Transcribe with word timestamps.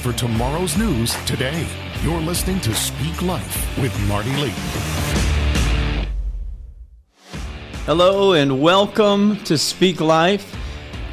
for 0.00 0.14
tomorrow's 0.14 0.78
news 0.78 1.14
today. 1.26 1.66
You're 2.02 2.22
listening 2.22 2.58
to 2.60 2.74
Speak 2.74 3.20
Life 3.20 3.78
with 3.78 3.94
Marty 4.08 4.34
Layton. 4.36 4.54
Hello 7.84 8.32
and 8.32 8.62
welcome 8.62 9.36
to 9.44 9.58
Speak 9.58 10.00
Life. 10.00 10.56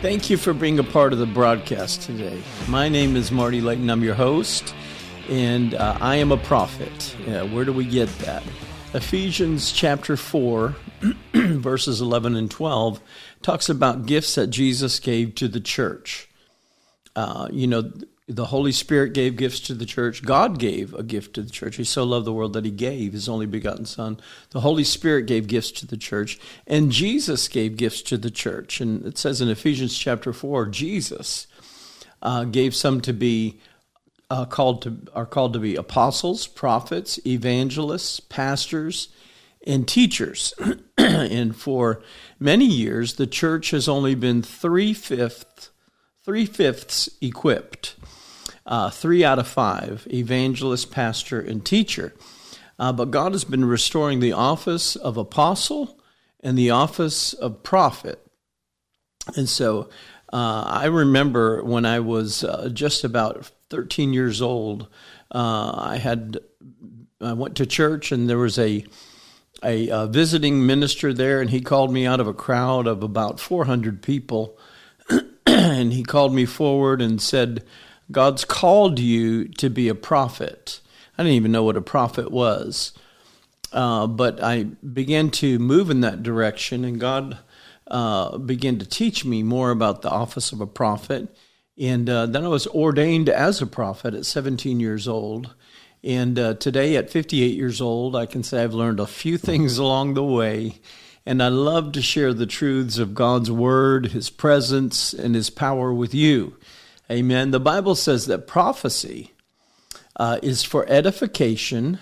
Thank 0.01 0.29
you 0.29 0.37
for 0.37 0.53
being 0.53 0.79
a 0.79 0.85
part 0.85 1.11
of 1.11 1.19
the 1.19 1.25
broadcast 1.25 2.03
today. 2.03 2.41
My 2.69 2.87
name 2.87 3.17
is 3.17 3.29
Marty 3.29 3.59
Layton. 3.59 3.89
I'm 3.89 4.03
your 4.03 4.15
host, 4.15 4.73
and 5.27 5.73
uh, 5.73 5.97
I 5.99 6.15
am 6.15 6.31
a 6.31 6.37
prophet. 6.37 7.13
Yeah, 7.27 7.43
where 7.43 7.65
do 7.65 7.73
we 7.73 7.83
get 7.83 8.07
that? 8.19 8.41
Ephesians 8.93 9.73
chapter 9.73 10.15
4, 10.15 10.75
verses 11.33 11.99
11 11.99 12.37
and 12.37 12.49
12, 12.49 13.01
talks 13.41 13.67
about 13.67 14.05
gifts 14.05 14.35
that 14.35 14.47
Jesus 14.47 14.97
gave 15.01 15.35
to 15.35 15.49
the 15.49 15.59
church. 15.59 16.29
Uh, 17.17 17.49
you 17.51 17.67
know, 17.67 17.91
the 18.27 18.45
Holy 18.45 18.73
Spirit 18.73 19.13
gave 19.13 19.37
gifts 19.37 19.61
to 19.61 19.73
the 19.73 19.85
church. 19.85 20.21
God 20.21 20.59
gave 20.59 20.93
a 20.93 21.03
gift 21.03 21.33
to 21.35 21.41
the 21.41 21.49
church. 21.49 21.77
He 21.77 21.85
so 21.85 22.03
loved 22.03 22.25
the 22.25 22.33
world 22.33 22.53
that 22.53 22.65
he 22.65 22.71
gave 22.71 23.13
his 23.13 23.29
only 23.29 23.45
begotten 23.45 23.85
Son. 23.85 24.19
The 24.49 24.59
Holy 24.59 24.83
Spirit 24.83 25.27
gave 25.27 25.47
gifts 25.47 25.71
to 25.71 25.87
the 25.87 25.95
church, 25.95 26.37
and 26.65 26.91
Jesus 26.91 27.47
gave 27.47 27.77
gifts 27.77 28.01
to 28.03 28.17
the 28.17 28.29
church. 28.29 28.81
And 28.81 29.05
it 29.05 29.17
says 29.17 29.39
in 29.39 29.47
Ephesians 29.47 29.97
chapter 29.97 30.33
4, 30.33 30.65
Jesus 30.67 31.47
uh, 32.21 32.43
gave 32.43 32.75
some 32.75 32.99
to 33.01 33.13
be 33.13 33.61
uh, 34.29 34.43
called 34.43 34.81
to 34.81 34.97
are 35.13 35.25
called 35.25 35.53
to 35.53 35.59
be 35.59 35.77
apostles, 35.77 36.47
prophets, 36.47 37.17
evangelists, 37.25 38.19
pastors, 38.19 39.07
and 39.65 39.87
teachers. 39.87 40.53
and 40.97 41.55
for 41.55 42.01
many 42.37 42.65
years, 42.65 43.13
the 43.13 43.27
church 43.27 43.69
has 43.71 43.87
only 43.87 44.15
been 44.15 44.41
three 44.41 44.93
fifths 44.93 45.69
three 46.27 46.45
fifths 46.45 47.09
equipped 47.21 47.95
uh, 48.67 48.89
three 48.89 49.23
out 49.23 49.39
of 49.39 49.47
five 49.47 50.07
evangelist, 50.11 50.91
pastor, 50.91 51.39
and 51.39 51.65
teacher. 51.65 52.13
Uh, 52.77 52.91
but 52.91 53.09
God 53.09 53.31
has 53.31 53.43
been 53.43 53.65
restoring 53.65 54.19
the 54.19 54.33
office 54.33 54.95
of 54.95 55.17
apostle 55.17 55.99
and 56.41 56.57
the 56.57 56.69
office 56.69 57.33
of 57.33 57.63
prophet. 57.63 58.25
And 59.35 59.49
so 59.49 59.89
uh, 60.31 60.63
I 60.67 60.85
remember 60.85 61.63
when 61.63 61.85
I 61.85 62.01
was 62.01 62.43
uh, 62.43 62.69
just 62.71 63.03
about 63.03 63.49
13 63.69 64.13
years 64.13 64.41
old, 64.41 64.87
uh, 65.31 65.73
I 65.75 65.97
had 65.97 66.37
I 67.19 67.33
went 67.33 67.55
to 67.57 67.65
church 67.65 68.11
and 68.11 68.29
there 68.29 68.37
was 68.37 68.59
a, 68.59 68.85
a, 69.63 69.89
a 69.89 70.07
visiting 70.07 70.65
minister 70.67 71.13
there, 71.13 71.41
and 71.41 71.49
he 71.49 71.61
called 71.61 71.91
me 71.91 72.05
out 72.05 72.19
of 72.19 72.27
a 72.27 72.33
crowd 72.33 72.85
of 72.85 73.01
about 73.01 73.39
400 73.39 74.03
people, 74.03 74.57
and 75.47 75.91
he 75.91 76.03
called 76.03 76.33
me 76.33 76.45
forward 76.45 77.01
and 77.01 77.19
said, 77.19 77.63
God's 78.11 78.45
called 78.45 78.99
you 78.99 79.47
to 79.49 79.69
be 79.69 79.89
a 79.89 79.95
prophet. 79.95 80.79
I 81.17 81.23
didn't 81.23 81.35
even 81.35 81.51
know 81.51 81.63
what 81.63 81.77
a 81.77 81.81
prophet 81.81 82.31
was. 82.31 82.93
Uh, 83.71 84.07
but 84.07 84.41
I 84.41 84.63
began 84.63 85.29
to 85.31 85.59
move 85.59 85.89
in 85.89 86.01
that 86.01 86.23
direction, 86.23 86.85
and 86.85 86.99
God 86.99 87.37
uh, 87.87 88.37
began 88.37 88.79
to 88.79 88.85
teach 88.85 89.25
me 89.25 89.43
more 89.43 89.71
about 89.71 90.01
the 90.01 90.09
office 90.09 90.51
of 90.51 90.61
a 90.61 90.67
prophet. 90.67 91.35
And 91.77 92.09
uh, 92.09 92.25
then 92.25 92.43
I 92.43 92.47
was 92.47 92.67
ordained 92.67 93.29
as 93.29 93.61
a 93.61 93.67
prophet 93.67 94.13
at 94.13 94.25
17 94.25 94.79
years 94.79 95.07
old. 95.07 95.53
And 96.03 96.39
uh, 96.39 96.53
today, 96.55 96.95
at 96.95 97.09
58 97.09 97.55
years 97.55 97.81
old, 97.81 98.15
I 98.15 98.25
can 98.25 98.43
say 98.43 98.63
I've 98.63 98.73
learned 98.73 98.99
a 98.99 99.07
few 99.07 99.37
things 99.37 99.77
along 99.77 100.13
the 100.13 100.23
way. 100.23 100.79
And 101.25 101.43
I 101.43 101.49
love 101.49 101.91
to 101.91 102.01
share 102.01 102.33
the 102.33 102.45
truths 102.45 102.97
of 102.99 103.13
God's 103.13 103.51
Word, 103.51 104.07
His 104.07 104.29
presence, 104.29 105.13
and 105.13 105.35
His 105.35 105.49
power 105.49 105.93
with 105.93 106.13
you. 106.13 106.56
Amen. 107.09 107.51
The 107.51 107.59
Bible 107.59 107.95
says 107.95 108.25
that 108.25 108.47
prophecy 108.47 109.31
uh, 110.17 110.39
is 110.43 110.63
for 110.63 110.85
edification, 110.89 111.99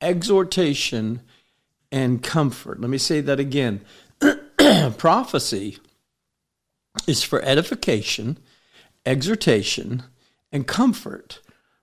exhortation, 0.00 1.20
and 1.92 2.22
comfort. 2.22 2.80
Let 2.80 2.90
me 2.90 2.98
say 2.98 3.20
that 3.20 3.38
again. 3.38 3.82
prophecy 4.98 5.78
is 7.06 7.22
for 7.22 7.40
edification, 7.42 8.38
exhortation, 9.06 10.02
and 10.50 10.66
comfort. 10.66 11.40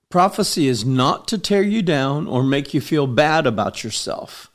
Prophecy 0.09 0.67
is 0.67 0.83
not 0.83 1.29
to 1.29 1.37
tear 1.37 1.61
you 1.63 1.81
down 1.81 2.27
or 2.27 2.43
make 2.43 2.73
you 2.73 2.81
feel 2.81 3.07
bad 3.07 3.47
about 3.47 3.85
yourself. 3.85 4.51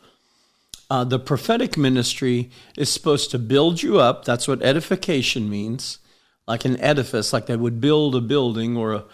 Uh, 0.90 1.04
the 1.04 1.18
prophetic 1.18 1.78
ministry 1.78 2.50
is 2.76 2.92
supposed 2.92 3.30
to 3.30 3.38
build 3.38 3.82
you 3.82 3.98
up. 3.98 4.26
That's 4.26 4.46
what 4.46 4.62
edification 4.62 5.48
means 5.48 6.00
like 6.46 6.64
an 6.64 6.80
edifice, 6.80 7.32
like 7.32 7.46
they 7.46 7.56
would 7.56 7.80
build 7.80 8.14
a 8.14 8.20
building 8.20 8.76
or 8.76 8.94
a, 8.94 9.04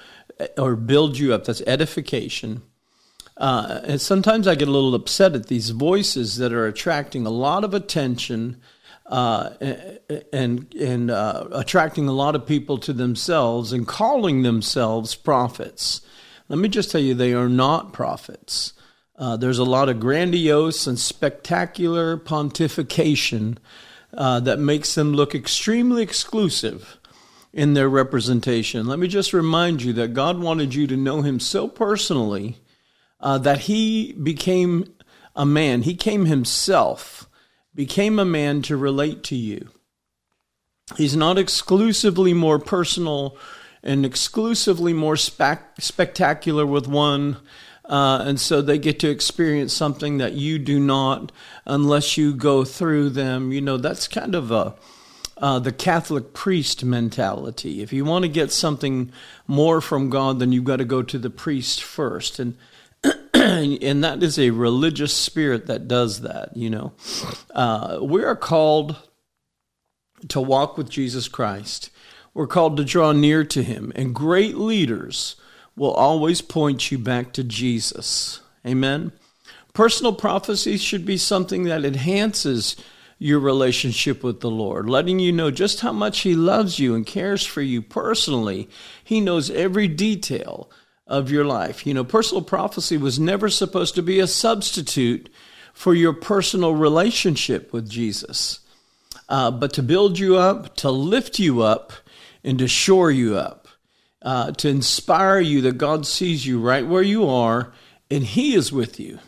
or 0.59 0.77
build 0.77 1.19
you 1.19 1.35
up. 1.35 1.45
That's 1.45 1.63
edification. 1.63 2.63
Uh, 3.37 3.81
and 3.85 4.01
sometimes 4.01 4.49
I 4.49 4.55
get 4.55 4.69
a 4.69 4.71
little 4.71 4.95
upset 4.95 5.35
at 5.35 5.49
these 5.49 5.71
voices 5.71 6.37
that 6.39 6.53
are 6.53 6.67
attracting 6.67 7.27
a 7.27 7.31
lot 7.31 7.65
of 7.65 7.75
attention 7.75 8.61
uh, 9.07 9.51
and 10.33 10.75
and 10.75 11.11
uh, 11.11 11.47
attracting 11.53 12.09
a 12.09 12.13
lot 12.13 12.35
of 12.35 12.47
people 12.47 12.79
to 12.79 12.93
themselves 12.93 13.73
and 13.73 13.87
calling 13.87 14.43
themselves 14.43 15.15
prophets. 15.15 16.01
Let 16.49 16.59
me 16.59 16.69
just 16.69 16.91
tell 16.91 17.01
you, 17.01 17.15
they 17.15 17.35
are 17.35 17.49
not 17.49 17.93
prophets. 17.93 18.73
Uh, 19.19 19.37
there's 19.37 19.59
a 19.59 19.65
lot 19.65 19.89
of 19.89 20.01
grandiose 20.01 20.87
and 20.87 20.99
spectacular 20.99 22.17
pontification 22.17 23.59
uh, 24.15 24.41
that 24.41 24.59
makes 24.59 24.95
them 24.95 25.13
look 25.13 25.35
extremely 25.35 26.03
exclusive 26.03 26.99
in 27.57 27.73
their 27.73 27.89
representation. 27.89 28.87
Let 28.87 28.99
me 28.99 29.09
just 29.09 29.33
remind 29.33 29.81
you 29.81 29.95
that 29.95 30.13
God 30.13 30.39
wanted 30.39 30.75
you 30.75 30.87
to 30.89 30.97
know 30.97 31.23
Him 31.23 31.41
so 31.41 31.67
personally 31.69 32.59
uh, 33.19 33.39
that 33.39 33.61
He 33.61 34.13
became 34.13 34.93
a 35.35 35.47
man. 35.47 35.81
He 35.81 35.95
came 35.97 36.27
Himself, 36.27 37.27
became 37.75 38.19
a 38.19 38.27
man 38.27 38.61
to 38.63 38.77
relate 38.77 39.25
to 39.25 39.37
you. 39.37 39.71
He's 40.99 41.17
not 41.17 41.39
exclusively 41.39 42.35
more 42.35 42.59
personal 42.59 43.39
and 43.83 44.05
exclusively 44.05 44.93
more 44.93 45.17
spe- 45.17 45.81
spectacular 45.81 46.67
with 46.67 46.87
one. 46.87 47.39
Uh, 47.87 48.23
and 48.27 48.39
so 48.39 48.61
they 48.61 48.77
get 48.77 49.01
to 49.01 49.09
experience 49.09 49.73
something 49.73 50.19
that 50.19 50.35
you 50.35 50.59
do 50.59 50.79
not 50.79 51.33
unless 51.65 52.19
you 52.19 52.35
go 52.35 52.65
through 52.65 53.09
them. 53.11 53.51
You 53.51 53.63
know, 53.63 53.79
that's 53.79 54.09
kind 54.09 54.35
of 54.35 54.51
a 54.51 54.75
uh, 55.39 55.59
the 55.59 55.73
Catholic 55.73 56.33
priest 56.33 56.85
mentality. 56.85 57.83
If 57.83 57.93
you 57.93 58.05
want 58.05 58.25
to 58.25 58.29
get 58.29 58.53
something 58.53 59.13
more 59.47 59.81
from 59.81 60.09
God, 60.09 60.39
then 60.39 60.53
you've 60.53 60.65
got 60.65 60.77
to 60.77 60.85
go 60.85 61.03
to 61.03 61.19
the 61.19 61.31
priest 61.31 61.83
first. 61.83 62.39
And 62.39 62.57
and 63.35 64.03
that 64.03 64.23
is 64.23 64.39
a 64.39 64.51
religious 64.51 65.15
spirit 65.15 65.67
that 65.67 65.89
does 65.89 66.23
that, 66.23 66.57
you 66.57 66.71
know. 66.71 66.93
Uh, 67.55 67.99
we 68.03 68.25
are 68.25 68.37
called 68.37 68.97
to 70.29 70.41
walk 70.41 70.79
with 70.79 70.89
Jesus 70.89 71.29
Christ. 71.29 71.91
We're 72.35 72.47
called 72.47 72.77
to 72.79 72.85
draw 72.85 73.13
near 73.13 73.45
to 73.45 73.63
him. 73.63 73.93
And 73.95 74.15
great 74.15 74.57
leaders 74.57 75.37
will 75.77 75.93
always 75.93 76.41
point 76.41 76.91
you 76.91 76.99
back 76.99 77.33
to 77.35 77.45
Jesus. 77.45 78.41
Amen. 78.67 79.13
Personal 79.75 80.15
prophecy 80.15 80.79
should 80.79 81.05
be 81.05 81.19
something 81.19 81.65
that 81.65 81.85
enhances 81.85 82.77
your 83.19 83.41
relationship 83.41 84.23
with 84.23 84.41
the 84.41 84.51
Lord, 84.51 84.89
letting 84.89 85.19
you 85.19 85.33
know 85.33 85.51
just 85.51 85.81
how 85.81 85.93
much 85.93 86.21
He 86.21 86.35
loves 86.35 86.79
you 86.79 86.95
and 86.95 87.07
cares 87.07 87.45
for 87.45 87.63
you 87.63 87.81
personally. 87.81 88.69
He 89.03 89.21
knows 89.21 89.51
every 89.51 89.89
detail 89.89 90.71
of 91.07 91.31
your 91.31 91.45
life. 91.45 91.87
You 91.87 91.95
know, 91.95 92.05
personal 92.05 92.43
prophecy 92.43 92.97
was 92.97 93.19
never 93.19 93.49
supposed 93.49 93.95
to 93.95 94.03
be 94.03 94.21
a 94.21 94.27
substitute 94.27 95.31
for 95.73 95.95
your 95.95 96.13
personal 96.13 96.75
relationship 96.75 97.73
with 97.73 97.89
Jesus, 97.89 98.61
uh, 99.29 99.51
but 99.51 99.73
to 99.75 99.83
build 99.83 100.19
you 100.19 100.37
up, 100.37 100.77
to 100.77 100.91
lift 100.91 101.39
you 101.39 101.63
up, 101.63 101.93
and 102.45 102.59
to 102.59 102.69
shore 102.69 103.11
you 103.11 103.37
up, 103.37 103.69
uh, 104.23 104.53
to 104.53 104.69
inspire 104.69 105.41
you 105.41 105.63
that 105.63 105.79
God 105.79 106.07
sees 106.07 106.47
you 106.47 106.61
right 106.61 106.87
where 106.87 107.03
you 107.03 107.29
are 107.29 107.73
and 108.11 108.25
He 108.25 108.55
is 108.55 108.73
with 108.73 109.01
you 109.01 109.19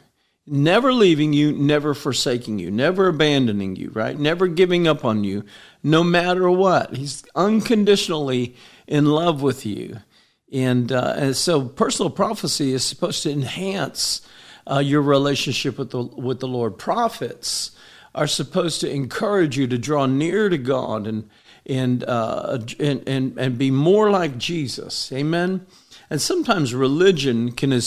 never 0.50 0.92
leaving 0.92 1.32
you, 1.32 1.52
never 1.52 1.94
forsaking 1.94 2.58
you, 2.58 2.70
never 2.70 3.08
abandoning 3.08 3.76
you, 3.76 3.90
right? 3.90 4.18
Never 4.18 4.46
giving 4.46 4.86
up 4.86 5.04
on 5.04 5.24
you, 5.24 5.44
no 5.82 6.02
matter 6.02 6.50
what. 6.50 6.94
He's 6.94 7.24
unconditionally 7.34 8.56
in 8.86 9.06
love 9.06 9.42
with 9.42 9.64
you. 9.66 10.00
And, 10.52 10.90
uh, 10.90 11.14
and 11.16 11.36
so 11.36 11.64
personal 11.64 12.10
prophecy 12.10 12.72
is 12.72 12.84
supposed 12.84 13.22
to 13.24 13.30
enhance 13.30 14.22
uh, 14.70 14.78
your 14.78 15.02
relationship 15.02 15.78
with 15.78 15.90
the, 15.90 16.02
with 16.02 16.40
the 16.40 16.48
Lord. 16.48 16.78
Prophets 16.78 17.72
are 18.14 18.26
supposed 18.26 18.80
to 18.80 18.90
encourage 18.90 19.56
you 19.56 19.66
to 19.66 19.78
draw 19.78 20.06
near 20.06 20.48
to 20.48 20.58
God 20.58 21.06
and, 21.06 21.28
and, 21.66 22.04
uh, 22.04 22.58
and, 22.78 23.06
and, 23.06 23.38
and 23.38 23.58
be 23.58 23.70
more 23.70 24.10
like 24.10 24.38
Jesus. 24.38 25.12
Amen? 25.12 25.66
And 26.10 26.20
sometimes 26.20 26.74
religion 26.74 27.52
can, 27.52 27.78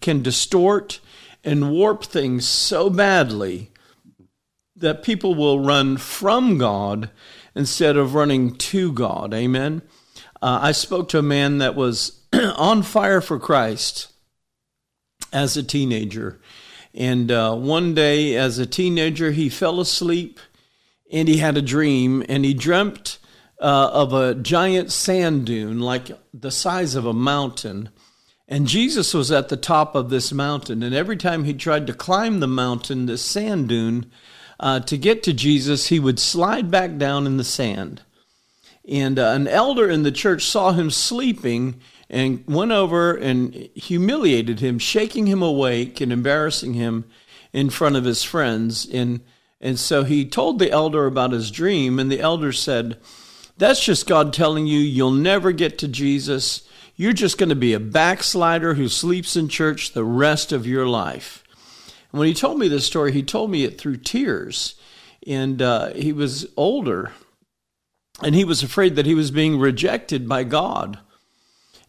can 0.00 0.22
distort 0.22 1.00
and 1.44 1.72
warp 1.72 2.04
things 2.04 2.46
so 2.46 2.88
badly 2.90 3.70
that 4.76 5.02
people 5.02 5.34
will 5.34 5.60
run 5.60 5.96
from 5.96 6.58
God 6.58 7.10
instead 7.54 7.96
of 7.96 8.14
running 8.14 8.54
to 8.56 8.92
God. 8.92 9.34
Amen. 9.34 9.82
Uh, 10.40 10.58
I 10.62 10.72
spoke 10.72 11.08
to 11.10 11.18
a 11.18 11.22
man 11.22 11.58
that 11.58 11.74
was 11.74 12.20
on 12.32 12.82
fire 12.82 13.20
for 13.20 13.38
Christ 13.38 14.12
as 15.32 15.56
a 15.56 15.62
teenager. 15.62 16.40
And 16.94 17.30
uh, 17.30 17.54
one 17.54 17.94
day, 17.94 18.36
as 18.36 18.58
a 18.58 18.66
teenager, 18.66 19.30
he 19.30 19.48
fell 19.48 19.80
asleep 19.80 20.40
and 21.10 21.28
he 21.28 21.38
had 21.38 21.58
a 21.58 21.62
dream, 21.62 22.24
and 22.26 22.42
he 22.42 22.54
dreamt 22.54 23.18
uh, 23.60 23.90
of 23.92 24.14
a 24.14 24.34
giant 24.34 24.90
sand 24.90 25.44
dune, 25.44 25.78
like 25.78 26.10
the 26.32 26.50
size 26.50 26.94
of 26.94 27.04
a 27.04 27.12
mountain. 27.12 27.90
And 28.48 28.66
Jesus 28.66 29.14
was 29.14 29.30
at 29.30 29.48
the 29.48 29.56
top 29.56 29.94
of 29.94 30.10
this 30.10 30.32
mountain, 30.32 30.82
and 30.82 30.94
every 30.94 31.16
time 31.16 31.44
he 31.44 31.54
tried 31.54 31.86
to 31.86 31.94
climb 31.94 32.40
the 32.40 32.48
mountain, 32.48 33.06
this 33.06 33.22
sand 33.22 33.68
dune, 33.68 34.10
uh, 34.60 34.80
to 34.80 34.96
get 34.96 35.22
to 35.22 35.32
Jesus, 35.32 35.88
he 35.88 35.98
would 35.98 36.18
slide 36.18 36.70
back 36.70 36.96
down 36.96 37.26
in 37.26 37.36
the 37.36 37.44
sand. 37.44 38.02
And 38.88 39.18
uh, 39.18 39.28
an 39.28 39.46
elder 39.46 39.88
in 39.88 40.02
the 40.02 40.12
church 40.12 40.44
saw 40.44 40.72
him 40.72 40.90
sleeping 40.90 41.80
and 42.10 42.44
went 42.46 42.72
over 42.72 43.14
and 43.14 43.54
humiliated 43.74 44.60
him, 44.60 44.78
shaking 44.78 45.26
him 45.26 45.42
awake 45.42 46.00
and 46.00 46.12
embarrassing 46.12 46.74
him 46.74 47.06
in 47.52 47.70
front 47.70 47.96
of 47.96 48.04
his 48.04 48.22
friends. 48.22 48.86
And, 48.92 49.20
and 49.60 49.78
so 49.78 50.04
he 50.04 50.28
told 50.28 50.58
the 50.58 50.70
elder 50.70 51.06
about 51.06 51.32
his 51.32 51.50
dream, 51.50 51.98
and 51.98 52.10
the 52.10 52.20
elder 52.20 52.52
said, 52.52 52.98
That's 53.56 53.82
just 53.82 54.06
God 54.06 54.32
telling 54.32 54.66
you 54.66 54.78
you'll 54.78 55.10
never 55.12 55.52
get 55.52 55.78
to 55.78 55.88
Jesus. 55.88 56.68
You're 57.02 57.12
just 57.12 57.36
going 57.36 57.48
to 57.48 57.56
be 57.56 57.72
a 57.72 57.80
backslider 57.80 58.74
who 58.74 58.88
sleeps 58.88 59.34
in 59.34 59.48
church 59.48 59.92
the 59.92 60.04
rest 60.04 60.52
of 60.52 60.68
your 60.68 60.86
life. 60.86 61.42
And 62.12 62.20
when 62.20 62.28
he 62.28 62.32
told 62.32 62.60
me 62.60 62.68
this 62.68 62.86
story, 62.86 63.10
he 63.10 63.24
told 63.24 63.50
me 63.50 63.64
it 63.64 63.76
through 63.76 63.96
tears. 63.96 64.76
And 65.26 65.60
uh, 65.60 65.94
he 65.94 66.12
was 66.12 66.46
older, 66.56 67.10
and 68.22 68.36
he 68.36 68.44
was 68.44 68.62
afraid 68.62 68.94
that 68.94 69.06
he 69.06 69.16
was 69.16 69.32
being 69.32 69.58
rejected 69.58 70.28
by 70.28 70.44
God. 70.44 71.00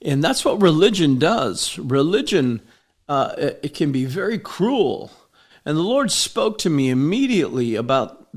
And 0.01 0.23
that's 0.23 0.43
what 0.43 0.63
religion 0.63 1.19
does. 1.19 1.77
Religion, 1.77 2.63
uh, 3.07 3.35
it 3.37 3.75
can 3.75 3.91
be 3.91 4.05
very 4.05 4.39
cruel. 4.39 5.11
And 5.63 5.77
the 5.77 5.83
Lord 5.83 6.11
spoke 6.11 6.57
to 6.57 6.71
me 6.71 6.89
immediately 6.89 7.75
about, 7.75 8.29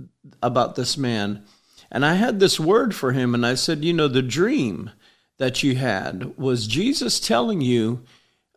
about 0.42 0.74
this 0.74 0.98
man. 0.98 1.42
And 1.90 2.04
I 2.04 2.16
had 2.16 2.38
this 2.38 2.60
word 2.60 2.94
for 2.94 3.12
him, 3.12 3.34
and 3.34 3.46
I 3.46 3.54
said, 3.54 3.82
You 3.82 3.94
know, 3.94 4.08
the 4.08 4.20
dream 4.20 4.90
that 5.38 5.62
you 5.62 5.76
had 5.76 6.36
was 6.36 6.66
Jesus 6.66 7.20
telling 7.20 7.60
you 7.60 8.02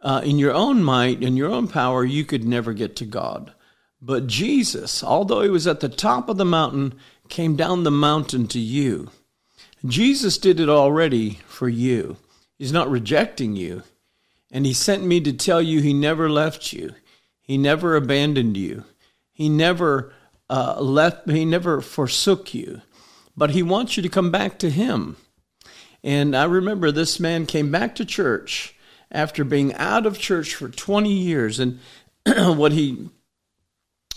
uh, 0.01 0.21
in 0.23 0.37
your 0.37 0.53
own 0.53 0.83
might, 0.83 1.21
in 1.21 1.35
your 1.35 1.49
own 1.49 1.67
power, 1.67 2.05
you 2.05 2.23
could 2.23 2.45
never 2.45 2.73
get 2.73 2.95
to 2.97 3.05
God. 3.05 3.53
But 4.01 4.27
Jesus, 4.27 5.03
although 5.03 5.41
he 5.41 5.49
was 5.49 5.67
at 5.67 5.81
the 5.81 5.89
top 5.89 6.29
of 6.29 6.37
the 6.37 6.45
mountain, 6.45 6.95
came 7.27 7.55
down 7.55 7.83
the 7.83 7.91
mountain 7.91 8.47
to 8.47 8.59
you. 8.59 9.09
Jesus 9.85 10.37
did 10.37 10.59
it 10.59 10.69
already 10.69 11.39
for 11.47 11.69
you. 11.69 12.17
He's 12.57 12.73
not 12.73 12.89
rejecting 12.89 13.55
you. 13.55 13.83
And 14.51 14.65
He 14.65 14.73
sent 14.73 15.03
me 15.03 15.21
to 15.21 15.33
tell 15.33 15.61
you 15.61 15.81
He 15.81 15.93
never 15.93 16.29
left 16.29 16.73
you. 16.73 16.93
He 17.41 17.57
never 17.57 17.95
abandoned 17.95 18.57
you. 18.57 18.83
He 19.31 19.47
never 19.47 20.13
uh, 20.49 20.81
left, 20.81 21.29
He 21.29 21.45
never 21.45 21.81
forsook 21.81 22.53
you. 22.53 22.81
But 23.37 23.51
He 23.51 23.63
wants 23.63 23.95
you 23.95 24.03
to 24.03 24.09
come 24.09 24.31
back 24.31 24.59
to 24.59 24.69
Him. 24.69 25.15
And 26.04 26.36
I 26.36 26.46
remember 26.46 26.92
this 26.92 27.19
man 27.19 27.46
came 27.46 27.72
back 27.72 27.96
to 27.96 28.06
church 28.06 28.75
after 29.12 29.44
being 29.44 29.74
out 29.75 30.06
of 30.06 30.19
church 30.19 30.56
for 30.56 30.69
20 30.69 31.12
years. 31.12 31.60
And 31.60 31.80
what 32.25 32.72
he 32.72 33.10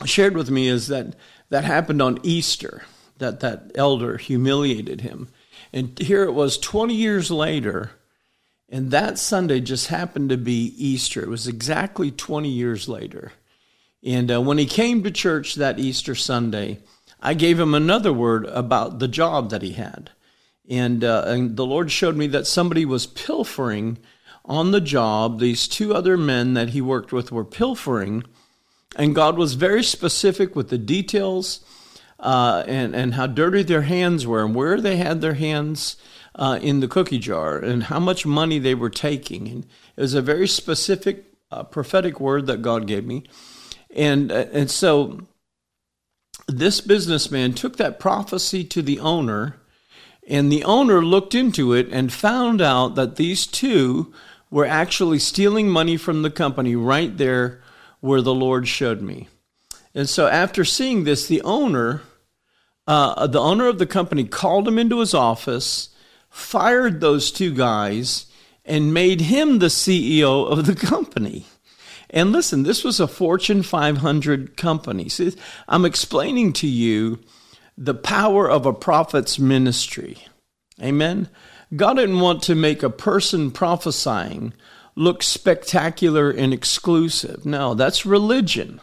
shared 0.04 0.36
with 0.36 0.50
me 0.50 0.68
is 0.68 0.88
that 0.88 1.14
that 1.50 1.64
happened 1.64 2.00
on 2.00 2.18
Easter, 2.22 2.84
that 3.18 3.40
that 3.40 3.72
elder 3.74 4.16
humiliated 4.16 5.00
him. 5.00 5.28
And 5.72 5.98
here 5.98 6.22
it 6.24 6.32
was 6.32 6.58
20 6.58 6.94
years 6.94 7.30
later 7.30 7.92
and 8.72 8.90
that 8.90 9.18
Sunday 9.18 9.60
just 9.60 9.88
happened 9.88 10.30
to 10.30 10.38
be 10.38 10.74
Easter. 10.78 11.22
It 11.22 11.28
was 11.28 11.46
exactly 11.46 12.10
20 12.10 12.48
years 12.48 12.88
later. 12.88 13.32
And 14.02 14.32
uh, 14.32 14.40
when 14.40 14.56
he 14.56 14.64
came 14.64 15.04
to 15.04 15.10
church 15.10 15.56
that 15.56 15.78
Easter 15.78 16.14
Sunday, 16.14 16.78
I 17.20 17.34
gave 17.34 17.60
him 17.60 17.74
another 17.74 18.14
word 18.14 18.46
about 18.46 18.98
the 18.98 19.08
job 19.08 19.50
that 19.50 19.60
he 19.60 19.72
had. 19.72 20.10
And, 20.68 21.02
uh, 21.02 21.24
and 21.26 21.56
the 21.56 21.66
Lord 21.66 21.90
showed 21.90 22.16
me 22.16 22.26
that 22.28 22.46
somebody 22.46 22.84
was 22.84 23.06
pilfering 23.06 23.98
on 24.44 24.70
the 24.70 24.80
job. 24.80 25.38
These 25.40 25.68
two 25.68 25.94
other 25.94 26.16
men 26.16 26.54
that 26.54 26.70
he 26.70 26.80
worked 26.80 27.12
with 27.12 27.32
were 27.32 27.44
pilfering. 27.44 28.24
And 28.96 29.14
God 29.14 29.36
was 29.36 29.54
very 29.54 29.82
specific 29.82 30.54
with 30.54 30.68
the 30.68 30.78
details 30.78 31.64
uh, 32.20 32.64
and, 32.66 32.94
and 32.94 33.14
how 33.14 33.26
dirty 33.26 33.62
their 33.62 33.82
hands 33.82 34.26
were 34.26 34.44
and 34.44 34.54
where 34.54 34.80
they 34.80 34.96
had 34.96 35.20
their 35.20 35.34
hands 35.34 35.96
uh, 36.34 36.58
in 36.62 36.80
the 36.80 36.88
cookie 36.88 37.18
jar 37.18 37.58
and 37.58 37.84
how 37.84 37.98
much 37.98 38.24
money 38.24 38.58
they 38.58 38.74
were 38.74 38.90
taking. 38.90 39.48
And 39.48 39.66
it 39.96 40.00
was 40.00 40.14
a 40.14 40.22
very 40.22 40.48
specific 40.48 41.24
uh, 41.50 41.64
prophetic 41.64 42.20
word 42.20 42.46
that 42.46 42.62
God 42.62 42.86
gave 42.86 43.04
me. 43.04 43.24
And, 43.94 44.32
uh, 44.32 44.46
and 44.52 44.70
so 44.70 45.26
this 46.48 46.80
businessman 46.80 47.54
took 47.54 47.76
that 47.76 48.00
prophecy 48.00 48.64
to 48.64 48.82
the 48.82 49.00
owner, 49.00 49.56
and 50.32 50.50
the 50.50 50.64
owner 50.64 51.04
looked 51.04 51.34
into 51.34 51.74
it 51.74 51.90
and 51.92 52.10
found 52.10 52.62
out 52.62 52.94
that 52.94 53.16
these 53.16 53.46
two 53.46 54.14
were 54.50 54.64
actually 54.64 55.18
stealing 55.18 55.68
money 55.68 55.98
from 55.98 56.22
the 56.22 56.30
company 56.30 56.74
right 56.74 57.18
there 57.18 57.60
where 58.00 58.22
the 58.22 58.32
Lord 58.32 58.66
showed 58.66 59.02
me. 59.02 59.28
And 59.94 60.08
so 60.08 60.28
after 60.28 60.64
seeing 60.64 61.04
this, 61.04 61.26
the 61.26 61.42
owner, 61.42 62.00
uh, 62.86 63.26
the 63.26 63.40
owner 63.40 63.68
of 63.68 63.78
the 63.78 63.84
company 63.84 64.24
called 64.24 64.66
him 64.66 64.78
into 64.78 65.00
his 65.00 65.12
office 65.12 65.90
fired 66.30 67.02
those 67.02 67.30
two 67.30 67.52
guys 67.52 68.24
and 68.64 68.94
made 68.94 69.20
him 69.20 69.58
the 69.58 69.66
CEO 69.66 70.50
of 70.50 70.64
the 70.64 70.74
company. 70.74 71.44
And 72.08 72.32
listen, 72.32 72.62
this 72.62 72.82
was 72.82 73.00
a 73.00 73.06
Fortune 73.06 73.62
500 73.62 74.56
company. 74.56 75.10
See, 75.10 75.36
I'm 75.68 75.84
explaining 75.84 76.54
to 76.54 76.66
you 76.66 77.18
the 77.76 77.94
power 77.94 78.48
of 78.50 78.66
a 78.66 78.72
prophet's 78.72 79.38
ministry. 79.38 80.18
Amen. 80.80 81.28
God 81.74 81.94
didn't 81.94 82.20
want 82.20 82.42
to 82.44 82.54
make 82.54 82.82
a 82.82 82.90
person 82.90 83.50
prophesying 83.50 84.52
look 84.94 85.22
spectacular 85.22 86.30
and 86.30 86.52
exclusive. 86.52 87.46
No, 87.46 87.74
that's 87.74 88.04
religion. 88.04 88.80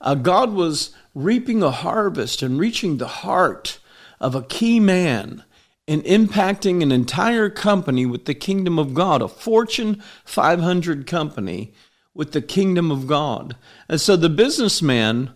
Uh, 0.00 0.14
God 0.14 0.52
was 0.52 0.90
reaping 1.14 1.62
a 1.62 1.70
harvest 1.70 2.42
and 2.42 2.58
reaching 2.58 2.96
the 2.96 3.08
heart 3.08 3.78
of 4.20 4.34
a 4.34 4.42
key 4.42 4.80
man 4.80 5.44
and 5.86 6.02
impacting 6.04 6.82
an 6.82 6.92
entire 6.92 7.48
company 7.48 8.04
with 8.04 8.26
the 8.26 8.34
kingdom 8.34 8.78
of 8.78 8.94
God, 8.94 9.22
a 9.22 9.28
Fortune 9.28 10.02
500 10.24 11.06
company 11.06 11.72
with 12.14 12.32
the 12.32 12.42
kingdom 12.42 12.90
of 12.90 13.06
God. 13.06 13.56
And 13.88 14.00
so 14.00 14.16
the 14.16 14.28
businessman 14.28 15.32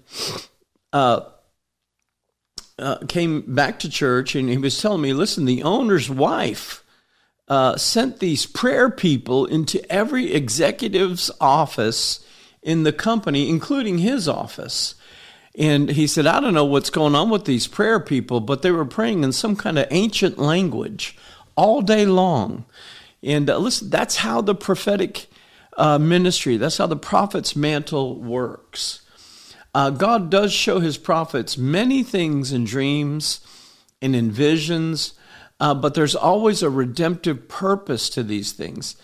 uh, 0.93 1.21
uh, 2.83 2.99
came 3.09 3.55
back 3.55 3.79
to 3.81 3.89
church 3.89 4.35
and 4.35 4.49
he 4.49 4.59
was 4.59 4.81
telling 4.81 5.01
me, 5.01 5.13
listen, 5.13 5.45
the 5.45 5.63
owner's 5.63 6.11
wife 6.11 6.85
uh, 7.49 7.77
sent 7.77 8.19
these 8.19 8.47
prayer 8.47 8.91
people 8.91 9.47
into 9.47 9.91
every 9.91 10.33
executive's 10.33 11.31
office 11.41 12.25
in 12.63 12.83
the 12.83 12.93
company, 12.93 13.49
including 13.49 13.99
his 13.99 14.29
office. 14.29 14.95
And 15.59 15.91
he 15.91 16.07
said, 16.07 16.27
I 16.27 16.41
don't 16.41 16.55
know 16.55 16.65
what's 16.65 16.91
going 16.91 17.15
on 17.15 17.29
with 17.29 17.45
these 17.45 17.67
prayer 17.67 18.01
people, 18.01 18.41
but 18.41 18.63
they 18.63 18.71
were 18.71 18.87
praying 18.87 19.23
in 19.23 19.33
some 19.33 19.55
kind 19.55 19.79
of 19.79 19.87
ancient 19.91 20.39
language 20.39 21.17
all 21.57 21.83
day 21.83 22.07
long. 22.07 22.65
And 23.23 23.51
uh, 23.51 23.59
listen, 23.59 23.91
that's 23.91 24.17
how 24.17 24.41
the 24.41 24.55
prophetic 24.55 25.29
uh, 25.77 25.99
ministry, 25.99 26.57
that's 26.57 26.79
how 26.79 26.87
the 26.87 26.97
prophet's 26.97 27.55
mantle 27.55 28.19
works. 28.21 29.02
Uh, 29.75 29.91
God 29.91 30.31
does 30.31 30.53
show 30.53 30.81
his 30.81 30.99
prophets 30.99 31.57
many 31.57 32.03
things 32.03 32.53
in 32.53 32.65
dreams 32.65 33.41
and 34.03 34.15
in 34.15 34.31
visions, 34.31 35.15
uh, 35.61 35.75
but 35.75 35.95
there's 35.95 36.15
always 36.15 36.63
a 36.63 36.71
redemptive 36.71 37.49
purpose 37.49 38.11
to 38.11 38.23
these 38.23 38.53
things. 38.53 38.97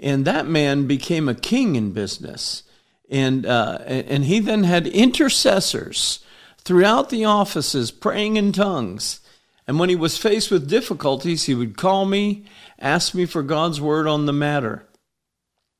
And 0.00 0.24
that 0.24 0.46
man 0.46 0.86
became 0.86 1.28
a 1.28 1.34
king 1.34 1.76
in 1.76 1.92
business. 1.92 2.62
And, 3.08 3.46
uh, 3.46 3.78
and 3.86 4.24
he 4.24 4.40
then 4.40 4.64
had 4.64 4.86
intercessors 4.86 6.20
throughout 6.58 7.10
the 7.10 7.24
offices 7.24 7.92
praying 7.92 8.36
in 8.36 8.52
tongues. 8.52 9.20
And 9.66 9.78
when 9.78 9.88
he 9.88 9.96
was 9.96 10.18
faced 10.18 10.50
with 10.50 10.68
difficulties, 10.68 11.44
he 11.44 11.54
would 11.54 11.76
call 11.76 12.04
me, 12.04 12.44
ask 12.78 13.14
me 13.14 13.26
for 13.26 13.42
God's 13.42 13.80
word 13.80 14.06
on 14.06 14.26
the 14.26 14.32
matter. 14.32 14.86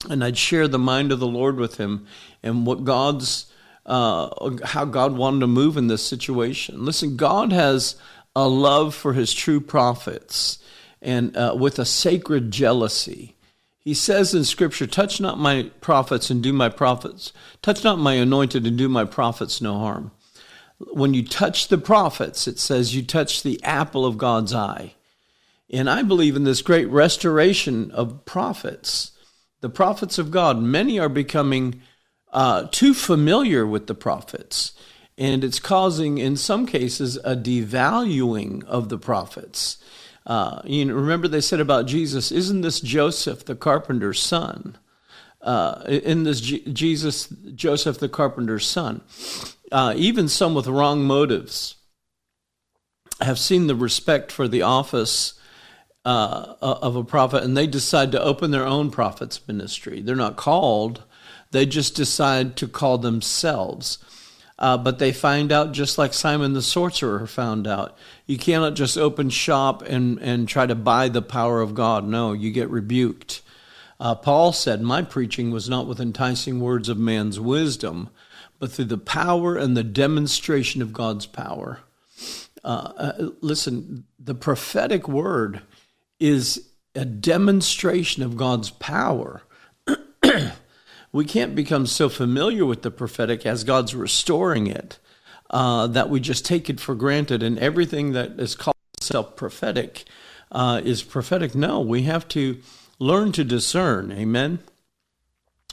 And 0.09 0.23
I'd 0.23 0.39
share 0.39 0.69
the 0.69 0.79
mind 0.79 1.11
of 1.11 1.19
the 1.19 1.27
Lord 1.27 1.57
with 1.57 1.79
him 1.79 2.07
and 2.43 2.67
what 2.67 2.85
God's, 2.85 3.47
uh, 3.87 4.51
how 4.65 4.85
God 4.85 5.17
wanted 5.17 5.41
to 5.41 5.47
move 5.47 5.77
in 5.77 5.87
this 5.87 6.05
situation. 6.05 6.85
Listen, 6.85 7.17
God 7.17 7.53
has 7.53 7.97
a 8.35 8.49
love 8.49 8.95
for 8.95 9.15
his 9.15 9.33
true 9.33 9.61
prophets 9.61 10.59
and 11.01 11.37
uh, 11.37 11.57
with 11.59 11.79
a 11.79 11.85
sacred 11.85 12.51
jealousy. 12.51 13.37
He 13.79 13.95
says 13.95 14.35
in 14.35 14.45
Scripture, 14.45 14.89
Touch 14.89 15.21
not 15.21 15.39
my 15.39 15.71
prophets 15.81 16.29
and 16.31 16.43
do 16.43 16.53
my 16.53 16.69
prophets, 16.69 17.33
touch 17.63 17.85
not 17.85 18.01
my 18.01 18.15
anointed 18.15 18.67
and 18.67 18.77
do 18.77 18.89
my 18.89 19.05
prophets 19.05 19.63
no 19.63 19.79
harm. 19.79 20.11
When 20.79 21.15
you 21.15 21.25
touch 21.25 21.69
the 21.69 21.79
prophets, 21.79 22.49
it 22.49 22.59
says 22.59 22.95
you 22.95 23.03
touch 23.03 23.43
the 23.43 23.63
apple 23.63 24.05
of 24.05 24.19
God's 24.19 24.53
eye. 24.53 24.95
And 25.71 25.89
I 25.89 26.03
believe 26.03 26.37
in 26.37 26.45
this 26.45 26.63
great 26.63 26.89
restoration 26.89 27.91
of 27.93 28.25
prophets, 28.25 29.13
the 29.61 29.71
prophets 29.71 30.19
of 30.19 30.31
God. 30.31 30.59
Many 30.59 30.99
are 30.99 31.09
becoming 31.09 31.81
uh, 32.37 32.69
too 32.71 32.93
familiar 32.93 33.67
with 33.67 33.87
the 33.87 33.95
prophets, 33.95 34.75
and 35.17 35.43
it's 35.43 35.59
causing, 35.59 36.19
in 36.19 36.37
some 36.37 36.67
cases, 36.67 37.17
a 37.25 37.35
devaluing 37.35 38.63
of 38.65 38.91
the 38.91 38.99
prophets. 38.99 39.79
Uh, 40.27 40.61
you 40.67 40.85
know, 40.85 40.95
remember 40.95 41.29
they 41.29 41.41
said 41.41 41.61
about 41.61 41.87
Jesus, 41.87 42.31
isn't 42.31 42.61
this 42.61 42.81
Joseph, 42.81 43.47
the 43.47 43.57
carpenter's 43.57 44.21
son? 44.21 44.77
Uh, 45.41 45.83
in 45.87 46.25
this 46.25 46.43
G- 46.43 46.63
Jesus, 46.71 47.29
Joseph, 47.55 47.99
the 47.99 48.09
carpenter's 48.09 48.67
son. 48.67 49.01
Uh, 49.73 49.95
even 49.97 50.29
some 50.29 50.55
with 50.55 50.67
wrong 50.67 51.05
motives 51.05 51.77
have 53.23 53.39
seen 53.39 53.67
the 53.67 53.75
respect 53.75 54.31
for 54.31 54.47
the 54.47 54.61
office 54.61 55.41
uh, 56.05 56.55
of 56.61 56.97
a 56.97 57.05
prophet 57.05 57.43
and 57.43 57.57
they 57.57 57.67
decide 57.67 58.13
to 58.13 58.23
open 58.23 58.51
their 58.51 58.67
own 58.67 58.91
prophet's 58.91 59.41
ministry. 59.49 60.03
They're 60.03 60.15
not 60.15 60.37
called, 60.37 61.03
they 61.51 61.67
just 61.67 61.95
decide 61.95 62.57
to 62.57 62.69
call 62.69 62.99
themselves. 62.99 63.99
Uh, 64.59 64.79
but 64.79 64.99
they 64.99 65.13
find 65.13 65.53
out, 65.53 65.73
just 65.73 65.99
like 65.99 66.15
Simon 66.15 66.55
the 66.55 66.63
sorcerer 66.63 67.27
found 67.27 67.67
out, 67.67 67.97
you 68.27 68.39
cannot 68.39 68.75
just 68.75 68.97
open 68.97 69.29
shop 69.29 69.83
and, 69.83 70.19
and 70.21 70.49
try 70.49 70.65
to 70.65 70.75
buy 70.75 71.09
the 71.09 71.23
power 71.23 71.61
of 71.61 71.75
God. 71.75 72.07
No, 72.07 72.33
you 72.33 72.51
get 72.51 72.71
rebuked. 72.71 73.43
Uh, 74.01 74.15
Paul 74.15 74.53
said, 74.53 74.81
My 74.81 75.03
preaching 75.03 75.51
was 75.51 75.69
not 75.69 75.87
with 75.87 76.01
enticing 76.01 76.61
words 76.61 76.89
of 76.89 76.99
man's 76.99 77.39
wisdom, 77.39 78.09
but 78.59 78.73
through 78.73 78.87
the 78.87 78.99
power 78.99 79.57
and 79.57 79.77
the 79.77 79.85
demonstration 79.85 80.81
of 80.81 80.93
God's 80.93 81.27
power. 81.27 81.81
Uh, 82.65 82.93
uh 82.97 83.29
listen, 83.43 84.05
the 84.19 84.35
prophetic 84.35 85.07
word 85.07 85.61
is 86.19 86.71
a 86.95 87.05
demonstration 87.05 88.23
of 88.23 88.37
God's 88.39 88.71
power. 88.71 89.43
We 91.17 91.25
can't 91.25 91.55
become 91.55 91.87
so 91.87 92.11
familiar 92.11 92.67
with 92.67 92.83
the 92.83 92.91
prophetic 92.91 93.47
as 93.47 93.65
God's 93.65 93.95
restoring 93.95 94.67
it 94.67 94.99
uh, 95.49 95.87
that 95.87 96.11
we 96.11 96.21
just 96.21 96.45
take 96.45 96.69
it 96.69 96.79
for 96.79 96.95
granted 96.95 97.43
and 97.43 97.59
everything 97.59 98.13
that 98.13 98.39
is 98.39 98.55
called 98.55 98.77
self 99.01 99.35
prophetic 99.35 100.05
uh, 100.53 100.83
is 100.85 101.03
prophetic. 101.03 101.55
No, 101.55 101.81
we 101.81 102.03
have 102.03 102.29
to 102.29 102.59
learn 102.99 103.33
to 103.33 103.45
discern. 103.45 104.13
Amen. 104.13 104.59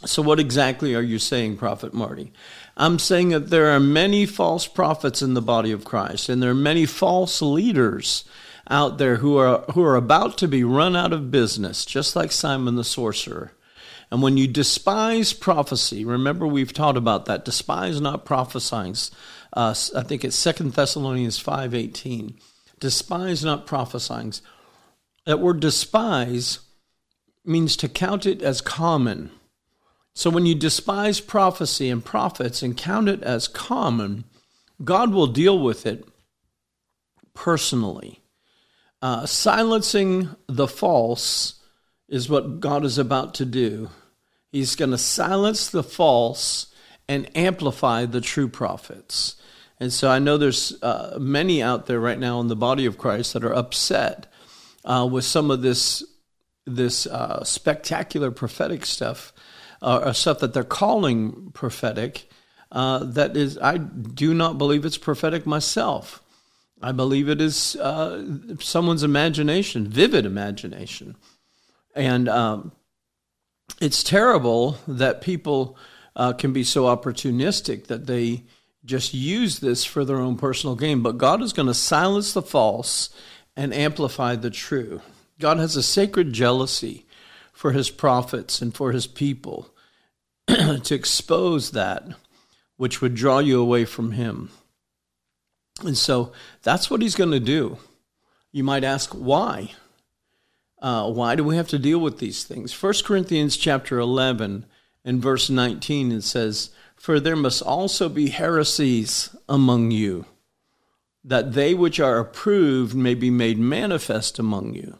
So, 0.06 0.22
what 0.22 0.40
exactly 0.40 0.96
are 0.96 1.02
you 1.02 1.20
saying, 1.20 1.58
Prophet 1.58 1.94
Marty? 1.94 2.32
I'm 2.78 2.98
saying 2.98 3.30
that 3.30 3.50
there 3.50 3.68
are 3.68 3.82
many 3.82 4.26
false 4.26 4.66
prophets 4.66 5.22
in 5.22 5.34
the 5.34 5.42
body 5.42 5.74
of 5.74 5.84
Christ, 5.84 6.30
and 6.30 6.42
there 6.42 6.52
are 6.52 6.56
many 6.56 6.86
false 6.86 7.42
leaders 7.42 8.24
out 8.70 8.98
there 8.98 9.18
who 9.18 9.38
are 9.38 9.60
who 9.74 9.84
are 9.84 9.98
about 9.98 10.38
to 10.38 10.48
be 10.48 10.64
run 10.64 10.96
out 10.96 11.12
of 11.12 11.32
business, 11.32 11.84
just 11.84 12.16
like 12.16 12.32
Simon 12.32 12.78
the 12.78 12.84
sorcerer. 12.86 13.52
And 14.12 14.22
when 14.22 14.38
you 14.38 14.48
despise 14.48 15.34
prophecy, 15.34 16.06
remember 16.06 16.46
we've 16.46 16.74
taught 16.74 16.98
about 16.98 17.26
that. 17.26 17.46
Despise 17.46 18.00
not 18.00 18.26
prophesying. 18.26 18.96
Uh, 19.52 19.74
I 19.96 20.04
think 20.04 20.24
it's 20.24 20.36
Second 20.36 20.74
Thessalonians 20.74 21.40
five 21.40 21.74
eighteen. 21.74 22.38
Despise 22.80 23.44
not 23.44 23.66
prophesying. 23.66 24.34
That 25.26 25.40
word 25.40 25.60
despise 25.60 26.60
means 27.46 27.76
to 27.78 27.90
count 27.90 28.26
it 28.26 28.42
as 28.42 28.62
common. 28.62 29.32
So 30.14 30.30
when 30.30 30.46
you 30.46 30.54
despise 30.54 31.20
prophecy 31.20 31.90
and 31.90 32.06
prophets 32.06 32.62
and 32.62 32.78
count 32.78 33.10
it 33.10 33.24
as 33.24 33.48
common, 33.48 34.26
God 34.84 35.12
will 35.12 35.28
deal 35.28 35.58
with 35.58 35.86
it 35.86 36.08
personally. 37.34 38.22
Uh, 39.02 39.26
silencing 39.26 40.30
the 40.48 40.68
false 40.68 41.56
is 42.08 42.30
what 42.30 42.60
God 42.60 42.86
is 42.86 42.98
about 42.98 43.34
to 43.36 43.46
do. 43.46 43.90
He's 44.52 44.76
going 44.76 44.92
to 44.92 44.98
silence 44.98 45.70
the 45.70 45.84
false 45.84 46.74
and 47.08 47.36
amplify 47.36 48.06
the 48.06 48.22
true 48.22 48.48
prophets. 48.48 49.36
And 49.80 49.92
so 49.92 50.10
I 50.10 50.20
know 50.20 50.38
there's 50.38 50.82
uh, 50.82 51.18
many 51.20 51.62
out 51.62 51.88
there 51.88 52.00
right 52.00 52.20
now 52.20 52.40
in 52.40 52.48
the 52.48 52.56
body 52.56 52.86
of 52.86 52.98
Christ 52.98 53.34
that 53.34 53.44
are 53.44 53.54
upset 53.54 54.32
uh, 54.86 55.08
with 55.12 55.26
some 55.26 55.52
of 55.52 55.62
this 55.62 56.04
this 56.66 57.06
uh, 57.08 57.44
spectacular 57.44 58.32
prophetic 58.32 58.86
stuff, 58.86 59.34
uh, 59.82 60.14
stuff 60.14 60.40
that 60.40 60.54
they're 60.54 60.64
calling 60.64 61.52
prophetic. 61.54 62.30
Uh, 62.72 63.00
that 63.00 63.36
is, 63.36 63.58
I 63.58 63.78
do 63.78 64.34
not 64.34 64.58
believe 64.58 64.86
it's 64.86 64.98
prophetic 64.98 65.46
myself. 65.46 66.24
I 66.82 66.92
believe 66.92 67.30
it 67.30 67.42
is 67.42 67.76
uh, 67.76 68.24
someone's 68.60 69.04
imagination, 69.04 69.88
vivid 69.88 70.26
imagination. 70.26 71.16
And 71.96 72.28
um, 72.28 72.72
it's 73.80 74.04
terrible 74.04 74.78
that 74.88 75.22
people 75.22 75.78
uh, 76.16 76.34
can 76.34 76.54
be 76.54 76.64
so 76.64 76.84
opportunistic 76.86 77.88
that 77.88 78.08
they 78.08 78.44
just 78.86 79.14
use 79.14 79.60
this 79.60 79.86
for 79.86 80.04
their 80.04 80.18
own 80.18 80.38
personal 80.38 80.76
gain. 80.76 81.02
But 81.02 81.18
God 81.18 81.42
is 81.42 81.54
going 81.54 81.68
to 81.68 81.74
silence 81.74 82.34
the 82.34 82.42
false 82.42 83.10
and 83.56 83.74
amplify 83.74 84.36
the 84.36 84.50
true. 84.50 85.02
God 85.40 85.58
has 85.58 85.76
a 85.76 85.84
sacred 85.84 86.34
jealousy 86.34 87.06
for 87.52 87.72
his 87.72 87.90
prophets 87.90 88.62
and 88.62 88.74
for 88.74 88.92
his 88.92 89.08
people 89.08 89.70
to 90.48 90.96
expose 90.96 91.72
that 91.72 92.06
which 92.78 93.02
would 93.02 93.16
draw 93.16 93.40
you 93.40 93.62
away 93.62 93.86
from 93.86 94.12
him. 94.12 94.50
And 95.84 95.98
so 95.98 96.32
that's 96.64 96.90
what 96.90 97.02
he's 97.02 97.16
going 97.16 97.32
to 97.32 97.40
do. 97.40 97.78
You 98.52 98.64
might 98.64 98.84
ask, 98.84 99.12
why? 99.12 99.72
Uh, 100.84 101.10
why 101.10 101.34
do 101.34 101.46
we 101.46 101.56
have 101.56 101.70
to 101.70 101.80
deal 101.80 101.98
with 101.98 102.20
these 102.20 102.44
things? 102.44 102.74
1 102.84 102.94
Corinthians 103.06 103.56
chapter 103.56 104.00
11 104.00 104.66
and 105.06 105.22
verse 105.22 105.50
19, 105.50 106.12
it 106.12 106.24
says, 106.24 106.72
For 106.98 107.22
there 107.22 107.38
must 107.38 107.62
also 107.62 108.10
be 108.10 108.30
heresies 108.30 109.34
among 109.48 109.92
you, 109.92 110.25
that 111.24 111.54
they 111.54 111.74
which 111.74 112.02
are 112.02 112.20
approved 112.20 112.94
may 112.96 113.16
be 113.16 113.30
made 113.30 113.58
manifest 113.58 114.40
among 114.40 114.74
you. 114.74 115.00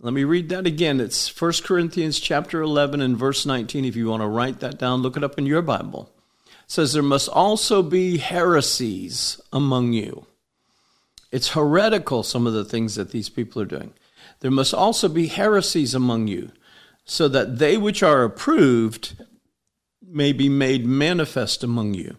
Let 0.00 0.12
me 0.12 0.24
read 0.24 0.50
that 0.50 0.66
again. 0.66 1.00
It's 1.00 1.40
1 1.40 1.52
Corinthians 1.64 2.20
chapter 2.20 2.60
11 2.60 3.00
and 3.00 3.16
verse 3.16 3.46
19. 3.46 3.86
If 3.86 3.96
you 3.96 4.08
want 4.08 4.22
to 4.22 4.26
write 4.26 4.60
that 4.60 4.78
down, 4.78 5.00
look 5.00 5.16
it 5.16 5.24
up 5.24 5.38
in 5.38 5.46
your 5.46 5.62
Bible 5.62 6.12
It 6.46 6.70
says 6.70 6.92
there 6.92 7.02
must 7.02 7.30
also 7.30 7.82
be 7.82 8.18
heresies 8.18 9.40
among 9.50 9.94
you. 9.94 10.26
It's 11.32 11.50
heretical, 11.50 12.22
some 12.22 12.46
of 12.46 12.52
the 12.52 12.64
things 12.66 12.96
that 12.96 13.12
these 13.12 13.30
people 13.30 13.62
are 13.62 13.66
doing. 13.66 13.94
There 14.40 14.50
must 14.50 14.74
also 14.74 15.08
be 15.08 15.26
heresies 15.26 15.94
among 15.94 16.28
you, 16.28 16.50
so 17.04 17.28
that 17.28 17.58
they 17.58 17.76
which 17.76 18.02
are 18.02 18.24
approved 18.24 19.16
may 20.02 20.32
be 20.32 20.48
made 20.48 20.84
manifest 20.86 21.62
among 21.62 21.94
you. 21.94 22.16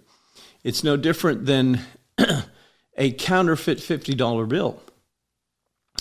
It's 0.63 0.83
no 0.83 0.97
different 0.97 1.45
than 1.45 1.81
a 2.97 3.11
counterfeit 3.11 3.79
$50 3.79 4.47
bill. 4.47 4.81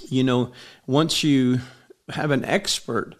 You 0.08 0.24
know, 0.24 0.52
once 0.86 1.24
you 1.24 1.60
have 2.10 2.30
an 2.30 2.44
expert 2.44 3.14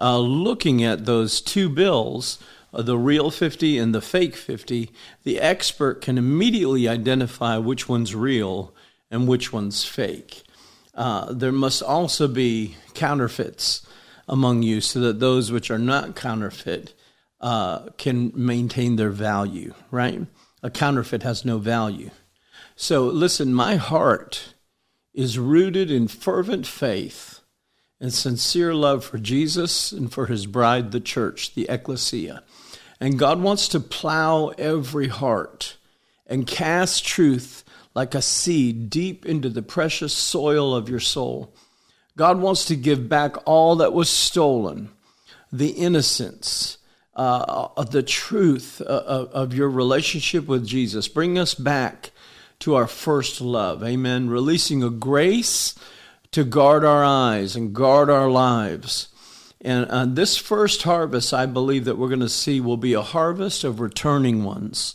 uh, 0.00 0.18
looking 0.18 0.82
at 0.82 1.06
those 1.06 1.40
two 1.40 1.68
bills, 1.68 2.38
the 2.72 2.98
real 2.98 3.30
50 3.30 3.78
and 3.78 3.94
the 3.94 4.00
fake 4.00 4.36
50, 4.36 4.90
the 5.24 5.40
expert 5.40 6.00
can 6.00 6.18
immediately 6.18 6.88
identify 6.88 7.56
which 7.58 7.88
one's 7.88 8.14
real 8.14 8.74
and 9.10 9.28
which 9.28 9.52
one's 9.52 9.84
fake. 9.84 10.42
Uh, 10.96 11.32
there 11.32 11.52
must 11.52 11.82
also 11.82 12.26
be 12.26 12.76
counterfeits 12.94 13.86
among 14.26 14.62
you 14.62 14.80
so 14.80 14.98
that 15.00 15.20
those 15.20 15.52
which 15.52 15.70
are 15.70 15.78
not 15.78 16.16
counterfeit 16.16 16.94
uh, 17.40 17.90
can 17.98 18.32
maintain 18.34 18.96
their 18.96 19.10
value, 19.10 19.74
right? 19.90 20.26
A 20.62 20.70
counterfeit 20.70 21.22
has 21.22 21.44
no 21.44 21.58
value. 21.58 22.10
So, 22.74 23.04
listen, 23.04 23.54
my 23.54 23.76
heart 23.76 24.54
is 25.14 25.38
rooted 25.38 25.90
in 25.90 26.08
fervent 26.08 26.66
faith 26.66 27.40
and 28.00 28.12
sincere 28.12 28.74
love 28.74 29.04
for 29.04 29.18
Jesus 29.18 29.92
and 29.92 30.12
for 30.12 30.26
his 30.26 30.46
bride, 30.46 30.92
the 30.92 31.00
church, 31.00 31.54
the 31.54 31.66
ecclesia. 31.68 32.42
And 33.00 33.18
God 33.18 33.40
wants 33.40 33.68
to 33.68 33.80
plow 33.80 34.48
every 34.58 35.08
heart 35.08 35.76
and 36.26 36.46
cast 36.46 37.04
truth 37.04 37.64
like 37.96 38.14
a 38.14 38.20
seed 38.20 38.90
deep 38.90 39.24
into 39.24 39.48
the 39.48 39.62
precious 39.62 40.12
soil 40.12 40.74
of 40.74 40.88
your 40.88 41.00
soul. 41.00 41.54
God 42.16 42.38
wants 42.38 42.66
to 42.66 42.76
give 42.76 43.08
back 43.08 43.36
all 43.46 43.76
that 43.76 43.92
was 43.92 44.10
stolen, 44.10 44.90
the 45.50 45.70
innocence, 45.70 46.78
uh, 47.14 47.82
the 47.84 48.02
truth 48.02 48.80
of, 48.82 49.28
of 49.30 49.54
your 49.54 49.70
relationship 49.70 50.46
with 50.46 50.66
Jesus. 50.66 51.08
Bring 51.08 51.38
us 51.38 51.54
back 51.54 52.10
to 52.60 52.74
our 52.74 52.86
first 52.86 53.40
love. 53.40 53.82
Amen. 53.82 54.28
Releasing 54.28 54.82
a 54.82 54.90
grace 54.90 55.74
to 56.32 56.44
guard 56.44 56.84
our 56.84 57.02
eyes 57.02 57.56
and 57.56 57.74
guard 57.74 58.10
our 58.10 58.30
lives 58.30 59.08
and 59.60 59.86
uh, 59.86 60.06
this 60.06 60.36
first 60.36 60.82
harvest, 60.82 61.32
I 61.32 61.46
believe 61.46 61.86
that 61.86 61.96
we're 61.96 62.08
going 62.08 62.20
to 62.20 62.28
see 62.28 62.60
will 62.60 62.76
be 62.76 62.92
a 62.92 63.02
harvest 63.02 63.64
of 63.64 63.80
returning 63.80 64.44
ones. 64.44 64.94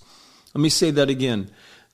Let 0.53 0.62
me 0.62 0.70
say 0.70 0.91
that 0.91 1.10
again. 1.10 1.51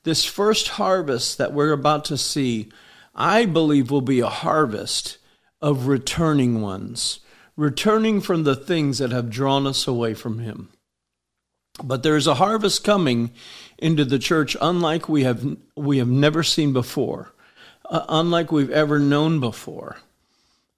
This 0.08 0.24
first 0.24 0.68
harvest 0.68 1.36
that 1.36 1.52
we're 1.52 1.70
about 1.70 2.06
to 2.06 2.16
see, 2.16 2.70
I 3.14 3.44
believe 3.44 3.90
will 3.90 4.00
be 4.00 4.20
a 4.20 4.26
harvest 4.30 5.18
of 5.60 5.86
returning 5.86 6.62
ones, 6.62 7.20
returning 7.58 8.22
from 8.22 8.44
the 8.44 8.56
things 8.56 8.96
that 9.00 9.12
have 9.12 9.28
drawn 9.28 9.66
us 9.66 9.86
away 9.86 10.14
from 10.14 10.38
Him. 10.38 10.70
But 11.84 12.04
there 12.04 12.16
is 12.16 12.26
a 12.26 12.36
harvest 12.36 12.84
coming 12.84 13.32
into 13.76 14.02
the 14.02 14.18
church 14.18 14.56
unlike 14.62 15.10
we 15.10 15.24
have 15.24 15.58
we 15.76 15.98
have 15.98 16.08
never 16.08 16.42
seen 16.42 16.72
before, 16.72 17.34
uh, 17.84 18.06
unlike 18.08 18.50
we've 18.50 18.70
ever 18.70 18.98
known 18.98 19.40
before. 19.40 19.98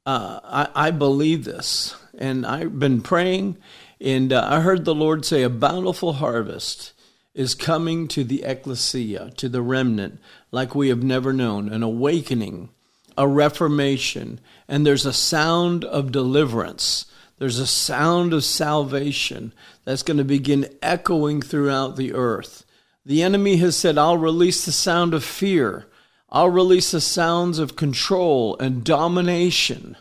Uh, 0.04 0.40
I, 0.42 0.88
I, 0.88 0.90
believe 0.90 1.44
this, 1.44 1.94
and 2.18 2.44
I've 2.44 2.80
been 2.80 3.00
praying, 3.00 3.58
and 4.00 4.32
uh, 4.32 4.44
I 4.50 4.58
heard 4.58 4.84
the 4.84 4.92
Lord 4.92 5.24
say, 5.24 5.44
"A 5.44 5.48
bountiful 5.48 6.14
harvest 6.14 6.94
is 7.40 7.54
coming 7.54 8.06
to 8.06 8.22
the 8.22 8.42
ecclesia, 8.44 9.32
to 9.36 9.48
the 9.48 9.62
remnant, 9.62 10.20
like 10.52 10.74
we 10.74 10.88
have 10.88 11.02
never 11.02 11.32
known, 11.32 11.68
an 11.70 11.82
awakening, 11.82 12.68
a 13.16 13.26
reformation, 13.26 14.38
and 14.68 14.86
there's 14.86 15.06
a 15.06 15.12
sound 15.12 15.84
of 15.84 16.12
deliverance." 16.12 17.06
There's 17.38 17.58
a 17.58 17.66
sound 17.66 18.34
of 18.34 18.44
salvation 18.44 19.54
that's 19.86 20.02
going 20.02 20.18
to 20.18 20.24
begin 20.24 20.68
echoing 20.82 21.40
throughout 21.40 21.96
the 21.96 22.12
earth. 22.12 22.66
The 23.06 23.22
enemy 23.22 23.56
has 23.56 23.76
said, 23.76 23.96
I'll 23.96 24.18
release 24.18 24.66
the 24.66 24.72
sound 24.72 25.14
of 25.14 25.24
fear. 25.24 25.86
I'll 26.28 26.50
release 26.50 26.90
the 26.90 27.00
sounds 27.00 27.58
of 27.58 27.76
control 27.76 28.58
and 28.58 28.84
domination. 28.84 29.96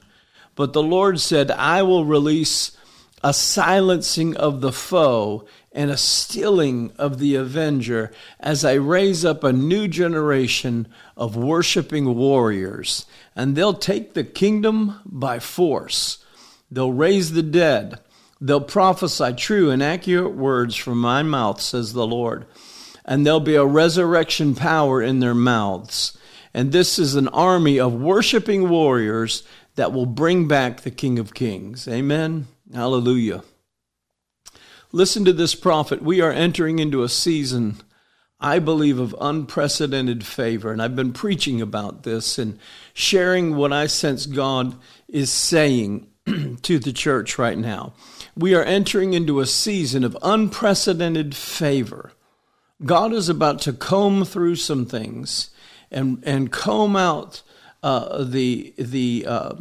But 0.56 0.74
the 0.74 0.84
Lord 0.84 1.22
said, 1.22 1.50
I 1.50 1.82
will 1.82 2.04
release 2.04 2.72
a 3.24 3.34
silencing 3.34 4.36
of 4.36 4.60
the 4.60 4.74
foe 4.74 5.46
and 5.72 5.92
a 5.92 5.98
stilling 5.98 6.92
of 6.98 7.20
the 7.20 7.36
avenger 7.36 8.12
as 8.40 8.66
I 8.66 8.74
raise 8.74 9.24
up 9.24 9.44
a 9.44 9.54
new 9.54 9.88
generation 9.88 10.88
of 11.16 11.36
worshiping 11.36 12.16
warriors. 12.16 13.06
And 13.36 13.56
they'll 13.56 13.74
take 13.74 14.14
the 14.14 14.24
kingdom 14.24 15.00
by 15.06 15.40
force. 15.40 16.24
They'll 16.72 16.94
raise 16.94 17.34
the 17.34 17.44
dead. 17.44 18.00
They'll 18.42 18.62
prophesy 18.62 19.34
true 19.34 19.70
and 19.70 19.84
accurate 19.84 20.36
words 20.36 20.76
from 20.76 21.00
my 21.00 21.24
mouth, 21.24 21.62
says 21.62 21.94
the 21.94 22.08
Lord. 22.08 22.46
And 23.06 23.26
there'll 23.26 23.40
be 23.40 23.56
a 23.56 23.66
resurrection 23.66 24.56
power 24.56 25.02
in 25.02 25.20
their 25.20 25.36
mouths. 25.36 26.18
And 26.54 26.72
this 26.72 26.98
is 26.98 27.16
an 27.16 27.28
army 27.30 27.80
of 27.80 27.94
worshiping 27.94 28.70
warriors 28.70 29.44
that 29.76 29.94
will 29.94 30.06
bring 30.06 30.48
back 30.48 30.82
the 30.82 30.92
King 30.92 31.20
of 31.20 31.34
Kings. 31.34 31.88
Amen. 31.88 32.48
Hallelujah. 32.74 33.44
Listen 34.92 35.24
to 35.26 35.34
this 35.34 35.54
prophet. 35.54 36.02
We 36.02 36.20
are 36.20 36.32
entering 36.32 36.80
into 36.80 37.04
a 37.04 37.10
season, 37.10 37.76
I 38.40 38.58
believe, 38.58 38.98
of 38.98 39.16
unprecedented 39.22 40.26
favor. 40.26 40.72
And 40.72 40.82
I've 40.82 40.96
been 40.96 41.14
preaching 41.14 41.62
about 41.62 42.02
this 42.02 42.40
and 42.40 42.58
sharing 42.94 43.56
what 43.56 43.72
I 43.72 43.86
sense 43.86 44.26
God 44.26 44.76
is 45.08 45.32
saying 45.32 46.08
to 46.64 46.80
the 46.80 46.92
church 46.92 47.38
right 47.38 47.58
now. 47.58 47.94
We 48.36 48.56
are 48.56 48.64
entering 48.64 49.14
into 49.14 49.40
a 49.40 49.46
season 49.46 50.04
of 50.04 50.18
unprecedented 50.24 51.36
favor. 51.36 52.14
God 52.84 53.14
is 53.14 53.30
about 53.30 53.62
to 53.62 53.74
comb 53.74 54.26
through 54.26 54.56
some 54.56 54.88
things 54.88 55.52
and, 55.92 56.24
and 56.26 56.52
comb 56.52 56.96
out 56.96 57.44
uh, 57.84 58.24
the, 58.24 58.74
the, 58.78 59.26
uh, 59.28 59.54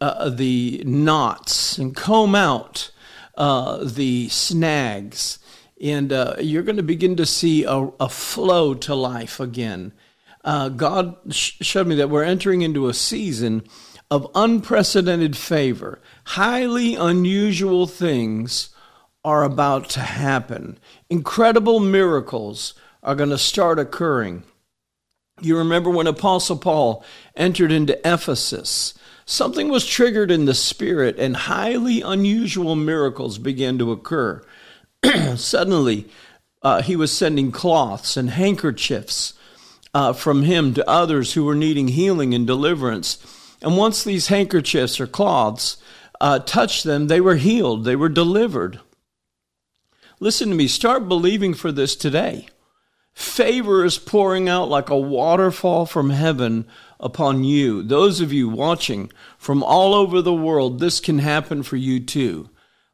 uh, 0.00 0.30
the 0.30 0.82
knots 0.84 1.76
and 1.76 1.96
comb 1.96 2.36
out 2.36 2.92
uh, 3.36 3.84
the 3.84 4.28
snags. 4.28 5.38
And 5.80 6.12
uh, 6.12 6.36
you're 6.38 6.62
going 6.62 6.76
to 6.76 6.82
begin 6.82 7.16
to 7.16 7.26
see 7.26 7.64
a, 7.64 7.88
a 7.98 8.08
flow 8.08 8.74
to 8.74 8.94
life 8.94 9.40
again. 9.40 9.92
Uh, 10.44 10.68
God 10.68 11.16
sh- 11.30 11.54
showed 11.60 11.86
me 11.86 11.94
that 11.96 12.10
we're 12.10 12.24
entering 12.24 12.62
into 12.62 12.88
a 12.88 12.94
season 12.94 13.64
of 14.10 14.30
unprecedented 14.34 15.36
favor. 15.36 16.00
Highly 16.24 16.94
unusual 16.94 17.86
things 17.86 18.70
are 19.24 19.44
about 19.44 19.88
to 19.90 20.00
happen. 20.00 20.78
Incredible 21.08 21.80
miracles 21.80 22.74
are 23.02 23.14
going 23.14 23.30
to 23.30 23.38
start 23.38 23.78
occurring. 23.78 24.42
You 25.40 25.56
remember 25.56 25.90
when 25.90 26.06
Apostle 26.06 26.58
Paul 26.58 27.04
entered 27.36 27.72
into 27.72 27.98
Ephesus, 28.06 28.94
something 29.32 29.68
was 29.68 29.86
triggered 29.86 30.30
in 30.30 30.44
the 30.44 30.54
spirit 30.54 31.18
and 31.18 31.34
highly 31.34 32.02
unusual 32.02 32.76
miracles 32.76 33.38
began 33.38 33.78
to 33.78 33.90
occur. 33.90 34.42
Suddenly, 35.36 36.06
uh, 36.62 36.82
he 36.82 36.96
was 36.96 37.16
sending 37.16 37.50
cloths 37.50 38.16
and 38.16 38.30
handkerchiefs 38.30 39.34
uh, 39.94 40.12
from 40.12 40.42
him 40.42 40.74
to 40.74 40.88
others 40.88 41.32
who 41.32 41.44
were 41.44 41.54
needing 41.54 41.88
healing 41.88 42.34
and 42.34 42.46
deliverance. 42.46 43.18
And 43.62 43.76
once 43.76 44.04
these 44.04 44.28
handkerchiefs 44.28 45.00
or 45.00 45.06
cloths 45.06 45.78
uh, 46.20 46.40
touched 46.40 46.84
them, 46.84 47.06
they 47.06 47.20
were 47.20 47.36
healed, 47.36 47.84
they 47.84 47.96
were 47.96 48.08
delivered. 48.10 48.80
Listen 50.20 50.50
to 50.50 50.54
me, 50.54 50.68
start 50.68 51.08
believing 51.08 51.54
for 51.54 51.72
this 51.72 51.96
today. 51.96 52.48
Favor 53.14 53.84
is 53.84 53.98
pouring 53.98 54.48
out 54.48 54.68
like 54.68 54.88
a 54.88 54.96
waterfall 54.96 55.84
from 55.84 56.10
heaven 56.10 56.66
upon 57.02 57.44
you. 57.44 57.82
Those 57.82 58.20
of 58.20 58.32
you 58.32 58.48
watching 58.48 59.10
from 59.36 59.62
all 59.62 59.94
over 59.94 60.22
the 60.22 60.32
world, 60.32 60.78
this 60.78 61.00
can 61.00 61.18
happen 61.18 61.62
for 61.62 61.76
you 61.76 62.00
too. 62.00 62.48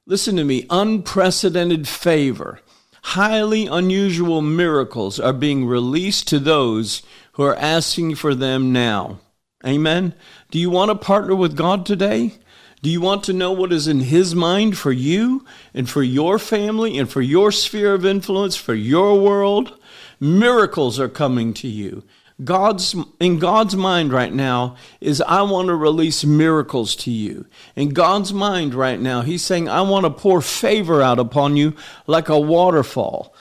Listen 0.06 0.36
to 0.36 0.44
me, 0.44 0.66
unprecedented 0.70 1.86
favor, 1.86 2.60
highly 3.02 3.66
unusual 3.66 4.40
miracles 4.40 5.20
are 5.20 5.34
being 5.34 5.66
released 5.66 6.26
to 6.28 6.38
those 6.38 7.02
who 7.32 7.42
are 7.42 7.56
asking 7.56 8.14
for 8.14 8.34
them 8.34 8.72
now. 8.72 9.20
Amen. 9.66 10.14
Do 10.50 10.58
you 10.58 10.70
want 10.70 10.90
to 10.90 10.94
partner 10.94 11.34
with 11.34 11.56
God 11.56 11.84
today? 11.84 12.32
Do 12.80 12.90
you 12.90 13.00
want 13.00 13.24
to 13.24 13.32
know 13.32 13.52
what 13.52 13.72
is 13.72 13.88
in 13.88 14.00
His 14.00 14.34
mind 14.34 14.78
for 14.78 14.92
you 14.92 15.44
and 15.74 15.90
for 15.90 16.02
your 16.02 16.38
family 16.38 16.96
and 16.96 17.10
for 17.10 17.20
your 17.20 17.50
sphere 17.50 17.94
of 17.94 18.06
influence, 18.06 18.56
for 18.56 18.74
your 18.74 19.20
world? 19.20 19.76
Miracles 20.20 20.98
are 21.00 21.08
coming 21.08 21.52
to 21.54 21.68
you. 21.68 22.04
God's 22.42 22.94
in 23.18 23.40
God's 23.40 23.74
mind 23.74 24.12
right 24.12 24.32
now 24.32 24.76
is 25.00 25.20
I 25.20 25.42
want 25.42 25.68
to 25.68 25.74
release 25.74 26.24
miracles 26.24 26.94
to 26.96 27.10
you. 27.10 27.46
In 27.74 27.88
God's 27.88 28.32
mind 28.32 28.74
right 28.74 29.00
now, 29.00 29.22
He's 29.22 29.42
saying, 29.42 29.68
I 29.68 29.82
want 29.82 30.04
to 30.04 30.10
pour 30.10 30.40
favor 30.40 31.02
out 31.02 31.18
upon 31.18 31.56
you 31.56 31.74
like 32.06 32.28
a 32.28 32.38
waterfall. 32.38 33.34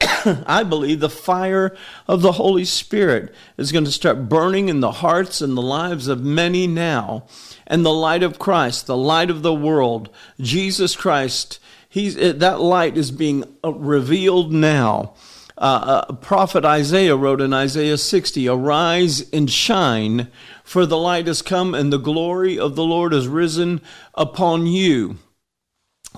I 0.46 0.64
believe 0.64 1.00
the 1.00 1.08
fire 1.08 1.74
of 2.06 2.20
the 2.20 2.32
Holy 2.32 2.66
Spirit 2.66 3.34
is 3.56 3.72
going 3.72 3.86
to 3.86 3.92
start 3.92 4.28
burning 4.28 4.68
in 4.68 4.80
the 4.80 4.92
hearts 4.92 5.40
and 5.40 5.56
the 5.56 5.62
lives 5.62 6.06
of 6.08 6.22
many 6.22 6.66
now. 6.66 7.24
And 7.66 7.86
the 7.86 7.92
light 7.92 8.22
of 8.22 8.38
Christ, 8.38 8.86
the 8.86 8.96
light 8.96 9.30
of 9.30 9.42
the 9.42 9.54
world, 9.54 10.10
Jesus 10.38 10.94
Christ, 10.94 11.58
he's, 11.88 12.16
that 12.16 12.60
light 12.60 12.98
is 12.98 13.10
being 13.10 13.44
revealed 13.64 14.52
now. 14.52 15.14
Uh, 15.62 16.04
uh, 16.08 16.12
prophet 16.14 16.64
Isaiah 16.64 17.14
wrote 17.14 17.40
in 17.40 17.52
Isaiah 17.52 17.96
60 17.96 18.48
Arise 18.48 19.30
and 19.30 19.48
shine, 19.48 20.26
for 20.64 20.86
the 20.86 20.96
light 20.96 21.28
has 21.28 21.40
come, 21.40 21.72
and 21.72 21.92
the 21.92 22.00
glory 22.00 22.58
of 22.58 22.74
the 22.74 22.82
Lord 22.82 23.12
has 23.12 23.28
risen 23.28 23.80
upon 24.14 24.66
you. 24.66 25.18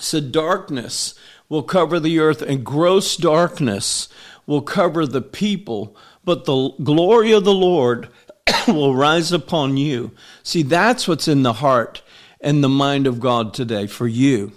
So, 0.00 0.20
darkness 0.20 1.14
will 1.50 1.62
cover 1.62 2.00
the 2.00 2.20
earth, 2.20 2.40
and 2.40 2.64
gross 2.64 3.18
darkness 3.18 4.08
will 4.46 4.62
cover 4.62 5.04
the 5.04 5.20
people, 5.20 5.94
but 6.24 6.46
the 6.46 6.70
glory 6.82 7.32
of 7.32 7.44
the 7.44 7.52
Lord 7.52 8.08
will 8.66 8.94
rise 8.94 9.30
upon 9.30 9.76
you. 9.76 10.12
See, 10.42 10.62
that's 10.62 11.06
what's 11.06 11.28
in 11.28 11.42
the 11.42 11.52
heart 11.52 12.00
and 12.40 12.64
the 12.64 12.70
mind 12.70 13.06
of 13.06 13.20
God 13.20 13.52
today 13.52 13.88
for 13.88 14.08
you. 14.08 14.52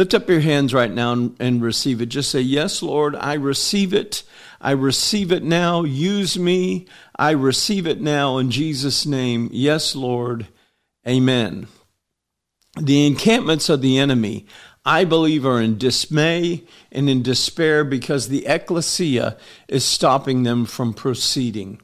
Lift 0.00 0.14
up 0.14 0.30
your 0.30 0.40
hands 0.40 0.72
right 0.72 0.90
now 0.90 1.12
and, 1.12 1.36
and, 1.38 1.62
receive 1.62 2.00
it. 2.00 2.06
Just 2.06 2.30
say, 2.30 2.40
Yes, 2.40 2.82
Lord, 2.82 3.14
I 3.14 3.34
receive 3.34 3.92
it. 3.92 4.22
I 4.58 4.70
receive 4.70 5.30
it 5.30 5.42
now. 5.42 5.84
Use 5.84 6.38
me. 6.38 6.86
I 7.16 7.32
receive 7.32 7.86
it 7.86 8.00
now 8.00 8.38
in 8.38 8.50
Jesus' 8.50 9.04
name. 9.04 9.50
Yes, 9.52 9.94
Lord. 9.94 10.46
Amen. 11.06 11.66
The 12.80 13.06
encampments 13.06 13.68
of 13.68 13.82
the 13.82 13.98
enemy 13.98 14.46
I 14.86 15.04
believe, 15.04 15.44
are 15.44 15.60
in 15.60 15.76
dismay 15.76 16.64
and 16.90 17.10
in 17.10 17.20
despair 17.20 17.84
because 17.84 18.28
the 18.28 18.46
ecclesia 18.46 19.36
is 19.68 19.84
stopping 19.84 20.44
them 20.44 20.64
from 20.64 20.94
proceeding. 20.94 21.78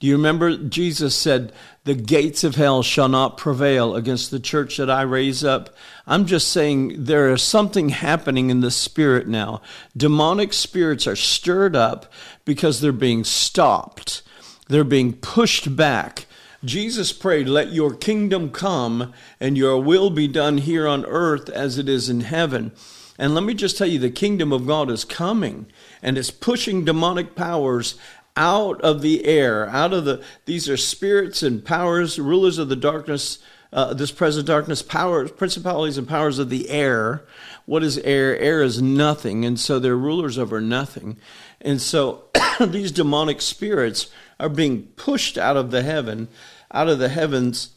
Do 0.00 0.06
you 0.06 0.16
remember 0.16 0.56
Jesus 0.56 1.14
said, 1.14 1.52
The 1.84 1.94
gates 1.94 2.44
of 2.44 2.56
hell 2.56 2.82
shall 2.82 3.08
not 3.08 3.38
prevail 3.38 3.96
against 3.96 4.30
the 4.30 4.40
church 4.40 4.76
that 4.76 4.90
I 4.90 5.02
raise 5.02 5.42
up? 5.42 5.74
I'm 6.06 6.26
just 6.26 6.48
saying 6.48 7.04
there 7.04 7.30
is 7.30 7.42
something 7.42 7.88
happening 7.90 8.50
in 8.50 8.60
the 8.60 8.70
spirit 8.70 9.26
now. 9.26 9.62
Demonic 9.96 10.52
spirits 10.52 11.06
are 11.06 11.16
stirred 11.16 11.74
up 11.74 12.12
because 12.44 12.80
they're 12.80 12.92
being 12.92 13.24
stopped, 13.24 14.22
they're 14.68 14.84
being 14.84 15.14
pushed 15.14 15.76
back. 15.76 16.26
Jesus 16.64 17.12
prayed, 17.12 17.48
Let 17.48 17.72
your 17.72 17.94
kingdom 17.94 18.50
come 18.50 19.12
and 19.38 19.56
your 19.56 19.80
will 19.80 20.10
be 20.10 20.26
done 20.26 20.58
here 20.58 20.88
on 20.88 21.06
earth 21.06 21.48
as 21.48 21.78
it 21.78 21.88
is 21.88 22.08
in 22.08 22.22
heaven. 22.22 22.72
And 23.18 23.34
let 23.34 23.42
me 23.42 23.54
just 23.54 23.76
tell 23.76 23.88
you, 23.88 23.98
the 23.98 24.10
kingdom 24.10 24.52
of 24.52 24.66
God 24.66 24.90
is 24.90 25.04
coming 25.04 25.66
and 26.02 26.16
it's 26.16 26.30
pushing 26.30 26.84
demonic 26.84 27.34
powers 27.34 27.96
out 28.38 28.80
of 28.82 29.02
the 29.02 29.24
air, 29.24 29.68
out 29.68 29.92
of 29.92 30.04
the, 30.04 30.22
these 30.44 30.68
are 30.68 30.76
spirits 30.76 31.42
and 31.42 31.64
powers, 31.64 32.20
rulers 32.20 32.56
of 32.56 32.68
the 32.68 32.76
darkness, 32.76 33.40
uh, 33.72 33.92
this 33.92 34.12
present 34.12 34.46
darkness, 34.46 34.80
powers, 34.80 35.32
principalities 35.32 35.98
and 35.98 36.06
powers 36.06 36.38
of 36.38 36.48
the 36.48 36.70
air. 36.70 37.26
What 37.66 37.82
is 37.82 37.98
air? 37.98 38.38
Air 38.38 38.62
is 38.62 38.80
nothing. 38.80 39.44
And 39.44 39.58
so 39.58 39.80
they're 39.80 39.96
rulers 39.96 40.38
over 40.38 40.60
nothing. 40.60 41.18
And 41.60 41.82
so 41.82 42.26
these 42.60 42.92
demonic 42.92 43.42
spirits 43.42 44.08
are 44.38 44.48
being 44.48 44.84
pushed 44.94 45.36
out 45.36 45.56
of 45.56 45.72
the 45.72 45.82
heaven, 45.82 46.28
out 46.72 46.88
of 46.88 47.00
the 47.00 47.08
heavens, 47.08 47.70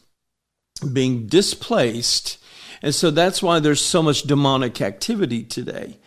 being 0.92 1.26
displaced. 1.26 2.38
And 2.82 2.94
so 2.94 3.10
that's 3.10 3.42
why 3.42 3.58
there's 3.58 3.84
so 3.84 4.00
much 4.00 4.22
demonic 4.22 4.80
activity 4.80 5.42
today. 5.42 5.98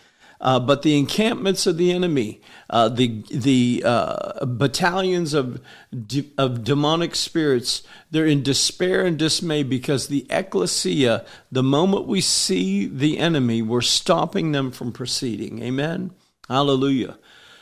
Uh, 0.46 0.60
but 0.60 0.84
the 0.84 0.96
encampments 0.96 1.66
of 1.66 1.76
the 1.76 1.92
enemy, 1.92 2.40
uh, 2.70 2.88
the 2.88 3.24
the 3.32 3.82
uh, 3.84 4.46
battalions 4.46 5.34
of 5.34 5.60
de- 6.06 6.32
of 6.38 6.64
demonic 6.64 7.16
spirits, 7.16 7.82
they're 8.12 8.28
in 8.28 8.44
despair 8.44 9.08
and 9.08 9.18
dismay 9.18 9.64
because 9.64 10.08
the 10.08 10.28
ecclesia, 10.30 11.26
the 11.52 11.64
moment 11.64 12.06
we 12.06 12.22
see 12.22 12.86
the 12.86 13.18
enemy, 13.18 13.64
we're 13.64 13.82
stopping 13.82 14.52
them 14.52 14.70
from 14.70 14.92
proceeding. 14.92 15.64
Amen. 15.64 16.12
Hallelujah. 16.48 17.18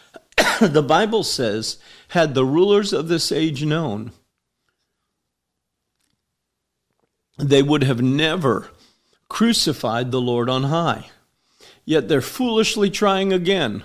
the 0.60 0.84
Bible 0.84 1.24
says, 1.24 1.78
had 2.10 2.34
the 2.34 2.44
rulers 2.44 2.92
of 2.92 3.08
this 3.08 3.32
age 3.32 3.64
known, 3.64 4.12
they 7.38 7.64
would 7.64 7.86
have 7.86 8.02
never 8.02 8.72
crucified 9.30 10.12
the 10.12 10.20
Lord 10.20 10.50
on 10.50 10.64
high. 10.64 11.12
Yet 11.86 12.08
they're 12.08 12.22
foolishly 12.22 12.90
trying 12.90 13.34
again. 13.34 13.84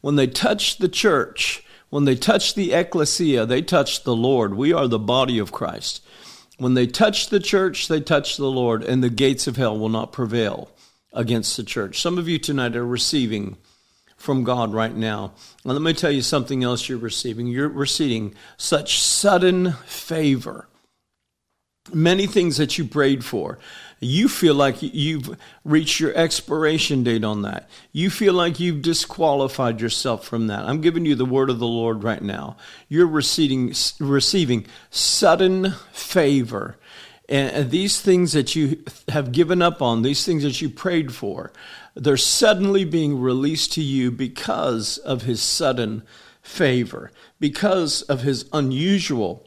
When 0.00 0.16
they 0.16 0.26
touch 0.26 0.78
the 0.78 0.88
church, 0.88 1.64
when 1.90 2.04
they 2.04 2.16
touch 2.16 2.54
the 2.54 2.72
ecclesia, 2.72 3.46
they 3.46 3.62
touch 3.62 4.04
the 4.04 4.14
Lord. 4.14 4.54
We 4.54 4.72
are 4.72 4.88
the 4.88 4.98
body 4.98 5.38
of 5.38 5.52
Christ. 5.52 6.04
When 6.58 6.74
they 6.74 6.86
touch 6.86 7.28
the 7.28 7.40
church, 7.40 7.88
they 7.88 8.00
touch 8.00 8.36
the 8.36 8.50
Lord, 8.50 8.82
and 8.82 9.02
the 9.02 9.10
gates 9.10 9.46
of 9.46 9.56
hell 9.56 9.78
will 9.78 9.88
not 9.88 10.12
prevail 10.12 10.70
against 11.12 11.56
the 11.56 11.62
church. 11.62 12.00
Some 12.00 12.18
of 12.18 12.28
you 12.28 12.38
tonight 12.38 12.76
are 12.76 12.86
receiving 12.86 13.56
from 14.16 14.42
God 14.42 14.72
right 14.72 14.94
now. 14.94 15.32
Now, 15.64 15.72
let 15.72 15.82
me 15.82 15.94
tell 15.94 16.10
you 16.10 16.22
something 16.22 16.64
else 16.64 16.88
you're 16.88 16.98
receiving. 16.98 17.46
You're 17.46 17.68
receiving 17.68 18.34
such 18.56 19.00
sudden 19.00 19.72
favor. 19.86 20.68
Many 21.94 22.26
things 22.26 22.56
that 22.58 22.76
you 22.76 22.84
prayed 22.84 23.24
for 23.24 23.58
you 24.00 24.28
feel 24.28 24.54
like 24.54 24.76
you've 24.80 25.36
reached 25.64 25.98
your 25.98 26.14
expiration 26.14 27.02
date 27.02 27.24
on 27.24 27.42
that. 27.42 27.68
You 27.92 28.10
feel 28.10 28.32
like 28.32 28.60
you've 28.60 28.82
disqualified 28.82 29.80
yourself 29.80 30.24
from 30.24 30.46
that. 30.46 30.64
I'm 30.64 30.80
giving 30.80 31.04
you 31.04 31.14
the 31.14 31.24
word 31.24 31.50
of 31.50 31.58
the 31.58 31.66
Lord 31.66 32.04
right 32.04 32.22
now. 32.22 32.56
You're 32.88 33.06
receiving, 33.06 33.74
receiving 33.98 34.66
sudden 34.90 35.72
favor. 35.92 36.76
And 37.28 37.70
these 37.70 38.00
things 38.00 38.32
that 38.32 38.56
you 38.56 38.82
have 39.08 39.32
given 39.32 39.60
up 39.60 39.82
on, 39.82 40.02
these 40.02 40.24
things 40.24 40.44
that 40.44 40.62
you 40.62 40.70
prayed 40.70 41.14
for, 41.14 41.52
they're 41.94 42.16
suddenly 42.16 42.84
being 42.84 43.20
released 43.20 43.72
to 43.74 43.82
you 43.82 44.10
because 44.10 44.98
of 44.98 45.22
his 45.22 45.42
sudden 45.42 46.04
favor, 46.40 47.10
because 47.38 48.02
of 48.02 48.22
his 48.22 48.46
unusual, 48.52 49.46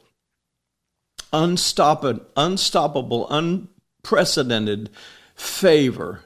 unstoppable, 1.32 2.24
unstoppable, 2.36 3.26
un, 3.30 3.68
unprecedented 4.02 4.90
favor, 5.34 6.22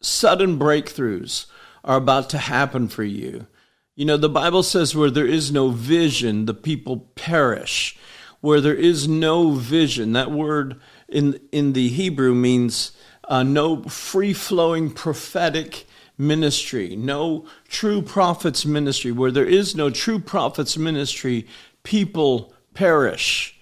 sudden 0.00 0.58
breakthroughs 0.58 1.46
are 1.84 1.96
about 1.96 2.30
to 2.30 2.38
happen 2.38 2.88
for 2.88 3.04
you. 3.04 3.46
You 3.94 4.04
know, 4.04 4.16
the 4.16 4.28
Bible 4.28 4.62
says 4.62 4.94
where 4.94 5.10
there 5.10 5.26
is 5.26 5.52
no 5.52 5.68
vision, 5.68 6.46
the 6.46 6.54
people 6.54 7.10
perish. 7.14 7.98
Where 8.40 8.60
there 8.60 8.74
is 8.74 9.08
no 9.08 9.50
vision, 9.50 10.12
that 10.12 10.30
word 10.30 10.80
in, 11.08 11.40
in 11.50 11.72
the 11.72 11.88
Hebrew 11.88 12.34
means 12.34 12.92
uh, 13.24 13.42
no 13.42 13.82
free 13.82 14.32
flowing 14.32 14.90
prophetic 14.92 15.86
ministry, 16.16 16.94
no 16.94 17.46
true 17.66 18.00
prophet's 18.00 18.64
ministry. 18.64 19.10
Where 19.10 19.32
there 19.32 19.44
is 19.44 19.74
no 19.74 19.90
true 19.90 20.20
prophet's 20.20 20.78
ministry, 20.78 21.48
people 21.82 22.54
perish. 22.74 23.57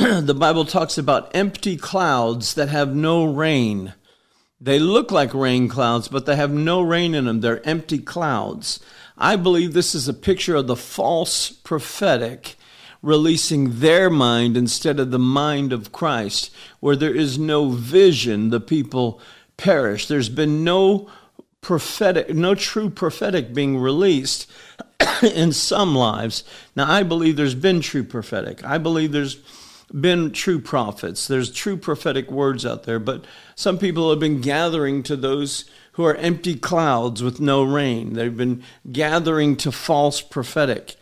the 0.22 0.34
Bible 0.34 0.64
talks 0.64 0.96
about 0.96 1.30
empty 1.36 1.76
clouds 1.76 2.54
that 2.54 2.70
have 2.70 2.94
no 2.94 3.26
rain. 3.26 3.92
They 4.58 4.78
look 4.78 5.10
like 5.10 5.34
rain 5.34 5.68
clouds, 5.68 6.08
but 6.08 6.24
they 6.24 6.36
have 6.36 6.50
no 6.50 6.80
rain 6.80 7.14
in 7.14 7.26
them. 7.26 7.42
They're 7.42 7.66
empty 7.68 7.98
clouds. 7.98 8.80
I 9.18 9.36
believe 9.36 9.74
this 9.74 9.94
is 9.94 10.08
a 10.08 10.14
picture 10.14 10.56
of 10.56 10.68
the 10.68 10.76
false 10.76 11.50
prophetic 11.50 12.56
releasing 13.02 13.80
their 13.80 14.08
mind 14.08 14.56
instead 14.56 14.98
of 14.98 15.10
the 15.10 15.18
mind 15.18 15.70
of 15.70 15.92
Christ. 15.92 16.50
Where 16.78 16.96
there 16.96 17.14
is 17.14 17.38
no 17.38 17.68
vision, 17.68 18.48
the 18.48 18.60
people 18.60 19.20
perish. 19.58 20.06
There's 20.06 20.30
been 20.30 20.64
no 20.64 21.10
prophetic, 21.60 22.34
no 22.34 22.54
true 22.54 22.88
prophetic 22.88 23.52
being 23.52 23.76
released 23.76 24.50
in 25.22 25.52
some 25.52 25.94
lives. 25.94 26.42
Now, 26.74 26.90
I 26.90 27.02
believe 27.02 27.36
there's 27.36 27.54
been 27.54 27.82
true 27.82 28.04
prophetic. 28.04 28.64
I 28.64 28.78
believe 28.78 29.12
there's 29.12 29.36
been 29.98 30.32
true 30.32 30.60
prophets. 30.60 31.26
There's 31.26 31.50
true 31.50 31.76
prophetic 31.76 32.30
words 32.30 32.64
out 32.64 32.84
there, 32.84 32.98
but 32.98 33.24
some 33.54 33.78
people 33.78 34.10
have 34.10 34.20
been 34.20 34.40
gathering 34.40 35.02
to 35.04 35.16
those 35.16 35.64
who 35.92 36.04
are 36.04 36.14
empty 36.16 36.54
clouds 36.54 37.22
with 37.22 37.40
no 37.40 37.62
rain. 37.62 38.14
They've 38.14 38.36
been 38.36 38.62
gathering 38.90 39.56
to 39.58 39.72
false 39.72 40.20
prophetic. 40.20 40.96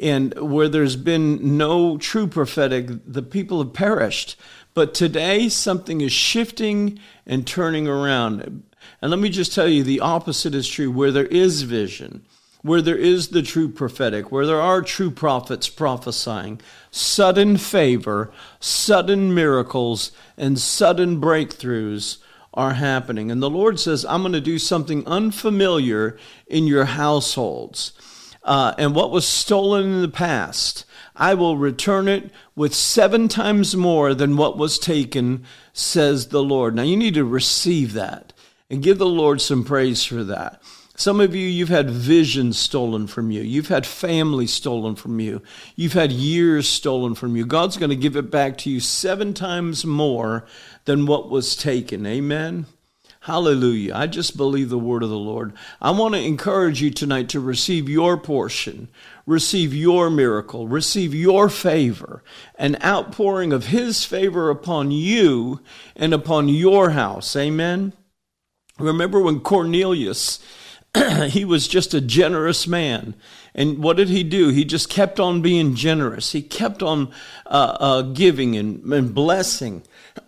And 0.00 0.34
where 0.34 0.68
there's 0.68 0.96
been 0.96 1.56
no 1.56 1.96
true 1.96 2.26
prophetic, 2.26 2.88
the 3.06 3.22
people 3.22 3.62
have 3.62 3.72
perished. 3.72 4.36
But 4.74 4.94
today, 4.94 5.48
something 5.48 6.00
is 6.00 6.12
shifting 6.12 6.98
and 7.26 7.46
turning 7.46 7.86
around. 7.86 8.64
And 9.00 9.10
let 9.10 9.20
me 9.20 9.28
just 9.28 9.54
tell 9.54 9.68
you 9.68 9.82
the 9.82 10.00
opposite 10.00 10.54
is 10.54 10.68
true. 10.68 10.90
Where 10.90 11.12
there 11.12 11.26
is 11.26 11.62
vision, 11.62 12.24
where 12.62 12.80
there 12.82 12.96
is 12.96 13.28
the 13.28 13.42
true 13.42 13.68
prophetic, 13.68 14.30
where 14.30 14.46
there 14.46 14.60
are 14.60 14.82
true 14.82 15.10
prophets 15.10 15.68
prophesying, 15.68 16.60
sudden 16.90 17.56
favor, 17.56 18.32
sudden 18.60 19.34
miracles, 19.34 20.12
and 20.36 20.58
sudden 20.58 21.20
breakthroughs 21.20 22.18
are 22.54 22.74
happening. 22.74 23.30
And 23.30 23.42
the 23.42 23.50
Lord 23.50 23.80
says, 23.80 24.04
I'm 24.04 24.22
going 24.22 24.32
to 24.32 24.40
do 24.40 24.58
something 24.58 25.06
unfamiliar 25.06 26.18
in 26.46 26.66
your 26.66 26.84
households. 26.84 27.92
Uh, 28.44 28.74
and 28.78 28.94
what 28.94 29.10
was 29.10 29.26
stolen 29.26 29.84
in 29.84 30.02
the 30.02 30.08
past, 30.08 30.84
I 31.16 31.34
will 31.34 31.56
return 31.56 32.08
it 32.08 32.30
with 32.54 32.74
seven 32.74 33.28
times 33.28 33.76
more 33.76 34.14
than 34.14 34.36
what 34.36 34.58
was 34.58 34.78
taken, 34.78 35.44
says 35.72 36.28
the 36.28 36.42
Lord. 36.42 36.74
Now 36.74 36.82
you 36.82 36.96
need 36.96 37.14
to 37.14 37.24
receive 37.24 37.92
that 37.94 38.32
and 38.68 38.82
give 38.82 38.98
the 38.98 39.06
Lord 39.06 39.40
some 39.40 39.64
praise 39.64 40.04
for 40.04 40.24
that. 40.24 40.60
Some 41.02 41.18
of 41.18 41.34
you, 41.34 41.48
you've 41.48 41.68
had 41.68 41.90
visions 41.90 42.56
stolen 42.56 43.08
from 43.08 43.32
you. 43.32 43.42
You've 43.42 43.66
had 43.66 43.84
family 43.84 44.46
stolen 44.46 44.94
from 44.94 45.18
you. 45.18 45.42
You've 45.74 45.94
had 45.94 46.12
years 46.12 46.68
stolen 46.68 47.16
from 47.16 47.34
you. 47.34 47.44
God's 47.44 47.76
going 47.76 47.90
to 47.90 47.96
give 47.96 48.14
it 48.14 48.30
back 48.30 48.56
to 48.58 48.70
you 48.70 48.78
seven 48.78 49.34
times 49.34 49.84
more 49.84 50.46
than 50.84 51.06
what 51.06 51.28
was 51.28 51.56
taken. 51.56 52.06
Amen. 52.06 52.66
Hallelujah. 53.22 53.96
I 53.96 54.06
just 54.06 54.36
believe 54.36 54.68
the 54.68 54.78
word 54.78 55.02
of 55.02 55.10
the 55.10 55.16
Lord. 55.16 55.54
I 55.80 55.90
want 55.90 56.14
to 56.14 56.20
encourage 56.20 56.80
you 56.80 56.92
tonight 56.92 57.28
to 57.30 57.40
receive 57.40 57.88
your 57.88 58.16
portion, 58.16 58.86
receive 59.26 59.74
your 59.74 60.08
miracle, 60.08 60.68
receive 60.68 61.12
your 61.12 61.48
favor, 61.48 62.22
an 62.54 62.76
outpouring 62.80 63.52
of 63.52 63.66
His 63.66 64.04
favor 64.04 64.50
upon 64.50 64.92
you 64.92 65.62
and 65.96 66.14
upon 66.14 66.48
your 66.48 66.90
house. 66.90 67.34
Amen. 67.34 67.92
Remember 68.78 69.20
when 69.20 69.40
Cornelius 69.40 70.38
he 71.28 71.44
was 71.44 71.68
just 71.68 71.94
a 71.94 72.00
generous 72.00 72.66
man. 72.66 73.14
And 73.54 73.78
what 73.82 73.96
did 73.96 74.08
he 74.08 74.22
do? 74.22 74.48
He 74.48 74.64
just 74.64 74.88
kept 74.88 75.18
on 75.18 75.42
being 75.42 75.74
generous. 75.74 76.32
He 76.32 76.42
kept 76.42 76.82
on 76.82 77.12
uh, 77.46 77.76
uh, 77.80 78.02
giving 78.02 78.56
and, 78.56 78.84
and 78.92 79.14
blessing. 79.14 79.82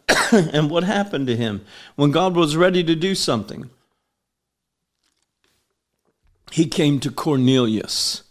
and 0.33 0.70
what 0.70 0.85
happened 0.85 1.27
to 1.27 1.37
him? 1.37 1.64
When 1.96 2.11
God 2.11 2.35
was 2.35 2.57
ready 2.57 2.83
to 2.85 2.94
do 2.94 3.14
something, 3.14 3.70
he 6.50 6.66
came 6.66 7.00
to 7.00 7.11
Cornelius. 7.11 8.22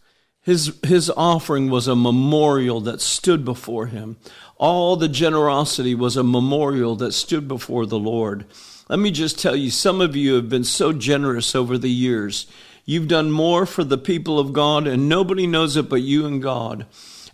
His, 0.41 0.77
his 0.83 1.09
offering 1.09 1.69
was 1.69 1.87
a 1.87 1.95
memorial 1.95 2.81
that 2.81 3.01
stood 3.01 3.45
before 3.45 3.87
him. 3.87 4.17
All 4.57 4.95
the 4.95 5.07
generosity 5.07 5.95
was 5.95 6.17
a 6.17 6.23
memorial 6.23 6.95
that 6.97 7.13
stood 7.13 7.47
before 7.47 7.85
the 7.85 7.99
Lord. 7.99 8.45
Let 8.89 8.99
me 8.99 9.11
just 9.11 9.39
tell 9.39 9.55
you, 9.55 9.71
some 9.71 10.01
of 10.01 10.15
you 10.15 10.35
have 10.35 10.49
been 10.49 10.65
so 10.65 10.91
generous 10.91 11.55
over 11.55 11.77
the 11.77 11.89
years. 11.89 12.47
You've 12.85 13.07
done 13.07 13.31
more 13.31 13.65
for 13.65 13.85
the 13.85 13.97
people 13.97 14.39
of 14.39 14.51
God, 14.51 14.87
and 14.87 15.07
nobody 15.07 15.47
knows 15.47 15.77
it 15.77 15.87
but 15.87 16.01
you 16.01 16.25
and 16.25 16.41
God. 16.41 16.85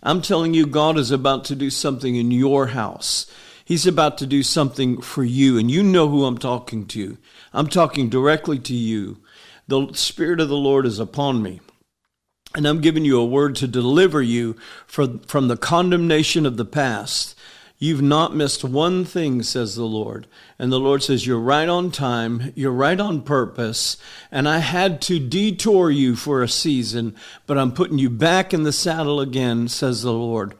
I'm 0.02 0.22
telling 0.22 0.54
you, 0.54 0.64
God 0.64 0.96
is 0.96 1.10
about 1.10 1.44
to 1.46 1.56
do 1.56 1.68
something 1.68 2.14
in 2.14 2.30
your 2.30 2.68
house. 2.68 3.26
He's 3.64 3.86
about 3.86 4.16
to 4.18 4.26
do 4.26 4.44
something 4.44 5.00
for 5.00 5.24
you, 5.24 5.58
and 5.58 5.68
you 5.70 5.82
know 5.82 6.08
who 6.08 6.24
I'm 6.24 6.38
talking 6.38 6.86
to. 6.86 7.18
I'm 7.52 7.66
talking 7.66 8.08
directly 8.08 8.60
to 8.60 8.74
you. 8.74 9.18
The 9.66 9.92
Spirit 9.94 10.40
of 10.40 10.48
the 10.48 10.56
Lord 10.56 10.86
is 10.86 11.00
upon 11.00 11.42
me. 11.42 11.60
And 12.54 12.66
I'm 12.66 12.80
giving 12.80 13.04
you 13.04 13.20
a 13.20 13.26
word 13.26 13.56
to 13.56 13.68
deliver 13.68 14.22
you 14.22 14.56
from 14.86 15.48
the 15.48 15.56
condemnation 15.56 16.46
of 16.46 16.56
the 16.56 16.64
past. 16.64 17.36
You've 17.82 18.02
not 18.02 18.36
missed 18.36 18.62
one 18.62 19.06
thing, 19.06 19.42
says 19.42 19.74
the 19.74 19.86
Lord. 19.86 20.26
And 20.58 20.70
the 20.70 20.78
Lord 20.78 21.02
says, 21.02 21.26
You're 21.26 21.40
right 21.40 21.68
on 21.68 21.90
time. 21.90 22.52
You're 22.54 22.70
right 22.70 23.00
on 23.00 23.22
purpose. 23.22 23.96
And 24.30 24.46
I 24.46 24.58
had 24.58 25.00
to 25.02 25.18
detour 25.18 25.90
you 25.90 26.14
for 26.14 26.42
a 26.42 26.48
season, 26.48 27.16
but 27.46 27.56
I'm 27.56 27.72
putting 27.72 27.96
you 27.96 28.10
back 28.10 28.52
in 28.52 28.64
the 28.64 28.72
saddle 28.72 29.18
again, 29.18 29.66
says 29.68 30.02
the 30.02 30.12
Lord. 30.12 30.54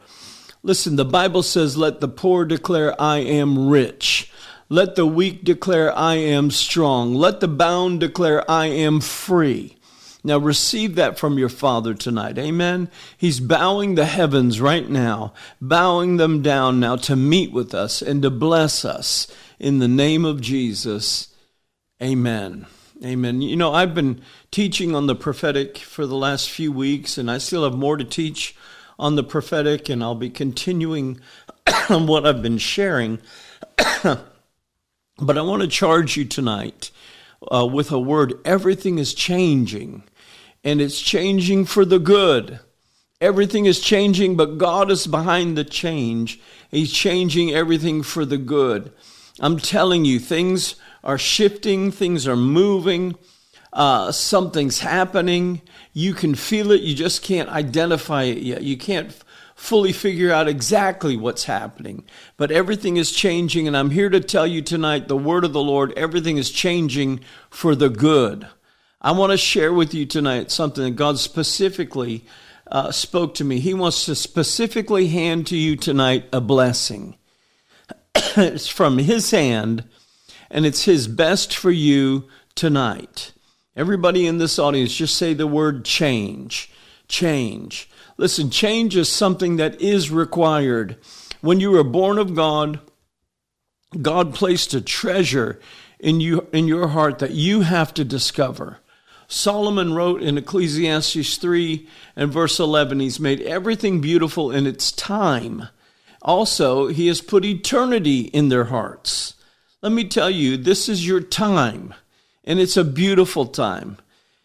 Listen, 0.63 0.95
the 0.95 1.05
Bible 1.05 1.43
says, 1.43 1.77
Let 1.77 1.99
the 2.01 2.07
poor 2.07 2.43
declare, 2.43 2.99
I 2.99 3.17
am 3.17 3.69
rich. 3.69 4.31
Let 4.67 4.95
the 4.95 5.05
weak 5.05 5.43
declare, 5.43 5.95
I 5.95 6.15
am 6.15 6.49
strong. 6.49 7.13
Let 7.13 7.39
the 7.39 7.47
bound 7.47 7.99
declare, 7.99 8.49
I 8.49 8.65
am 8.65 8.99
free. 8.99 9.77
Now 10.23 10.37
receive 10.37 10.95
that 10.95 11.17
from 11.17 11.39
your 11.39 11.49
Father 11.49 11.93
tonight. 11.93 12.37
Amen. 12.37 12.89
He's 13.17 13.39
bowing 13.39 13.95
the 13.95 14.05
heavens 14.05 14.61
right 14.61 14.87
now, 14.87 15.33
bowing 15.59 16.17
them 16.17 16.41
down 16.41 16.79
now 16.79 16.95
to 16.97 17.15
meet 17.15 17.51
with 17.51 17.73
us 17.73 18.01
and 18.01 18.21
to 18.21 18.29
bless 18.29 18.85
us 18.85 19.27
in 19.59 19.79
the 19.79 19.87
name 19.87 20.23
of 20.23 20.39
Jesus. 20.39 21.33
Amen. 22.01 22.67
Amen. 23.03 23.41
You 23.41 23.55
know, 23.55 23.73
I've 23.73 23.95
been 23.95 24.21
teaching 24.51 24.95
on 24.95 25.07
the 25.07 25.15
prophetic 25.15 25.79
for 25.79 26.05
the 26.05 26.15
last 26.15 26.51
few 26.51 26.71
weeks, 26.71 27.17
and 27.17 27.31
I 27.31 27.39
still 27.39 27.63
have 27.63 27.73
more 27.73 27.97
to 27.97 28.03
teach 28.03 28.55
on 28.99 29.15
the 29.15 29.23
prophetic, 29.23 29.89
and 29.89 30.03
I'll 30.03 30.13
be 30.13 30.29
continuing 30.29 31.19
on 31.89 32.05
what 32.05 32.27
I've 32.27 32.43
been 32.43 32.59
sharing. 32.59 33.19
but 34.03 35.37
I 35.37 35.41
want 35.41 35.63
to 35.63 35.67
charge 35.67 36.15
you 36.15 36.25
tonight 36.25 36.91
uh, 37.51 37.65
with 37.65 37.91
a 37.91 37.99
word 37.99 38.33
everything 38.45 38.99
is 38.99 39.13
changing 39.13 40.03
and 40.63 40.81
it's 40.81 41.01
changing 41.01 41.65
for 41.65 41.85
the 41.85 41.99
good. 41.99 42.59
Everything 43.19 43.65
is 43.65 43.79
changing, 43.79 44.35
but 44.35 44.57
God 44.57 44.89
is 44.89 45.05
behind 45.05 45.57
the 45.57 45.63
change. 45.63 46.39
He's 46.69 46.91
changing 46.91 47.51
everything 47.51 48.01
for 48.03 48.25
the 48.25 48.37
good. 48.37 48.91
I'm 49.39 49.57
telling 49.57 50.05
you, 50.05 50.19
things 50.19 50.75
are 51.03 51.17
shifting, 51.17 51.91
things 51.91 52.27
are 52.27 52.35
moving, 52.35 53.15
uh, 53.73 54.11
something's 54.11 54.79
happening. 54.79 55.61
You 55.93 56.13
can 56.13 56.35
feel 56.35 56.71
it, 56.71 56.81
you 56.81 56.95
just 56.95 57.23
can't 57.23 57.49
identify 57.49 58.23
it 58.23 58.39
yet. 58.39 58.63
You 58.63 58.77
can't 58.77 59.15
fully 59.55 59.93
figure 59.93 60.31
out 60.31 60.47
exactly 60.47 61.15
what's 61.15 61.43
happening. 61.43 62.03
But 62.37 62.51
everything 62.51 62.97
is 62.97 63.11
changing, 63.11 63.67
and 63.67 63.77
I'm 63.77 63.91
here 63.91 64.09
to 64.09 64.19
tell 64.19 64.47
you 64.47 64.61
tonight 64.61 65.07
the 65.07 65.17
word 65.17 65.45
of 65.45 65.53
the 65.53 65.61
Lord 65.61 65.93
everything 65.95 66.37
is 66.37 66.49
changing 66.49 67.19
for 67.49 67.75
the 67.75 67.89
good. 67.89 68.47
I 69.03 69.13
want 69.13 69.31
to 69.31 69.37
share 69.37 69.73
with 69.73 69.95
you 69.95 70.05
tonight 70.05 70.51
something 70.51 70.83
that 70.83 70.95
God 70.95 71.17
specifically 71.17 72.23
uh, 72.67 72.91
spoke 72.91 73.33
to 73.35 73.43
me. 73.43 73.59
He 73.59 73.73
wants 73.73 74.05
to 74.05 74.13
specifically 74.13 75.07
hand 75.07 75.47
to 75.47 75.57
you 75.57 75.75
tonight 75.75 76.25
a 76.31 76.39
blessing. 76.39 77.15
it's 78.15 78.67
from 78.67 78.99
His 78.99 79.31
hand, 79.31 79.85
and 80.51 80.67
it's 80.67 80.83
His 80.83 81.07
best 81.07 81.57
for 81.57 81.71
you 81.71 82.27
tonight. 82.53 83.33
Everybody 83.75 84.27
in 84.27 84.37
this 84.37 84.59
audience, 84.59 84.95
just 84.95 85.17
say 85.17 85.33
the 85.33 85.47
word 85.47 85.83
change. 85.83 86.71
Change. 87.07 87.89
Listen, 88.17 88.51
change 88.51 88.95
is 88.95 89.09
something 89.09 89.55
that 89.55 89.81
is 89.81 90.11
required. 90.11 90.97
When 91.41 91.59
you 91.59 91.71
were 91.71 91.83
born 91.83 92.19
of 92.19 92.35
God, 92.35 92.79
God 93.99 94.35
placed 94.35 94.75
a 94.75 94.81
treasure 94.81 95.59
in 95.99 96.19
you 96.19 96.47
in 96.53 96.67
your 96.67 96.89
heart 96.89 97.17
that 97.17 97.31
you 97.31 97.61
have 97.61 97.95
to 97.95 98.05
discover. 98.05 98.77
Solomon 99.31 99.93
wrote 99.93 100.21
in 100.21 100.37
Ecclesiastes 100.37 101.37
3 101.37 101.87
and 102.17 102.33
verse 102.33 102.59
11, 102.59 102.99
He's 102.99 103.17
made 103.17 103.39
everything 103.41 104.01
beautiful 104.01 104.51
in 104.51 104.67
its 104.67 104.91
time. 104.91 105.69
Also, 106.21 106.87
He 106.87 107.07
has 107.07 107.21
put 107.21 107.45
eternity 107.45 108.23
in 108.23 108.49
their 108.49 108.65
hearts. 108.65 109.35
Let 109.81 109.93
me 109.93 110.03
tell 110.03 110.29
you, 110.29 110.57
this 110.57 110.89
is 110.89 111.07
your 111.07 111.21
time, 111.21 111.93
and 112.43 112.59
it's 112.59 112.75
a 112.75 112.83
beautiful 112.83 113.45
time. 113.45 113.97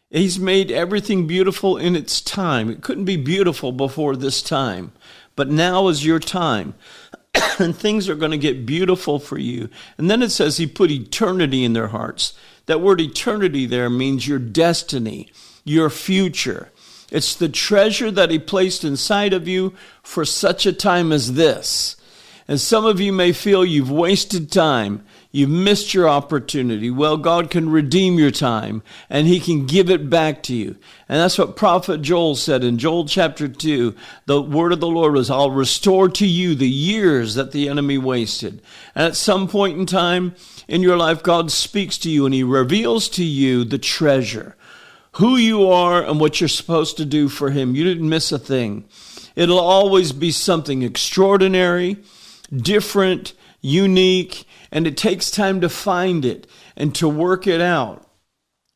He's 0.08 0.38
made 0.38 0.70
everything 0.70 1.26
beautiful 1.26 1.76
in 1.76 1.96
its 1.96 2.20
time. 2.20 2.70
It 2.70 2.82
couldn't 2.82 3.06
be 3.06 3.16
beautiful 3.16 3.72
before 3.72 4.14
this 4.14 4.40
time, 4.40 4.92
but 5.34 5.50
now 5.50 5.88
is 5.88 6.06
your 6.06 6.20
time. 6.20 6.74
and 7.58 7.76
things 7.76 8.08
are 8.08 8.14
going 8.14 8.30
to 8.30 8.38
get 8.38 8.66
beautiful 8.66 9.18
for 9.18 9.38
you. 9.38 9.68
And 9.98 10.10
then 10.10 10.22
it 10.22 10.30
says 10.30 10.56
He 10.56 10.66
put 10.66 10.90
eternity 10.90 11.64
in 11.64 11.72
their 11.72 11.88
hearts. 11.88 12.34
That 12.66 12.80
word 12.80 13.00
eternity 13.00 13.66
there 13.66 13.90
means 13.90 14.26
your 14.26 14.38
destiny, 14.38 15.30
your 15.64 15.90
future. 15.90 16.70
It's 17.10 17.34
the 17.34 17.48
treasure 17.48 18.10
that 18.10 18.30
He 18.30 18.38
placed 18.38 18.84
inside 18.84 19.32
of 19.32 19.46
you 19.46 19.74
for 20.02 20.24
such 20.24 20.66
a 20.66 20.72
time 20.72 21.12
as 21.12 21.34
this. 21.34 21.96
And 22.48 22.60
some 22.60 22.84
of 22.84 23.00
you 23.00 23.12
may 23.12 23.32
feel 23.32 23.64
you've 23.64 23.90
wasted 23.90 24.50
time. 24.50 25.04
You've 25.36 25.50
missed 25.50 25.92
your 25.92 26.08
opportunity. 26.08 26.90
Well, 26.90 27.18
God 27.18 27.50
can 27.50 27.68
redeem 27.68 28.18
your 28.18 28.30
time 28.30 28.82
and 29.10 29.26
He 29.26 29.38
can 29.38 29.66
give 29.66 29.90
it 29.90 30.08
back 30.08 30.42
to 30.44 30.54
you. 30.54 30.76
And 31.10 31.20
that's 31.20 31.36
what 31.36 31.56
Prophet 31.56 32.00
Joel 32.00 32.36
said 32.36 32.64
in 32.64 32.78
Joel 32.78 33.04
chapter 33.04 33.46
2. 33.46 33.94
The 34.24 34.40
word 34.40 34.72
of 34.72 34.80
the 34.80 34.86
Lord 34.86 35.12
was, 35.12 35.28
I'll 35.28 35.50
restore 35.50 36.08
to 36.08 36.26
you 36.26 36.54
the 36.54 36.70
years 36.70 37.34
that 37.34 37.52
the 37.52 37.68
enemy 37.68 37.98
wasted. 37.98 38.62
And 38.94 39.04
at 39.06 39.14
some 39.14 39.46
point 39.46 39.78
in 39.78 39.84
time 39.84 40.34
in 40.68 40.80
your 40.80 40.96
life, 40.96 41.22
God 41.22 41.50
speaks 41.50 41.98
to 41.98 42.08
you 42.08 42.24
and 42.24 42.32
He 42.32 42.42
reveals 42.42 43.06
to 43.10 43.22
you 43.22 43.64
the 43.64 43.76
treasure, 43.76 44.56
who 45.16 45.36
you 45.36 45.68
are 45.68 46.02
and 46.02 46.18
what 46.18 46.40
you're 46.40 46.48
supposed 46.48 46.96
to 46.96 47.04
do 47.04 47.28
for 47.28 47.50
Him. 47.50 47.74
You 47.74 47.84
didn't 47.84 48.08
miss 48.08 48.32
a 48.32 48.38
thing. 48.38 48.88
It'll 49.34 49.60
always 49.60 50.12
be 50.12 50.30
something 50.30 50.82
extraordinary, 50.82 51.98
different, 52.56 53.34
unique, 53.60 54.46
and 54.76 54.86
it 54.86 54.94
takes 54.94 55.30
time 55.30 55.62
to 55.62 55.70
find 55.70 56.22
it 56.22 56.46
and 56.76 56.94
to 56.94 57.08
work 57.08 57.46
it 57.46 57.62
out. 57.62 58.06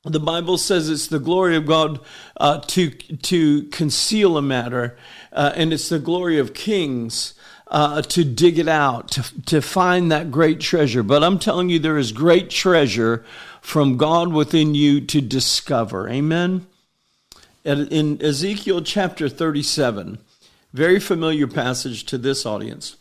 The 0.02 0.18
Bible 0.18 0.56
says 0.56 0.88
it's 0.88 1.08
the 1.08 1.18
glory 1.18 1.56
of 1.56 1.66
God 1.66 2.00
uh, 2.38 2.60
to 2.68 2.88
to 2.88 3.64
conceal 3.64 4.38
a 4.38 4.42
matter, 4.42 4.96
uh, 5.30 5.52
and 5.54 5.74
it's 5.74 5.90
the 5.90 5.98
glory 5.98 6.38
of 6.38 6.54
kings 6.54 7.34
uh, 7.66 8.00
to 8.00 8.24
dig 8.24 8.58
it 8.58 8.66
out, 8.66 9.10
to 9.10 9.42
to 9.44 9.60
find 9.60 10.10
that 10.10 10.30
great 10.30 10.58
treasure. 10.58 11.02
But 11.02 11.22
I'm 11.22 11.38
telling 11.38 11.68
you, 11.68 11.78
there 11.78 11.98
is 11.98 12.12
great 12.12 12.48
treasure 12.48 13.22
from 13.60 13.98
God 13.98 14.32
within 14.32 14.74
you 14.74 15.02
to 15.02 15.20
discover. 15.20 16.08
Amen. 16.08 16.66
In 17.62 18.22
Ezekiel 18.22 18.80
chapter 18.80 19.28
37, 19.28 20.16
very 20.72 20.98
familiar 20.98 21.46
passage 21.46 22.04
to 22.04 22.16
this 22.16 22.46
audience 22.46 22.96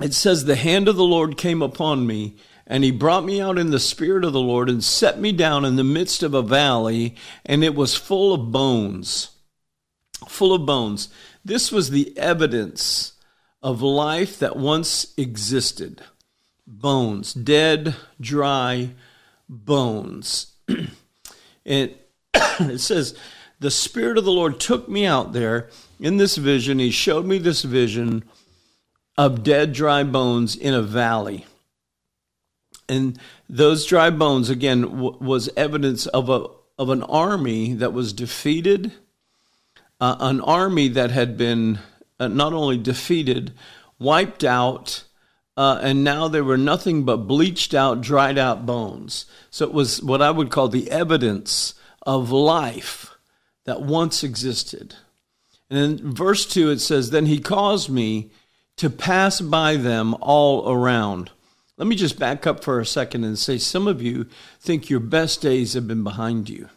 it 0.00 0.14
says, 0.14 0.44
The 0.44 0.56
hand 0.56 0.88
of 0.88 0.96
the 0.96 1.04
Lord 1.04 1.36
came 1.36 1.62
upon 1.62 2.06
me, 2.06 2.36
and 2.66 2.82
he 2.82 2.90
brought 2.90 3.24
me 3.24 3.40
out 3.40 3.58
in 3.58 3.70
the 3.70 3.80
spirit 3.80 4.24
of 4.24 4.32
the 4.32 4.40
Lord 4.40 4.68
and 4.68 4.82
set 4.82 5.20
me 5.20 5.32
down 5.32 5.64
in 5.64 5.76
the 5.76 5.84
midst 5.84 6.22
of 6.22 6.34
a 6.34 6.42
valley, 6.42 7.14
and 7.44 7.62
it 7.62 7.74
was 7.74 7.94
full 7.94 8.32
of 8.32 8.50
bones. 8.50 9.30
Full 10.28 10.54
of 10.54 10.66
bones. 10.66 11.08
This 11.44 11.70
was 11.70 11.90
the 11.90 12.16
evidence 12.16 13.12
of 13.62 13.82
life 13.82 14.38
that 14.38 14.56
once 14.56 15.14
existed 15.16 16.02
bones, 16.66 17.34
dead, 17.34 17.94
dry 18.20 18.90
bones. 19.48 20.54
it, 21.64 22.08
it 22.34 22.80
says, 22.80 23.16
The 23.60 23.70
Spirit 23.70 24.18
of 24.18 24.24
the 24.24 24.32
Lord 24.32 24.58
took 24.58 24.88
me 24.88 25.06
out 25.06 25.32
there 25.32 25.68
in 26.00 26.16
this 26.16 26.36
vision. 26.36 26.78
He 26.78 26.90
showed 26.90 27.26
me 27.26 27.38
this 27.38 27.62
vision 27.62 28.24
of 29.16 29.42
dead, 29.42 29.72
dry 29.72 30.02
bones 30.02 30.56
in 30.56 30.74
a 30.74 30.82
valley. 30.82 31.46
And 32.88 33.18
those 33.48 33.86
dry 33.86 34.10
bones, 34.10 34.50
again, 34.50 34.82
w- 34.82 35.16
was 35.20 35.48
evidence 35.56 36.06
of, 36.06 36.28
a, 36.28 36.46
of 36.78 36.90
an 36.90 37.02
army 37.04 37.74
that 37.74 37.92
was 37.92 38.12
defeated, 38.12 38.92
uh, 40.00 40.16
an 40.20 40.40
army 40.40 40.88
that 40.88 41.10
had 41.10 41.36
been 41.36 41.78
uh, 42.20 42.28
not 42.28 42.52
only 42.52 42.76
defeated, 42.76 43.52
wiped 43.98 44.44
out, 44.44 45.04
uh, 45.56 45.78
and 45.82 46.02
now 46.02 46.28
they 46.28 46.40
were 46.40 46.58
nothing 46.58 47.04
but 47.04 47.28
bleached 47.28 47.74
out, 47.74 48.00
dried 48.00 48.36
out 48.36 48.66
bones. 48.66 49.26
So 49.50 49.64
it 49.64 49.72
was 49.72 50.02
what 50.02 50.20
I 50.20 50.30
would 50.30 50.50
call 50.50 50.68
the 50.68 50.90
evidence 50.90 51.74
of 52.02 52.30
life 52.30 53.14
that 53.64 53.82
once 53.82 54.24
existed. 54.24 54.96
And 55.70 56.00
in 56.00 56.12
verse 56.12 56.44
2, 56.46 56.70
it 56.70 56.80
says, 56.80 57.10
Then 57.10 57.26
he 57.26 57.40
caused 57.40 57.88
me 57.88 58.30
to 58.76 58.90
pass 58.90 59.40
by 59.40 59.76
them 59.76 60.14
all 60.20 60.70
around. 60.70 61.30
Let 61.76 61.88
me 61.88 61.96
just 61.96 62.18
back 62.18 62.46
up 62.46 62.62
for 62.62 62.78
a 62.78 62.86
second 62.86 63.24
and 63.24 63.38
say 63.38 63.58
some 63.58 63.86
of 63.86 64.00
you 64.00 64.26
think 64.60 64.88
your 64.88 65.00
best 65.00 65.40
days 65.40 65.74
have 65.74 65.88
been 65.88 66.04
behind 66.04 66.48
you. 66.48 66.68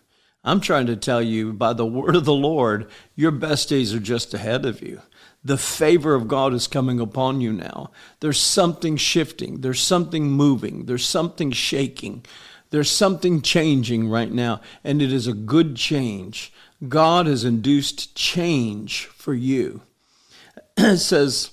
I'm 0.43 0.61
trying 0.61 0.87
to 0.87 0.95
tell 0.95 1.21
you 1.21 1.53
by 1.53 1.73
the 1.73 1.85
word 1.85 2.15
of 2.15 2.25
the 2.25 2.33
Lord, 2.33 2.89
your 3.15 3.31
best 3.31 3.69
days 3.69 3.93
are 3.93 3.99
just 3.99 4.33
ahead 4.33 4.65
of 4.65 4.81
you. 4.81 5.01
The 5.43 5.57
favor 5.57 6.15
of 6.15 6.27
God 6.27 6.53
is 6.53 6.67
coming 6.67 6.99
upon 6.99 7.41
you 7.41 7.53
now. 7.53 7.91
There's 8.21 8.39
something 8.39 8.97
shifting, 8.97 9.61
there's 9.61 9.81
something 9.81 10.31
moving, 10.31 10.85
there's 10.85 11.05
something 11.05 11.51
shaking. 11.51 12.25
There's 12.69 12.91
something 12.91 13.41
changing 13.41 14.09
right 14.09 14.31
now, 14.31 14.61
and 14.83 15.01
it 15.01 15.13
is 15.13 15.27
a 15.27 15.33
good 15.33 15.75
change. 15.75 16.51
God 16.87 17.25
has 17.25 17.45
induced 17.45 18.15
change 18.15 19.05
for 19.05 19.33
you. 19.33 19.83
it 20.77 20.97
says, 20.97 21.51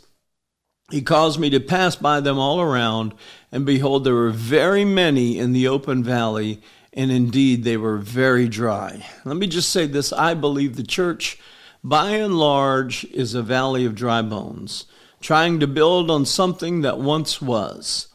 He 0.90 1.00
caused 1.00 1.40
me 1.40 1.50
to 1.50 1.60
pass 1.60 1.96
by 1.96 2.20
them 2.20 2.38
all 2.38 2.60
around, 2.60 3.14
and 3.50 3.64
behold, 3.64 4.04
there 4.04 4.14
were 4.14 4.30
very 4.30 4.84
many 4.84 5.38
in 5.38 5.52
the 5.52 5.66
open 5.66 6.04
valley, 6.04 6.60
and 6.92 7.10
indeed 7.10 7.64
they 7.64 7.76
were 7.76 7.96
very 7.96 8.48
dry. 8.48 9.04
Let 9.24 9.36
me 9.36 9.46
just 9.46 9.70
say 9.70 9.86
this 9.86 10.12
I 10.12 10.34
believe 10.34 10.76
the 10.76 10.82
church, 10.82 11.38
by 11.82 12.10
and 12.10 12.38
large, 12.38 13.04
is 13.06 13.34
a 13.34 13.42
valley 13.42 13.84
of 13.84 13.94
dry 13.94 14.20
bones, 14.20 14.84
trying 15.20 15.58
to 15.60 15.66
build 15.66 16.10
on 16.10 16.26
something 16.26 16.82
that 16.82 16.98
once 16.98 17.40
was. 17.40 18.08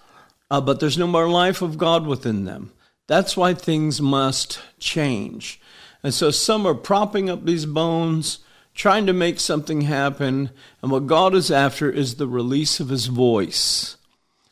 Uh, 0.52 0.62
but 0.62 0.80
there's 0.80 0.98
no 0.98 1.08
more 1.08 1.30
life 1.30 1.62
of 1.62 1.78
God 1.78 2.06
within 2.06 2.46
them. 2.46 2.72
That's 3.08 3.36
why 3.36 3.56
things 3.56 4.00
must 4.00 4.60
change. 4.80 5.60
And 6.04 6.14
so 6.14 6.32
some 6.32 6.66
are 6.66 6.76
propping 6.76 7.30
up 7.30 7.46
these 7.46 7.66
bones, 7.66 8.40
trying 8.80 9.06
to 9.06 9.12
make 9.12 9.42
something 9.42 9.82
happen. 9.82 10.50
And 10.82 10.90
what 10.90 11.06
God 11.06 11.36
is 11.36 11.52
after 11.52 11.92
is 11.92 12.16
the 12.16 12.28
release 12.28 12.80
of 12.80 12.88
his 12.88 13.08
voice. 13.08 13.98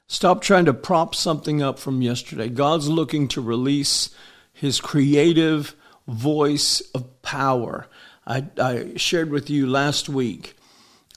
Stop 0.07 0.41
trying 0.41 0.65
to 0.65 0.73
prop 0.73 1.15
something 1.15 1.61
up 1.61 1.79
from 1.79 2.01
yesterday. 2.01 2.49
God's 2.49 2.89
looking 2.89 3.29
to 3.29 3.41
release 3.41 4.09
his 4.51 4.81
creative 4.81 5.75
voice 6.09 6.81
of 6.93 7.21
power. 7.21 7.87
I, 8.25 8.45
I 8.59 8.93
shared 8.97 9.29
with 9.29 9.49
you 9.49 9.65
last 9.65 10.09
week 10.09 10.57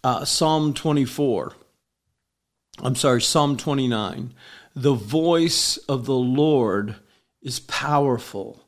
uh, 0.04 0.24
Psalm 0.24 0.72
24. 0.72 1.54
I'm 2.78 2.94
sorry, 2.94 3.22
Psalm 3.22 3.56
29. 3.56 4.34
The 4.76 4.94
voice 4.94 5.78
of 5.88 6.06
the 6.06 6.14
Lord 6.14 6.94
is 7.42 7.58
powerful. 7.58 8.62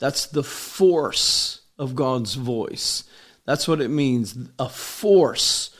That's 0.00 0.26
the 0.26 0.42
force 0.42 1.60
of 1.78 1.94
God's 1.94 2.34
voice. 2.34 3.04
That's 3.46 3.68
what 3.68 3.80
it 3.80 3.88
means 3.88 4.36
a 4.58 4.68
force, 4.68 5.70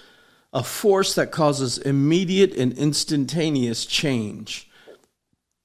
a 0.52 0.62
force 0.62 1.14
that 1.14 1.30
causes 1.30 1.78
immediate 1.78 2.54
and 2.54 2.72
instantaneous 2.74 3.86
change. 3.86 4.68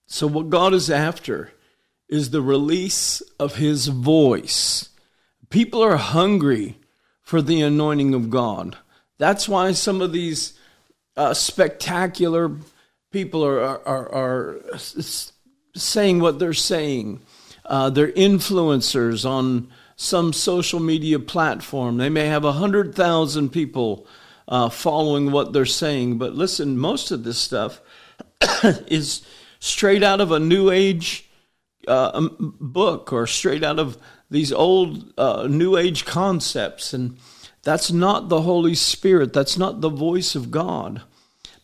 So, 0.07 0.25
what 0.25 0.49
God 0.49 0.73
is 0.73 0.89
after 0.89 1.51
is 2.07 2.29
the 2.29 2.41
release 2.41 3.21
of 3.39 3.55
His 3.55 3.87
voice. 3.87 4.89
People 5.49 5.83
are 5.83 5.97
hungry 5.97 6.77
for 7.21 7.41
the 7.41 7.61
anointing 7.61 8.13
of 8.13 8.29
God. 8.29 8.77
That's 9.17 9.47
why 9.47 9.73
some 9.73 10.01
of 10.01 10.11
these 10.11 10.57
uh, 11.15 11.33
spectacular 11.33 12.51
people 13.11 13.45
are, 13.45 13.85
are, 13.87 14.13
are, 14.13 14.59
saying 15.75 16.19
what 16.19 16.39
they're 16.39 16.53
saying. 16.53 17.21
Uh, 17.65 17.89
they're 17.89 18.11
influencers 18.13 19.29
on 19.29 19.69
some 20.01 20.31
social 20.31 20.79
media 20.79 21.19
platform. 21.19 21.97
They 21.97 22.07
may 22.07 22.27
have 22.27 22.45
100,000 22.45 23.49
people 23.49 24.07
uh, 24.47 24.69
following 24.69 25.29
what 25.29 25.51
they're 25.51 25.65
saying. 25.65 26.17
But 26.17 26.33
listen, 26.35 26.77
most 26.77 27.11
of 27.11 27.25
this 27.25 27.37
stuff 27.37 27.81
is 28.87 29.23
straight 29.59 30.01
out 30.01 30.21
of 30.21 30.31
a 30.31 30.39
New 30.39 30.71
Age 30.71 31.29
uh, 31.85 32.29
book 32.39 33.11
or 33.11 33.27
straight 33.27 33.61
out 33.61 33.77
of 33.77 33.97
these 34.31 34.53
old 34.53 35.11
uh, 35.17 35.47
New 35.49 35.75
Age 35.75 36.05
concepts. 36.05 36.93
And 36.93 37.17
that's 37.63 37.91
not 37.91 38.29
the 38.29 38.43
Holy 38.43 38.75
Spirit, 38.75 39.33
that's 39.33 39.57
not 39.57 39.81
the 39.81 39.89
voice 39.89 40.33
of 40.33 40.49
God. 40.49 41.01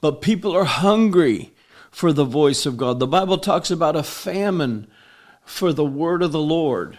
But 0.01 0.21
people 0.21 0.51
are 0.51 0.65
hungry 0.65 1.53
for 1.89 2.11
the 2.11 2.25
voice 2.25 2.65
of 2.65 2.75
God. 2.75 2.99
The 2.99 3.07
Bible 3.07 3.37
talks 3.37 3.71
about 3.71 3.95
a 3.95 4.03
famine 4.03 4.87
for 5.45 5.71
the 5.71 5.85
word 5.85 6.21
of 6.21 6.33
the 6.33 6.41
Lord. 6.41 6.97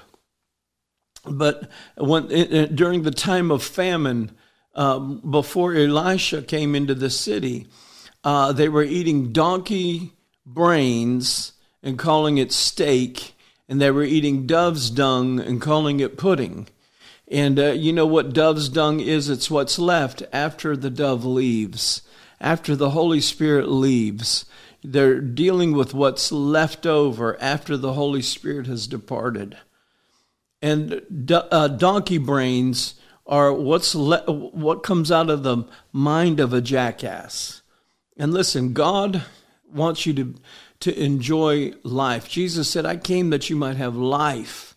But 1.28 1.70
when 1.96 2.74
during 2.74 3.02
the 3.02 3.10
time 3.10 3.50
of 3.50 3.62
famine, 3.62 4.30
um, 4.74 5.20
before 5.28 5.74
Elisha 5.74 6.42
came 6.42 6.74
into 6.74 6.94
the 6.94 7.10
city, 7.10 7.66
uh, 8.24 8.52
they 8.52 8.68
were 8.68 8.82
eating 8.82 9.32
donkey 9.32 10.12
brains 10.44 11.52
and 11.82 11.98
calling 11.98 12.38
it 12.38 12.52
steak, 12.52 13.34
and 13.68 13.80
they 13.80 13.90
were 13.90 14.04
eating 14.04 14.46
dove's 14.46 14.90
dung 14.90 15.40
and 15.40 15.60
calling 15.60 16.00
it 16.00 16.18
pudding. 16.18 16.68
And 17.28 17.58
uh, 17.58 17.72
you 17.72 17.92
know 17.92 18.06
what 18.06 18.32
dove's 18.32 18.68
dung 18.68 19.00
is? 19.00 19.28
It's 19.28 19.50
what's 19.50 19.78
left 19.78 20.22
after 20.32 20.76
the 20.76 20.90
dove 20.90 21.24
leaves, 21.24 22.02
after 22.40 22.76
the 22.76 22.90
Holy 22.90 23.20
Spirit 23.20 23.68
leaves. 23.68 24.44
They're 24.84 25.20
dealing 25.20 25.72
with 25.72 25.94
what's 25.94 26.30
left 26.30 26.86
over 26.86 27.40
after 27.40 27.76
the 27.76 27.94
Holy 27.94 28.22
Spirit 28.22 28.66
has 28.68 28.86
departed. 28.86 29.56
And 30.66 31.30
uh, 31.30 31.68
donkey 31.68 32.18
brains 32.18 32.94
are 33.24 33.52
what's 33.52 33.94
le- 33.94 34.24
what 34.32 34.82
comes 34.82 35.12
out 35.12 35.30
of 35.30 35.44
the 35.44 35.62
mind 35.92 36.40
of 36.40 36.52
a 36.52 36.60
jackass. 36.60 37.62
And 38.16 38.34
listen, 38.34 38.72
God 38.72 39.22
wants 39.72 40.06
you 40.06 40.14
to 40.14 40.34
to 40.80 41.00
enjoy 41.00 41.72
life. 41.84 42.28
Jesus 42.28 42.68
said, 42.68 42.84
"I 42.84 42.96
came 42.96 43.30
that 43.30 43.48
you 43.48 43.54
might 43.54 43.76
have 43.76 43.94
life 43.94 44.74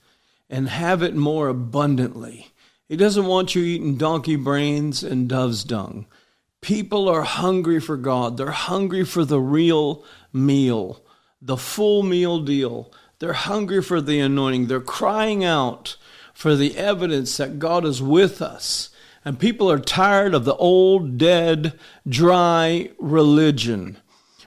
and 0.47 0.69
have 0.69 1.01
it 1.01 1.15
more 1.15 1.47
abundantly." 1.47 2.51
He 2.87 2.95
doesn't 2.95 3.25
want 3.25 3.55
you 3.55 3.63
eating 3.63 3.97
donkey 3.97 4.35
brains 4.35 5.01
and 5.01 5.27
dove's 5.27 5.63
dung. 5.63 6.05
People 6.61 7.09
are 7.09 7.23
hungry 7.23 7.79
for 7.79 7.97
God. 7.97 8.37
They're 8.37 8.51
hungry 8.51 9.05
for 9.05 9.25
the 9.25 9.41
real 9.41 10.03
meal, 10.31 11.03
the 11.41 11.57
full 11.57 12.03
meal 12.03 12.41
deal. 12.41 12.93
They're 13.19 13.33
hungry 13.33 13.81
for 13.81 13.99
the 14.01 14.19
anointing. 14.19 14.67
They're 14.67 14.79
crying 14.79 15.43
out 15.43 15.97
for 16.33 16.55
the 16.55 16.77
evidence 16.77 17.35
that 17.37 17.59
God 17.59 17.85
is 17.85 18.01
with 18.01 18.41
us. 18.41 18.89
And 19.25 19.37
people 19.37 19.69
are 19.69 19.79
tired 19.79 20.33
of 20.33 20.45
the 20.45 20.55
old, 20.55 21.17
dead, 21.17 21.77
dry 22.07 22.91
religion. 22.97 23.97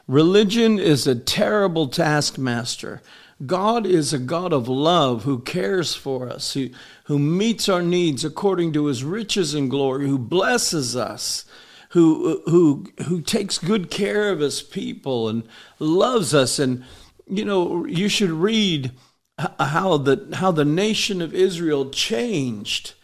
Religion 0.09 0.79
is 0.79 1.07
a 1.07 1.15
terrible 1.15 1.89
taskmaster. 1.89 3.03
God 3.45 3.87
is 3.87 4.13
a 4.13 4.19
God 4.19 4.53
of 4.53 4.69
love 4.69 5.25
who 5.25 5.41
cares 5.41 5.95
for 5.95 6.31
us, 6.31 6.55
who, 6.55 6.71
who 7.05 7.19
meets 7.19 7.69
our 7.69 7.83
needs 7.83 8.25
according 8.25 8.73
to 8.73 8.87
his 8.87 9.05
riches 9.05 9.53
and 9.53 9.69
glory, 9.69 10.09
who 10.09 10.19
blesses 10.19 10.97
us 10.97 11.45
who 11.93 12.43
who 12.47 12.87
who 13.07 13.21
takes 13.21 13.59
good 13.59 13.91
care 13.91 14.31
of 14.31 14.41
his 14.41 14.63
people 14.63 15.29
and 15.29 15.43
loves 15.79 16.33
us 16.35 16.59
and 16.59 16.83
you 17.37 17.45
know 17.45 17.85
you 17.87 18.09
should 18.09 18.31
read 18.31 18.93
how 19.59 19.97
the 19.97 20.29
how 20.35 20.53
the 20.53 20.65
nation 20.65 21.23
of 21.23 21.35
Israel 21.35 21.91
changed 21.91 22.95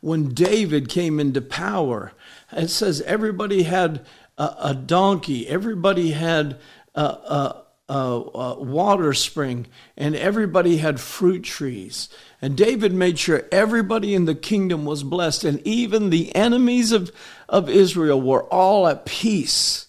when 0.00 0.28
David 0.34 0.88
came 0.88 1.18
into 1.18 1.40
power. 1.40 2.12
It 2.52 2.68
says 2.68 3.00
everybody 3.02 3.64
had 3.64 4.06
a, 4.36 4.54
a 4.60 4.74
donkey 4.74 5.48
everybody 5.48 6.12
had 6.12 6.58
a, 6.94 7.00
a, 7.88 7.94
a 7.94 8.62
water 8.62 9.14
spring 9.14 9.66
and 9.96 10.14
everybody 10.14 10.78
had 10.78 11.00
fruit 11.00 11.42
trees. 11.42 12.08
And 12.40 12.56
David 12.56 12.92
made 12.92 13.18
sure 13.18 13.48
everybody 13.50 14.14
in 14.14 14.26
the 14.26 14.34
kingdom 14.34 14.84
was 14.84 15.02
blessed, 15.02 15.42
and 15.42 15.66
even 15.66 16.10
the 16.10 16.34
enemies 16.36 16.92
of, 16.92 17.10
of 17.48 17.68
Israel 17.68 18.20
were 18.20 18.44
all 18.44 18.86
at 18.86 19.06
peace 19.06 19.87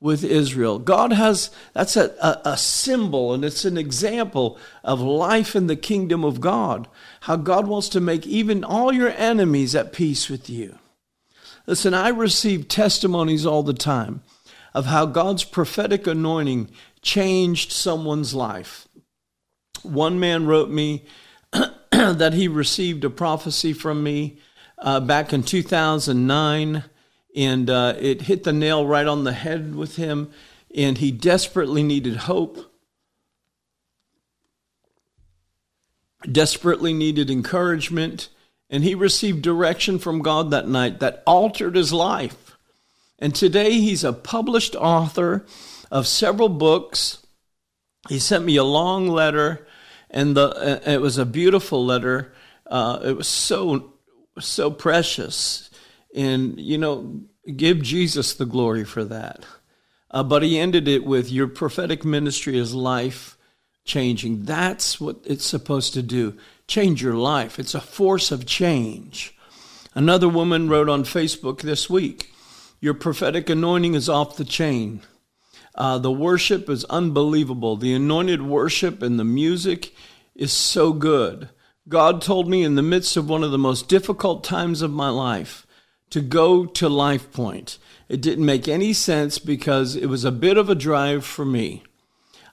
with 0.00 0.24
Israel. 0.24 0.78
God 0.78 1.12
has, 1.12 1.50
that's 1.74 1.96
a, 1.96 2.40
a, 2.44 2.56
symbol 2.56 3.34
and 3.34 3.44
it's 3.44 3.66
an 3.66 3.76
example 3.76 4.58
of 4.82 5.00
life 5.00 5.54
in 5.54 5.66
the 5.66 5.76
kingdom 5.76 6.24
of 6.24 6.40
God. 6.40 6.88
How 7.22 7.36
God 7.36 7.66
wants 7.66 7.90
to 7.90 8.00
make 8.00 8.26
even 8.26 8.64
all 8.64 8.92
your 8.92 9.10
enemies 9.10 9.74
at 9.74 9.92
peace 9.92 10.30
with 10.30 10.48
you. 10.48 10.78
Listen, 11.66 11.92
I 11.92 12.08
receive 12.08 12.66
testimonies 12.66 13.44
all 13.44 13.62
the 13.62 13.74
time 13.74 14.22
of 14.72 14.86
how 14.86 15.04
God's 15.04 15.44
prophetic 15.44 16.06
anointing 16.06 16.70
changed 17.02 17.72
someone's 17.72 18.34
life. 18.34 18.88
One 19.82 20.18
man 20.18 20.46
wrote 20.46 20.70
me 20.70 21.04
that 21.90 22.32
he 22.32 22.48
received 22.48 23.04
a 23.04 23.10
prophecy 23.10 23.72
from 23.72 24.02
me 24.02 24.38
uh, 24.78 25.00
back 25.00 25.32
in 25.32 25.42
2009, 25.42 26.84
and 27.36 27.70
uh, 27.70 27.94
it 27.98 28.22
hit 28.22 28.44
the 28.44 28.52
nail 28.52 28.86
right 28.86 29.06
on 29.06 29.24
the 29.24 29.32
head 29.32 29.74
with 29.74 29.96
him, 29.96 30.30
and 30.74 30.98
he 30.98 31.10
desperately 31.10 31.82
needed 31.82 32.16
hope, 32.16 32.72
desperately 36.30 36.92
needed 36.92 37.30
encouragement, 37.30 38.28
and 38.68 38.84
he 38.84 38.94
received 38.94 39.42
direction 39.42 39.98
from 39.98 40.22
God 40.22 40.50
that 40.50 40.68
night 40.68 41.00
that 41.00 41.22
altered 41.26 41.76
his 41.76 41.92
life. 41.92 42.56
And 43.18 43.34
today 43.34 43.72
he's 43.72 44.04
a 44.04 44.12
published 44.12 44.74
author 44.74 45.44
of 45.90 46.06
several 46.06 46.48
books. 46.48 47.26
He 48.08 48.18
sent 48.18 48.44
me 48.44 48.56
a 48.56 48.64
long 48.64 49.08
letter 49.08 49.66
and 50.10 50.36
the 50.36 50.48
uh, 50.48 50.90
it 50.90 51.00
was 51.00 51.18
a 51.18 51.24
beautiful 51.24 51.84
letter. 51.84 52.32
Uh, 52.66 53.00
it 53.04 53.16
was 53.16 53.28
so 53.28 53.94
so 54.38 54.70
precious, 54.70 55.69
and 56.14 56.58
you 56.58 56.78
know, 56.78 57.20
give 57.56 57.82
Jesus 57.82 58.34
the 58.34 58.46
glory 58.46 58.84
for 58.84 59.04
that. 59.04 59.44
Uh, 60.10 60.22
but 60.22 60.42
he 60.42 60.58
ended 60.58 60.88
it 60.88 61.04
with 61.04 61.30
your 61.30 61.46
prophetic 61.46 62.04
ministry 62.04 62.58
is 62.58 62.74
life 62.74 63.36
changing. 63.84 64.44
That's 64.44 65.00
what 65.00 65.18
it's 65.24 65.46
supposed 65.46 65.94
to 65.94 66.02
do 66.02 66.36
change 66.66 67.02
your 67.02 67.14
life. 67.14 67.58
It's 67.58 67.74
a 67.74 67.80
force 67.80 68.30
of 68.30 68.46
change. 68.46 69.36
Another 69.94 70.28
woman 70.28 70.68
wrote 70.68 70.88
on 70.88 71.02
Facebook 71.02 71.62
this 71.62 71.90
week 71.90 72.32
Your 72.80 72.94
prophetic 72.94 73.50
anointing 73.50 73.94
is 73.94 74.08
off 74.08 74.36
the 74.36 74.44
chain. 74.44 75.02
Uh, 75.74 75.98
the 75.98 76.12
worship 76.12 76.68
is 76.68 76.84
unbelievable. 76.86 77.76
The 77.76 77.94
anointed 77.94 78.42
worship 78.42 79.02
and 79.02 79.18
the 79.18 79.24
music 79.24 79.94
is 80.34 80.52
so 80.52 80.92
good. 80.92 81.48
God 81.88 82.20
told 82.22 82.48
me 82.48 82.62
in 82.62 82.74
the 82.74 82.82
midst 82.82 83.16
of 83.16 83.28
one 83.28 83.42
of 83.42 83.50
the 83.50 83.58
most 83.58 83.88
difficult 83.88 84.44
times 84.44 84.82
of 84.82 84.90
my 84.90 85.08
life 85.08 85.66
to 86.10 86.20
go 86.20 86.66
to 86.66 86.88
LifePointe. 86.88 87.78
It 88.08 88.20
didn't 88.20 88.44
make 88.44 88.68
any 88.68 88.92
sense 88.92 89.38
because 89.38 89.96
it 89.96 90.06
was 90.06 90.24
a 90.24 90.32
bit 90.32 90.56
of 90.56 90.68
a 90.68 90.74
drive 90.74 91.24
for 91.24 91.44
me. 91.44 91.82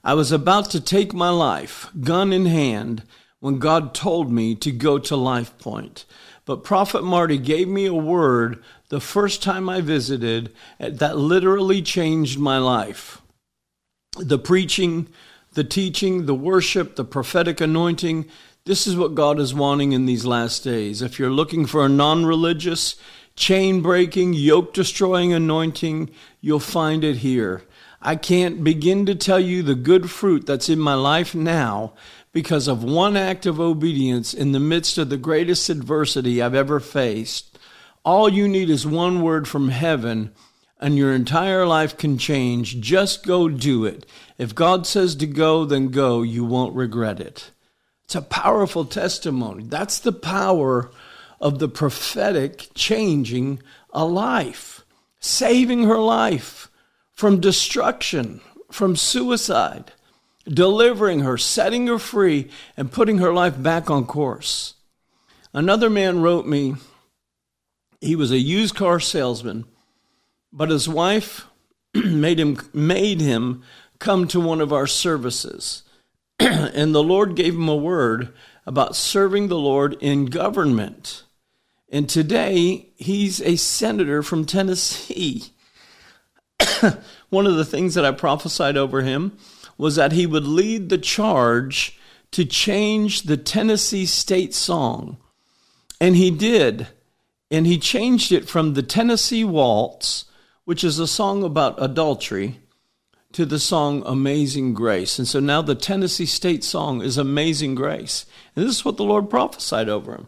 I 0.03 0.13
was 0.13 0.31
about 0.31 0.69
to 0.71 0.79
take 0.79 1.13
my 1.13 1.29
life, 1.29 1.89
gun 1.99 2.31
in 2.31 2.45
hand, 2.45 3.03
when 3.39 3.59
God 3.59 3.93
told 3.93 4.31
me 4.31 4.55
to 4.55 4.71
go 4.71 4.97
to 4.99 5.13
LifePointe. 5.15 6.05
But 6.45 6.63
Prophet 6.63 7.03
Marty 7.03 7.37
gave 7.37 7.67
me 7.67 7.85
a 7.85 7.93
word 7.93 8.63
the 8.89 9.01
first 9.01 9.43
time 9.43 9.67
I 9.67 9.81
visited 9.81 10.53
that 10.79 11.17
literally 11.17 11.81
changed 11.81 12.39
my 12.39 12.57
life. 12.57 13.21
The 14.17 14.39
preaching, 14.39 15.09
the 15.53 15.65
teaching, 15.65 16.25
the 16.25 16.35
worship, 16.35 16.95
the 16.95 17.03
prophetic 17.03 17.59
anointing, 17.59 18.27
this 18.65 18.87
is 18.87 18.95
what 18.95 19.15
God 19.15 19.39
is 19.39 19.53
wanting 19.53 19.91
in 19.91 20.05
these 20.05 20.25
last 20.25 20.63
days. 20.63 21.01
If 21.01 21.19
you're 21.19 21.31
looking 21.31 21.65
for 21.65 21.85
a 21.85 21.89
non 21.89 22.25
religious, 22.25 22.95
chain 23.37 23.81
breaking, 23.81 24.33
yoke 24.33 24.73
destroying 24.73 25.31
anointing, 25.31 26.09
you'll 26.41 26.59
find 26.59 27.03
it 27.05 27.17
here. 27.17 27.63
I 28.01 28.15
can't 28.15 28.63
begin 28.63 29.05
to 29.05 29.15
tell 29.15 29.39
you 29.39 29.63
the 29.63 29.75
good 29.75 30.11
fruit 30.11 30.45
that's 30.45 30.69
in 30.69 30.79
my 30.79 30.95
life 30.95 31.33
now 31.33 31.93
because 32.33 32.67
of 32.67 32.83
one 32.83 33.15
act 33.15 33.45
of 33.45 33.59
obedience 33.59 34.33
in 34.33 34.51
the 34.51 34.59
midst 34.59 34.97
of 34.97 35.09
the 35.09 35.17
greatest 35.17 35.69
adversity 35.69 36.41
I've 36.41 36.55
ever 36.55 36.79
faced. 36.79 37.57
All 38.03 38.27
you 38.27 38.47
need 38.47 38.69
is 38.69 38.85
one 38.87 39.21
word 39.21 39.47
from 39.47 39.69
heaven, 39.69 40.31
and 40.79 40.97
your 40.97 41.13
entire 41.13 41.65
life 41.65 41.97
can 41.97 42.17
change. 42.17 42.79
Just 42.79 43.25
go 43.25 43.49
do 43.49 43.85
it. 43.85 44.05
If 44.37 44.55
God 44.55 44.85
says 44.87 45.15
to 45.15 45.27
go, 45.27 45.65
then 45.65 45.89
go. 45.89 46.21
You 46.21 46.43
won't 46.43 46.75
regret 46.75 47.19
it. 47.19 47.51
It's 48.03 48.15
a 48.15 48.21
powerful 48.21 48.85
testimony. 48.85 49.63
That's 49.65 49.99
the 49.99 50.13
power 50.13 50.91
of 51.39 51.59
the 51.59 51.69
prophetic 51.69 52.69
changing 52.73 53.61
a 53.91 54.05
life, 54.05 54.85
saving 55.19 55.83
her 55.83 55.99
life 55.99 56.69
from 57.13 57.39
destruction, 57.39 58.41
from 58.71 58.95
suicide 58.95 59.91
delivering 60.47 61.21
her, 61.21 61.37
setting 61.37 61.87
her 61.87 61.99
free, 61.99 62.49
and 62.75 62.91
putting 62.91 63.17
her 63.17 63.33
life 63.33 63.61
back 63.61 63.89
on 63.89 64.05
course. 64.05 64.75
Another 65.53 65.89
man 65.89 66.21
wrote 66.21 66.45
me, 66.45 66.75
he 67.99 68.15
was 68.15 68.31
a 68.31 68.37
used 68.37 68.75
car 68.75 68.99
salesman, 68.99 69.65
but 70.53 70.69
his 70.69 70.87
wife 70.87 71.45
made 71.93 72.39
him 72.39 72.57
made 72.73 73.21
him 73.21 73.63
come 73.99 74.27
to 74.27 74.39
one 74.39 74.61
of 74.61 74.71
our 74.71 74.87
services. 74.87 75.83
and 76.39 76.93
the 76.93 77.03
Lord 77.03 77.35
gave 77.35 77.55
him 77.55 77.67
a 77.67 77.75
word 77.75 78.33
about 78.65 78.95
serving 78.95 79.47
the 79.47 79.57
Lord 79.57 79.97
in 79.99 80.25
government. 80.25 81.23
And 81.89 82.09
today 82.09 82.89
he's 82.95 83.41
a 83.41 83.55
senator 83.55 84.21
from 84.21 84.45
Tennessee. 84.45 85.51
one 87.29 87.45
of 87.45 87.55
the 87.55 87.65
things 87.65 87.95
that 87.95 88.05
I 88.05 88.11
prophesied 88.11 88.77
over 88.77 89.01
him 89.01 89.37
was 89.77 89.95
that 89.95 90.11
he 90.11 90.25
would 90.25 90.45
lead 90.45 90.89
the 90.89 90.97
charge 90.97 91.99
to 92.31 92.43
change 92.45 93.23
the 93.23 93.37
Tennessee 93.37 94.05
state 94.05 94.53
song. 94.53 95.17
And 96.01 96.15
he 96.15 96.31
did. 96.31 96.87
And 97.49 97.65
he 97.65 97.77
changed 97.77 98.31
it 98.31 98.49
from 98.49 98.73
the 98.73 98.83
Tennessee 98.83 99.43
Waltz, 99.43 100.25
which 100.65 100.83
is 100.83 100.99
a 100.99 101.07
song 101.07 101.43
about 101.43 101.81
adultery, 101.81 102.59
to 103.31 103.45
the 103.45 103.59
song 103.59 104.03
Amazing 104.05 104.73
Grace. 104.73 105.17
And 105.19 105.27
so 105.27 105.39
now 105.39 105.61
the 105.61 105.75
Tennessee 105.75 106.25
state 106.25 106.63
song 106.63 107.01
is 107.01 107.17
Amazing 107.17 107.75
Grace. 107.75 108.25
And 108.55 108.65
this 108.65 108.75
is 108.75 108.85
what 108.85 108.97
the 108.97 109.03
Lord 109.03 109.29
prophesied 109.29 109.87
over 109.87 110.13
him. 110.13 110.27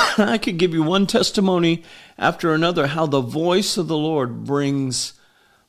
I 0.18 0.38
could 0.38 0.58
give 0.58 0.72
you 0.72 0.82
one 0.82 1.06
testimony 1.06 1.84
after 2.18 2.54
another 2.54 2.88
how 2.88 3.06
the 3.06 3.20
voice 3.20 3.76
of 3.76 3.88
the 3.88 3.96
Lord 3.96 4.44
brings 4.44 5.14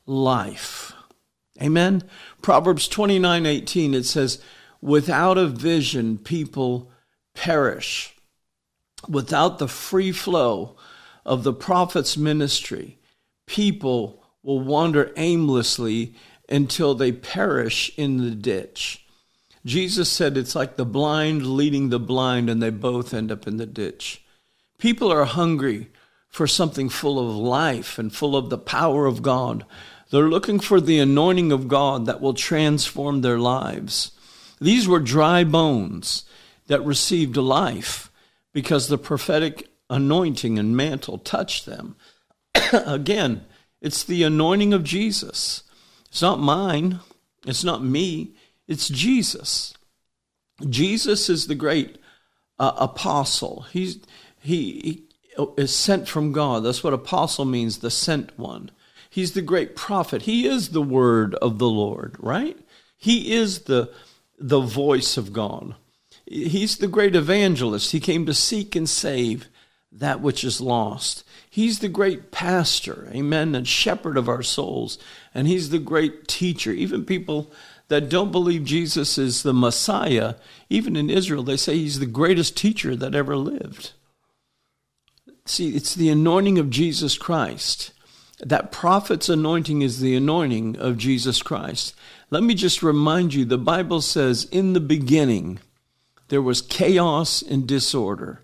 life. 0.06 0.92
Amen. 1.60 2.02
Proverbs 2.40 2.88
29 2.88 3.46
18, 3.46 3.94
it 3.94 4.04
says, 4.04 4.42
Without 4.80 5.38
a 5.38 5.46
vision, 5.46 6.18
people 6.18 6.90
perish. 7.34 8.14
Without 9.08 9.58
the 9.58 9.68
free 9.68 10.12
flow 10.12 10.76
of 11.24 11.44
the 11.44 11.52
prophet's 11.52 12.16
ministry, 12.16 12.98
people 13.46 14.24
will 14.42 14.60
wander 14.60 15.12
aimlessly 15.16 16.14
until 16.48 16.94
they 16.94 17.12
perish 17.12 17.92
in 17.96 18.18
the 18.18 18.34
ditch. 18.34 19.01
Jesus 19.64 20.10
said 20.10 20.36
it's 20.36 20.54
like 20.54 20.76
the 20.76 20.84
blind 20.84 21.46
leading 21.46 21.88
the 21.90 22.00
blind, 22.00 22.50
and 22.50 22.62
they 22.62 22.70
both 22.70 23.14
end 23.14 23.30
up 23.30 23.46
in 23.46 23.58
the 23.58 23.66
ditch. 23.66 24.24
People 24.78 25.12
are 25.12 25.24
hungry 25.24 25.88
for 26.28 26.46
something 26.46 26.88
full 26.88 27.18
of 27.18 27.36
life 27.36 27.98
and 27.98 28.12
full 28.12 28.36
of 28.36 28.50
the 28.50 28.58
power 28.58 29.06
of 29.06 29.22
God. 29.22 29.64
They're 30.10 30.28
looking 30.28 30.60
for 30.60 30.80
the 30.80 30.98
anointing 30.98 31.52
of 31.52 31.68
God 31.68 32.06
that 32.06 32.20
will 32.20 32.34
transform 32.34 33.20
their 33.20 33.38
lives. 33.38 34.12
These 34.60 34.88
were 34.88 35.00
dry 35.00 35.44
bones 35.44 36.24
that 36.66 36.84
received 36.84 37.36
life 37.36 38.10
because 38.52 38.88
the 38.88 38.98
prophetic 38.98 39.68
anointing 39.88 40.58
and 40.58 40.76
mantle 40.76 41.18
touched 41.18 41.66
them. 41.66 41.96
Again, 42.72 43.44
it's 43.80 44.02
the 44.02 44.22
anointing 44.22 44.72
of 44.72 44.84
Jesus. 44.84 45.62
It's 46.08 46.22
not 46.22 46.40
mine, 46.40 47.00
it's 47.46 47.64
not 47.64 47.84
me, 47.84 48.34
it's 48.68 48.88
Jesus. 48.88 49.74
Jesus 50.68 51.28
is 51.28 51.46
the 51.46 51.54
great 51.54 51.98
uh, 52.58 52.72
apostle. 52.76 53.66
He's, 53.72 53.98
he, 54.40 54.80
he 54.80 55.44
is 55.56 55.74
sent 55.74 56.08
from 56.08 56.32
God. 56.32 56.64
That's 56.64 56.84
what 56.84 56.92
apostle 56.92 57.44
means, 57.44 57.78
the 57.78 57.90
sent 57.90 58.38
one. 58.38 58.70
He's 59.10 59.32
the 59.32 59.42
great 59.42 59.76
prophet. 59.76 60.22
He 60.22 60.46
is 60.46 60.70
the 60.70 60.82
word 60.82 61.34
of 61.36 61.58
the 61.58 61.68
Lord, 61.68 62.16
right? 62.18 62.58
He 62.96 63.32
is 63.32 63.62
the, 63.62 63.92
the 64.38 64.60
voice 64.60 65.16
of 65.16 65.32
God. 65.32 65.74
He's 66.24 66.78
the 66.78 66.88
great 66.88 67.14
evangelist. 67.14 67.92
He 67.92 68.00
came 68.00 68.24
to 68.26 68.32
seek 68.32 68.74
and 68.74 68.88
save 68.88 69.48
that 69.90 70.20
which 70.20 70.44
is 70.44 70.60
lost. 70.60 71.24
He's 71.50 71.80
the 71.80 71.88
great 71.88 72.30
pastor, 72.30 73.08
amen, 73.12 73.54
and 73.54 73.68
shepherd 73.68 74.16
of 74.16 74.28
our 74.28 74.42
souls. 74.42 74.98
And 75.34 75.46
he's 75.46 75.68
the 75.68 75.78
great 75.78 76.26
teacher. 76.26 76.72
Even 76.72 77.04
people 77.04 77.52
that 77.92 78.08
don't 78.08 78.32
believe 78.32 78.64
Jesus 78.64 79.18
is 79.18 79.42
the 79.42 79.52
Messiah, 79.52 80.34
even 80.70 80.96
in 80.96 81.10
Israel, 81.10 81.42
they 81.42 81.56
say 81.56 81.76
he's 81.76 81.98
the 81.98 82.06
greatest 82.06 82.56
teacher 82.56 82.96
that 82.96 83.14
ever 83.14 83.36
lived. 83.36 83.92
See, 85.44 85.76
it's 85.76 85.94
the 85.94 86.08
anointing 86.08 86.58
of 86.58 86.70
Jesus 86.70 87.18
Christ 87.18 87.92
that 88.42 88.72
prophet's 88.72 89.28
anointing 89.28 89.82
is 89.82 90.00
the 90.00 90.16
anointing 90.16 90.76
of 90.76 90.98
Jesus 90.98 91.42
Christ. 91.42 91.94
Let 92.30 92.42
me 92.42 92.54
just 92.54 92.82
remind 92.82 93.34
you 93.34 93.44
the 93.44 93.58
Bible 93.58 94.00
says, 94.00 94.44
in 94.44 94.72
the 94.72 94.80
beginning, 94.80 95.60
there 96.28 96.42
was 96.42 96.60
chaos 96.60 97.42
and 97.42 97.66
disorder. 97.66 98.42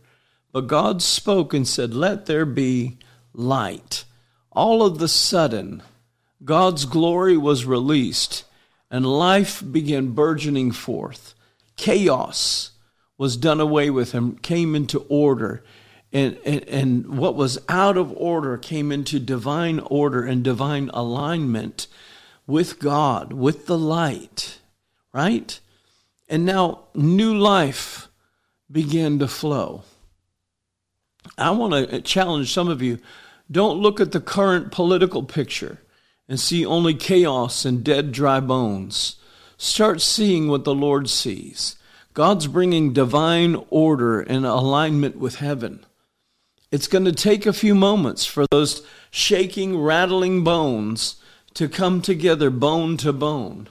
But 0.53 0.69
God 0.69 1.03
spoke 1.03 1.53
and 1.53 1.67
said, 1.67 1.95
Let 1.95 2.27
there 2.27 2.47
be 2.47 2.99
light. 3.33 4.05
All 4.53 4.83
of 4.83 4.99
the 4.99 5.09
sudden, 5.09 5.83
God's 6.45 6.85
glory 6.85 7.37
was 7.37 7.65
released 7.65 8.45
and 8.91 9.07
life 9.07 9.63
began 9.71 10.13
burgeoning 10.13 10.73
forth. 10.73 11.35
Chaos 11.77 12.73
was 13.17 13.37
done 13.37 13.61
away 13.61 13.91
with 13.91 14.15
and 14.15 14.43
came 14.43 14.75
into 14.75 15.01
order 15.09 15.63
and, 16.13 16.39
and, 16.45 16.67
and 16.69 17.19
what 17.19 17.35
was 17.35 17.59
out 17.69 17.97
of 17.97 18.13
order 18.17 18.57
came 18.57 18.91
into 18.91 19.19
divine 19.19 19.79
order 19.79 20.25
and 20.25 20.43
divine 20.43 20.91
alignment 20.95 21.87
with 22.47 22.79
God, 22.79 23.33
with 23.33 23.67
the 23.67 23.77
light, 23.77 24.61
right? 25.13 25.61
And 26.29 26.47
now 26.47 26.85
new 26.95 27.37
life 27.37 28.09
began 28.71 29.19
to 29.19 29.29
flow. 29.29 29.83
I 31.37 31.51
want 31.51 31.91
to 31.91 32.01
challenge 32.01 32.53
some 32.53 32.69
of 32.69 32.81
you 32.81 32.99
don't 33.51 33.81
look 33.81 34.01
at 34.01 34.13
the 34.13 34.21
current 34.21 34.73
political 34.73 35.23
picture 35.23 35.79
and 36.29 36.39
see 36.39 36.65
only 36.67 36.95
chaos 36.95 37.65
and 37.65 37.83
dead, 37.83 38.13
dry 38.13 38.41
bones. 38.41 39.17
Start 39.57 40.01
seeing 40.01 40.49
what 40.49 40.65
the 40.65 40.75
Lord 40.75 41.09
sees. 41.09 41.77
God's 42.15 42.47
bringing 42.47 42.93
divine 42.93 43.65
order 43.71 44.21
and 44.21 44.45
alignment 44.45 45.17
with 45.19 45.37
heaven. 45.37 45.87
It's 46.71 46.89
going 46.89 47.07
to 47.07 47.13
take 47.13 47.47
a 47.47 47.53
few 47.53 47.75
moments 47.75 48.27
for 48.27 48.47
those 48.51 48.83
shaking, 49.11 49.79
rattling 49.81 50.45
bones 50.45 51.17
to 51.55 51.69
come 51.69 52.03
together 52.03 52.51
bone 52.51 52.97
to 52.99 53.13
bone. 53.13 53.69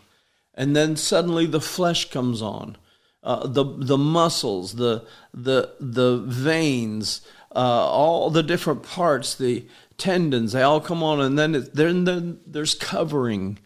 and 0.57 0.75
then 0.75 0.95
suddenly 0.95 1.45
the 1.45 1.61
flesh 1.61 2.09
comes 2.09 2.41
on. 2.41 2.75
Uh, 3.23 3.45
the 3.47 3.63
the 3.63 3.97
muscles, 3.97 4.73
the 4.73 5.05
the 5.33 5.73
the 5.79 6.17
veins, 6.17 7.21
uh, 7.55 7.59
all 7.89 8.29
the 8.29 8.43
different 8.43 8.83
parts, 8.83 9.35
the 9.35 9.65
tendons, 9.97 10.51
they 10.51 10.61
all 10.61 10.81
come 10.81 11.03
on, 11.03 11.19
and 11.19 11.37
then 11.37 11.55
it, 11.55 11.73
then, 11.73 12.03
then 12.05 12.39
there's 12.45 12.73
covering, 12.75 13.59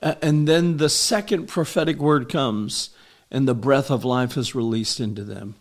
and 0.00 0.46
then 0.46 0.76
the 0.76 0.88
second 0.88 1.46
prophetic 1.46 1.98
word 1.98 2.28
comes, 2.28 2.90
and 3.30 3.46
the 3.46 3.54
breath 3.54 3.90
of 3.90 4.04
life 4.04 4.36
is 4.36 4.54
released 4.54 5.00
into 5.00 5.24
them. 5.24 5.56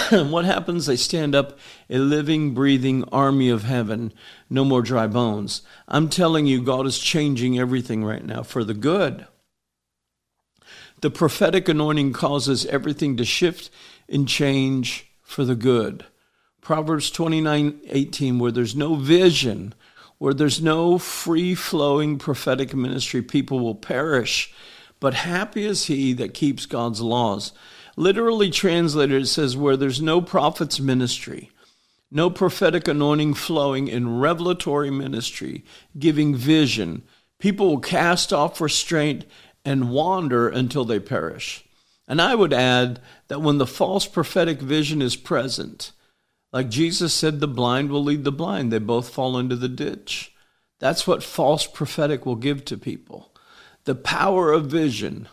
what 0.10 0.44
happens? 0.44 0.86
They 0.86 0.96
stand 0.96 1.34
up 1.34 1.58
a 1.90 1.98
living, 1.98 2.54
breathing 2.54 3.04
army 3.10 3.48
of 3.48 3.64
heaven. 3.64 4.12
No 4.48 4.64
more 4.64 4.82
dry 4.82 5.06
bones. 5.06 5.62
I'm 5.88 6.08
telling 6.08 6.46
you, 6.46 6.62
God 6.62 6.86
is 6.86 6.98
changing 6.98 7.58
everything 7.58 8.04
right 8.04 8.24
now 8.24 8.42
for 8.42 8.64
the 8.64 8.74
good. 8.74 9.26
The 11.00 11.10
prophetic 11.10 11.68
anointing 11.68 12.12
causes 12.12 12.64
everything 12.66 13.16
to 13.16 13.24
shift 13.24 13.70
and 14.08 14.28
change 14.28 15.12
for 15.22 15.44
the 15.44 15.56
good. 15.56 16.06
Proverbs 16.62 17.10
29 17.10 17.80
18, 17.88 18.38
where 18.38 18.52
there's 18.52 18.76
no 18.76 18.94
vision, 18.94 19.74
where 20.18 20.32
there's 20.32 20.62
no 20.62 20.96
free 20.96 21.56
flowing 21.56 22.18
prophetic 22.18 22.72
ministry, 22.72 23.20
people 23.20 23.58
will 23.58 23.74
perish. 23.74 24.54
But 25.00 25.14
happy 25.14 25.64
is 25.64 25.86
he 25.86 26.12
that 26.12 26.34
keeps 26.34 26.64
God's 26.64 27.00
laws. 27.00 27.52
Literally 27.96 28.48
translated, 28.48 29.22
it 29.22 29.26
says, 29.26 29.56
where 29.56 29.76
there's 29.76 30.00
no 30.00 30.22
prophet's 30.22 30.78
ministry, 30.78 31.50
no 32.12 32.30
prophetic 32.30 32.86
anointing 32.86 33.34
flowing 33.34 33.88
in 33.88 34.20
revelatory 34.20 34.90
ministry, 34.90 35.64
giving 35.98 36.36
vision, 36.36 37.02
people 37.40 37.68
will 37.68 37.80
cast 37.80 38.32
off 38.32 38.60
restraint 38.60 39.24
and 39.64 39.90
wander 39.90 40.48
until 40.48 40.84
they 40.84 41.00
perish. 41.00 41.64
And 42.06 42.22
I 42.22 42.36
would 42.36 42.52
add 42.52 43.00
that 43.26 43.42
when 43.42 43.58
the 43.58 43.66
false 43.66 44.06
prophetic 44.06 44.60
vision 44.60 45.02
is 45.02 45.16
present, 45.16 45.90
like 46.52 46.68
Jesus 46.68 47.14
said, 47.14 47.40
the 47.40 47.48
blind 47.48 47.90
will 47.90 48.04
lead 48.04 48.24
the 48.24 48.32
blind, 48.32 48.72
they 48.72 48.78
both 48.78 49.08
fall 49.08 49.38
into 49.38 49.56
the 49.56 49.68
ditch. 49.68 50.34
That's 50.78 51.06
what 51.06 51.22
false 51.22 51.66
prophetic 51.66 52.26
will 52.26 52.36
give 52.36 52.64
to 52.66 52.76
people. 52.76 53.34
The 53.84 53.94
power 53.94 54.52
of 54.52 54.66
vision 54.66 55.28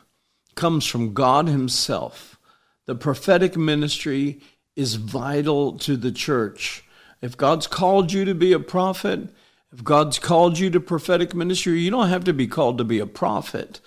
comes 0.55 0.85
from 0.85 1.13
God 1.13 1.47
Himself. 1.47 2.39
The 2.85 2.95
prophetic 2.95 3.57
ministry 3.57 4.41
is 4.75 4.95
vital 4.95 5.77
to 5.79 5.97
the 5.97 6.11
church. 6.11 6.83
If 7.21 7.35
God's 7.35 7.67
called 7.67 8.11
you 8.11 8.25
to 8.25 8.33
be 8.33 8.53
a 8.53 8.59
prophet, 8.59 9.29
if 9.71 9.83
God's 9.83 10.19
called 10.19 10.57
you 10.57 10.69
to 10.69 10.79
prophetic 10.79 11.35
ministry, 11.35 11.79
you 11.79 11.91
don't 11.91 12.09
have 12.09 12.23
to 12.23 12.33
be 12.33 12.47
called 12.47 12.77
to 12.77 12.83
be 12.83 12.99
a 12.99 13.05
prophet 13.05 13.81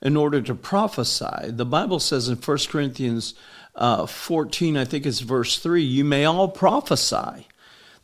in 0.00 0.16
order 0.16 0.40
to 0.40 0.54
prophesy. 0.54 1.50
The 1.50 1.66
Bible 1.66 2.00
says 2.00 2.28
in 2.28 2.36
1 2.36 2.58
Corinthians 2.68 3.34
uh, 3.78 4.06
14, 4.06 4.76
I 4.76 4.84
think 4.84 5.06
it's 5.06 5.20
verse 5.20 5.58
3, 5.58 5.82
you 5.82 6.04
may 6.04 6.24
all 6.24 6.48
prophesy. 6.48 7.46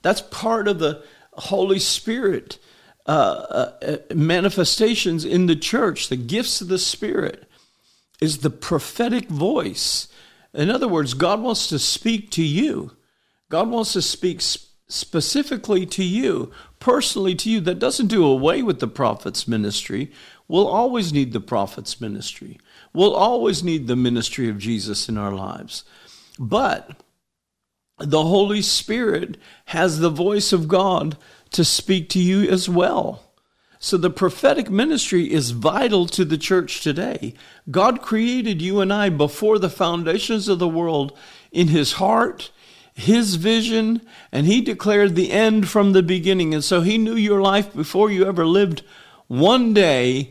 That's 0.03 0.21
part 0.21 0.69
of 0.69 0.79
the 0.79 1.05
Holy 1.33 1.81
Spirit 1.81 2.59
uh, 3.07 3.11
uh, 3.11 3.73
uh, 3.83 4.15
manifestations 4.15 5.25
in 5.25 5.47
the 5.47 5.57
church. 5.57 6.09
The 6.09 6.17
gifts 6.17 6.61
of 6.61 6.69
the 6.69 6.79
Spirit 6.79 7.49
is 8.21 8.39
the 8.39 8.51
prophetic 8.51 9.29
voice. 9.29 10.09
In 10.55 10.71
other 10.71 10.89
words, 10.89 11.13
God 11.13 11.41
wants 11.41 11.67
to 11.69 11.79
speak 11.79 12.31
to 12.33 12.43
you. 12.43 12.93
God 13.51 13.69
wants 13.69 13.93
to 13.95 14.03
speak 14.03 14.41
specifically 14.89 15.87
to 15.87 16.05
you, 16.05 16.53
personally 16.79 17.35
to 17.35 17.51
you. 17.51 17.61
That 17.61 17.79
doesn't 17.81 18.07
do 18.07 18.25
away 18.25 18.63
with 18.63 18.81
the 18.81 18.87
prophet's 18.87 19.49
ministry. 19.49 20.13
We'll 20.47 20.69
always 20.69 21.13
need 21.13 21.33
the 21.33 21.41
prophet's 21.41 22.01
ministry. 22.01 22.59
We'll 22.95 23.15
always 23.15 23.65
need 23.65 23.87
the 23.87 23.97
ministry 23.97 24.49
of 24.49 24.59
Jesus 24.59 25.09
in 25.09 25.19
our 25.19 25.33
lives. 25.33 25.85
But 26.39 27.03
the 27.99 28.23
Holy 28.23 28.63
Spirit 28.63 29.37
has 29.67 29.99
the 29.99 30.11
voice 30.11 30.53
of 30.53 30.69
God 30.69 31.19
to 31.51 31.65
speak 31.65 32.09
to 32.11 32.21
you 32.21 32.49
as 32.49 32.69
well. 32.69 33.35
So 33.79 33.97
the 33.97 34.11
prophetic 34.11 34.71
ministry 34.71 35.31
is 35.31 35.51
vital 35.51 36.07
to 36.07 36.25
the 36.25 36.39
church 36.39 36.81
today. 36.81 37.35
God 37.71 38.01
created 38.01 38.63
you 38.63 38.81
and 38.81 38.93
I 38.93 39.11
before 39.11 39.59
the 39.59 39.69
foundations 39.69 40.49
of 40.49 40.59
the 40.59 40.67
world 40.67 41.17
in 41.53 41.69
his 41.69 41.95
heart, 41.95 42.51
his 42.95 43.35
vision, 43.35 44.01
and 44.33 44.47
he 44.47 44.61
declared 44.61 45.15
the 45.15 45.31
end 45.31 45.69
from 45.69 45.93
the 45.93 46.03
beginning. 46.03 46.55
And 46.55 46.65
so 46.65 46.81
he 46.81 46.97
knew 46.97 47.15
your 47.15 47.43
life 47.43 47.75
before 47.75 48.11
you 48.11 48.25
ever 48.25 48.47
lived 48.47 48.83
one 49.27 49.75
day, 49.75 50.31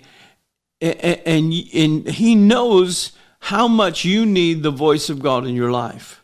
and, 0.83 1.53
and 1.73 2.07
he 2.09 2.35
knows 2.35 3.13
how 3.39 3.67
much 3.67 4.05
you 4.05 4.25
need 4.25 4.63
the 4.63 4.71
voice 4.71 5.09
of 5.09 5.21
God 5.21 5.45
in 5.45 5.55
your 5.55 5.71
life. 5.71 6.23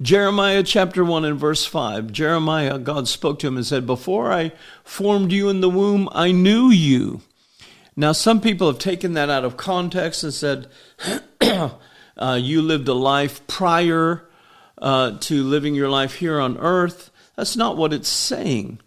Jeremiah 0.00 0.62
chapter 0.62 1.04
1 1.04 1.24
and 1.24 1.38
verse 1.38 1.64
5. 1.64 2.10
Jeremiah, 2.10 2.78
God 2.78 3.06
spoke 3.06 3.38
to 3.38 3.46
him 3.46 3.56
and 3.56 3.66
said, 3.66 3.86
Before 3.86 4.32
I 4.32 4.52
formed 4.82 5.30
you 5.30 5.48
in 5.48 5.60
the 5.60 5.70
womb, 5.70 6.08
I 6.12 6.32
knew 6.32 6.70
you. 6.70 7.20
Now, 7.94 8.12
some 8.12 8.40
people 8.40 8.66
have 8.66 8.78
taken 8.78 9.12
that 9.12 9.30
out 9.30 9.44
of 9.44 9.56
context 9.56 10.24
and 10.24 10.34
said, 10.34 10.68
uh, 11.40 12.38
You 12.40 12.62
lived 12.62 12.88
a 12.88 12.94
life 12.94 13.46
prior 13.46 14.28
uh, 14.78 15.18
to 15.20 15.44
living 15.44 15.74
your 15.74 15.90
life 15.90 16.14
here 16.14 16.40
on 16.40 16.58
earth. 16.58 17.10
That's 17.36 17.56
not 17.56 17.76
what 17.76 17.92
it's 17.92 18.08
saying. 18.08 18.80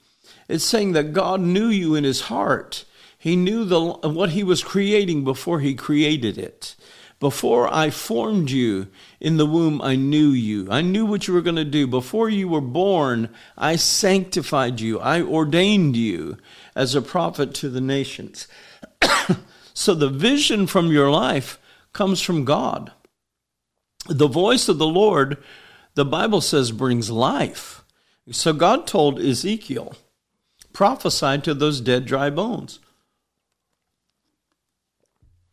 It's 0.49 0.65
saying 0.65 0.93
that 0.93 1.13
God 1.13 1.39
knew 1.39 1.67
you 1.67 1.95
in 1.95 2.03
his 2.03 2.21
heart. 2.21 2.85
He 3.25 3.35
knew 3.35 3.65
the, 3.65 3.81
what 3.81 4.29
he 4.29 4.43
was 4.43 4.63
creating 4.63 5.23
before 5.23 5.59
he 5.59 5.73
created 5.73 6.37
it. 6.37 6.75
Before 7.19 7.67
I 7.73 7.89
formed 7.89 8.51
you 8.51 8.85
in 9.19 9.37
the 9.37 9.47
womb, 9.47 9.81
I 9.81 9.95
knew 9.95 10.27
you. 10.27 10.67
I 10.69 10.81
knew 10.81 11.07
what 11.07 11.27
you 11.27 11.33
were 11.33 11.41
going 11.41 11.55
to 11.55 11.65
do. 11.65 11.87
Before 11.87 12.29
you 12.29 12.47
were 12.47 12.61
born, 12.61 13.29
I 13.57 13.77
sanctified 13.77 14.79
you. 14.79 14.99
I 14.99 15.23
ordained 15.23 15.97
you 15.97 16.37
as 16.75 16.93
a 16.93 17.01
prophet 17.01 17.55
to 17.55 17.69
the 17.69 17.81
nations. 17.81 18.47
so 19.73 19.95
the 19.95 20.09
vision 20.09 20.67
from 20.67 20.91
your 20.91 21.09
life 21.09 21.57
comes 21.93 22.21
from 22.21 22.45
God. 22.45 22.91
The 24.07 24.27
voice 24.27 24.69
of 24.69 24.77
the 24.77 24.85
Lord, 24.85 25.43
the 25.95 26.05
Bible 26.05 26.41
says, 26.41 26.71
brings 26.71 27.09
life. 27.09 27.83
So 28.29 28.53
God 28.53 28.85
told 28.85 29.19
Ezekiel, 29.19 29.95
prophesy 30.73 31.39
to 31.39 31.55
those 31.55 31.81
dead, 31.81 32.05
dry 32.05 32.29
bones 32.29 32.81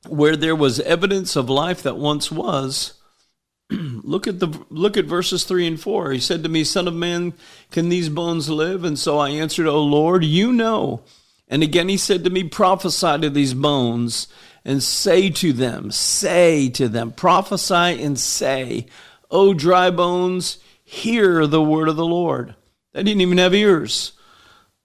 where 0.08 0.36
there 0.36 0.56
was 0.56 0.80
evidence 0.80 1.36
of 1.36 1.48
life 1.48 1.82
that 1.82 1.96
once 1.96 2.30
was, 2.30 2.94
look 3.70 4.26
at 4.26 4.40
the 4.40 4.48
look 4.68 4.96
at 4.96 5.04
verses 5.04 5.44
3 5.44 5.66
and 5.66 5.80
4 5.80 6.12
he 6.12 6.20
said 6.20 6.42
to 6.42 6.48
me 6.48 6.64
son 6.64 6.86
of 6.86 6.94
man 6.94 7.32
can 7.70 7.88
these 7.88 8.08
bones 8.08 8.50
live? 8.50 8.84
And 8.84 8.98
so 8.98 9.18
i 9.18 9.30
answered 9.30 9.66
o 9.66 9.82
lord 9.82 10.24
you 10.24 10.52
know. 10.52 11.02
And 11.48 11.62
again 11.62 11.88
he 11.88 11.96
said 11.96 12.24
to 12.24 12.30
me 12.30 12.44
prophesy 12.44 13.18
to 13.20 13.30
these 13.30 13.54
bones 13.54 14.26
and 14.64 14.82
say 14.82 15.30
to 15.30 15.52
them 15.52 15.90
say 15.90 16.68
to 16.70 16.88
them 16.88 17.12
prophesy 17.12 18.02
and 18.02 18.18
say 18.18 18.86
o 19.30 19.54
dry 19.54 19.90
bones 19.90 20.58
hear 20.84 21.46
the 21.46 21.62
word 21.62 21.88
of 21.88 21.96
the 21.96 22.04
lord 22.04 22.54
they 22.92 23.02
didn't 23.02 23.22
even 23.22 23.38
have 23.38 23.54
ears. 23.54 24.12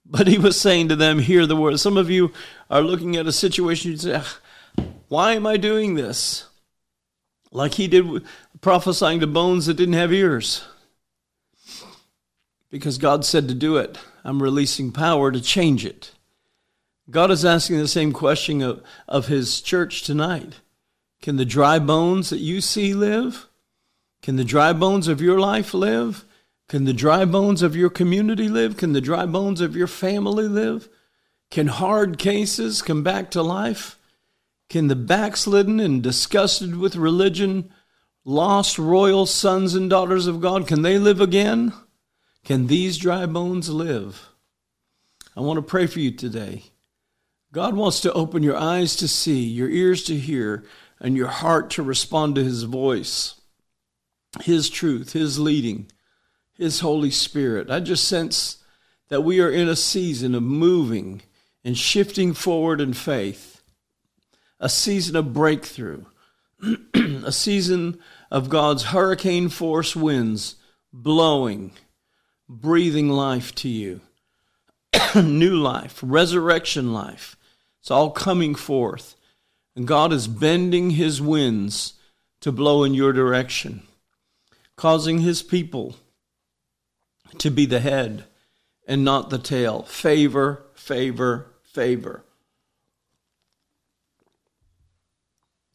But 0.04 0.26
he 0.26 0.38
was 0.38 0.58
saying 0.58 0.88
to 0.88 0.96
them 0.96 1.18
hear 1.18 1.46
the 1.46 1.56
word. 1.56 1.78
Some 1.78 1.96
of 1.96 2.10
you 2.10 2.32
are 2.70 2.80
looking 2.80 3.16
at 3.16 3.26
a 3.26 3.32
situation 3.32 3.90
you 3.90 3.96
say 3.98 4.22
why 5.08 5.32
am 5.34 5.46
I 5.46 5.56
doing 5.56 5.94
this? 5.94 6.46
Like 7.50 7.74
he 7.74 7.88
did 7.88 8.24
prophesying 8.60 9.20
to 9.20 9.26
bones 9.26 9.66
that 9.66 9.74
didn't 9.74 9.94
have 9.94 10.12
ears. 10.12 10.64
Because 12.70 12.98
God 12.98 13.24
said 13.24 13.48
to 13.48 13.54
do 13.54 13.76
it. 13.78 13.98
I'm 14.24 14.42
releasing 14.42 14.92
power 14.92 15.32
to 15.32 15.40
change 15.40 15.86
it. 15.86 16.12
God 17.10 17.30
is 17.30 17.44
asking 17.44 17.78
the 17.78 17.88
same 17.88 18.12
question 18.12 18.60
of, 18.60 18.82
of 19.06 19.28
his 19.28 19.62
church 19.62 20.02
tonight. 20.02 20.60
Can 21.22 21.36
the 21.36 21.46
dry 21.46 21.78
bones 21.78 22.28
that 22.30 22.40
you 22.40 22.60
see 22.60 22.92
live? 22.92 23.46
Can 24.20 24.36
the 24.36 24.44
dry 24.44 24.74
bones 24.74 25.08
of 25.08 25.22
your 25.22 25.40
life 25.40 25.72
live? 25.72 26.26
Can 26.68 26.84
the 26.84 26.92
dry 26.92 27.24
bones 27.24 27.62
of 27.62 27.74
your 27.74 27.88
community 27.88 28.48
live? 28.48 28.76
Can 28.76 28.92
the 28.92 29.00
dry 29.00 29.24
bones 29.24 29.62
of 29.62 29.74
your 29.74 29.86
family 29.86 30.46
live? 30.46 30.88
Can 31.50 31.68
hard 31.68 32.18
cases 32.18 32.82
come 32.82 33.02
back 33.02 33.30
to 33.30 33.42
life? 33.42 33.97
Can 34.68 34.88
the 34.88 34.96
backslidden 34.96 35.80
and 35.80 36.02
disgusted 36.02 36.76
with 36.76 36.96
religion, 36.96 37.72
lost 38.24 38.78
royal 38.78 39.24
sons 39.24 39.74
and 39.74 39.88
daughters 39.88 40.26
of 40.26 40.40
God, 40.40 40.66
can 40.66 40.82
they 40.82 40.98
live 40.98 41.20
again? 41.20 41.72
Can 42.44 42.66
these 42.66 42.98
dry 42.98 43.26
bones 43.26 43.70
live? 43.70 44.28
I 45.36 45.40
want 45.40 45.56
to 45.56 45.62
pray 45.62 45.86
for 45.86 46.00
you 46.00 46.10
today. 46.10 46.64
God 47.52 47.74
wants 47.74 48.00
to 48.00 48.12
open 48.12 48.42
your 48.42 48.56
eyes 48.56 48.94
to 48.96 49.08
see, 49.08 49.42
your 49.42 49.70
ears 49.70 50.02
to 50.04 50.16
hear, 50.16 50.64
and 51.00 51.16
your 51.16 51.28
heart 51.28 51.70
to 51.70 51.82
respond 51.82 52.34
to 52.34 52.44
His 52.44 52.64
voice, 52.64 53.40
His 54.42 54.68
truth, 54.68 55.12
His 55.14 55.38
leading, 55.38 55.90
His 56.52 56.80
Holy 56.80 57.10
Spirit. 57.10 57.70
I 57.70 57.80
just 57.80 58.06
sense 58.06 58.58
that 59.08 59.22
we 59.22 59.40
are 59.40 59.50
in 59.50 59.68
a 59.68 59.76
season 59.76 60.34
of 60.34 60.42
moving 60.42 61.22
and 61.64 61.78
shifting 61.78 62.34
forward 62.34 62.80
in 62.80 62.92
faith. 62.92 63.57
A 64.60 64.68
season 64.68 65.16
of 65.16 65.32
breakthrough, 65.32 66.04
a 66.94 67.32
season 67.32 67.98
of 68.30 68.48
God's 68.48 68.84
hurricane 68.84 69.48
force 69.48 69.94
winds 69.94 70.56
blowing, 70.92 71.72
breathing 72.48 73.08
life 73.08 73.54
to 73.56 73.68
you. 73.68 74.00
New 75.14 75.54
life, 75.54 76.00
resurrection 76.02 76.92
life. 76.92 77.36
It's 77.80 77.90
all 77.90 78.10
coming 78.10 78.54
forth. 78.54 79.14
And 79.76 79.86
God 79.86 80.12
is 80.12 80.26
bending 80.26 80.90
his 80.90 81.22
winds 81.22 81.94
to 82.40 82.50
blow 82.50 82.84
in 82.84 82.94
your 82.94 83.12
direction, 83.12 83.82
causing 84.76 85.20
his 85.20 85.42
people 85.42 85.96
to 87.38 87.50
be 87.50 87.66
the 87.66 87.80
head 87.80 88.24
and 88.86 89.04
not 89.04 89.30
the 89.30 89.38
tail. 89.38 89.82
Favor, 89.82 90.64
favor, 90.74 91.46
favor. 91.62 92.24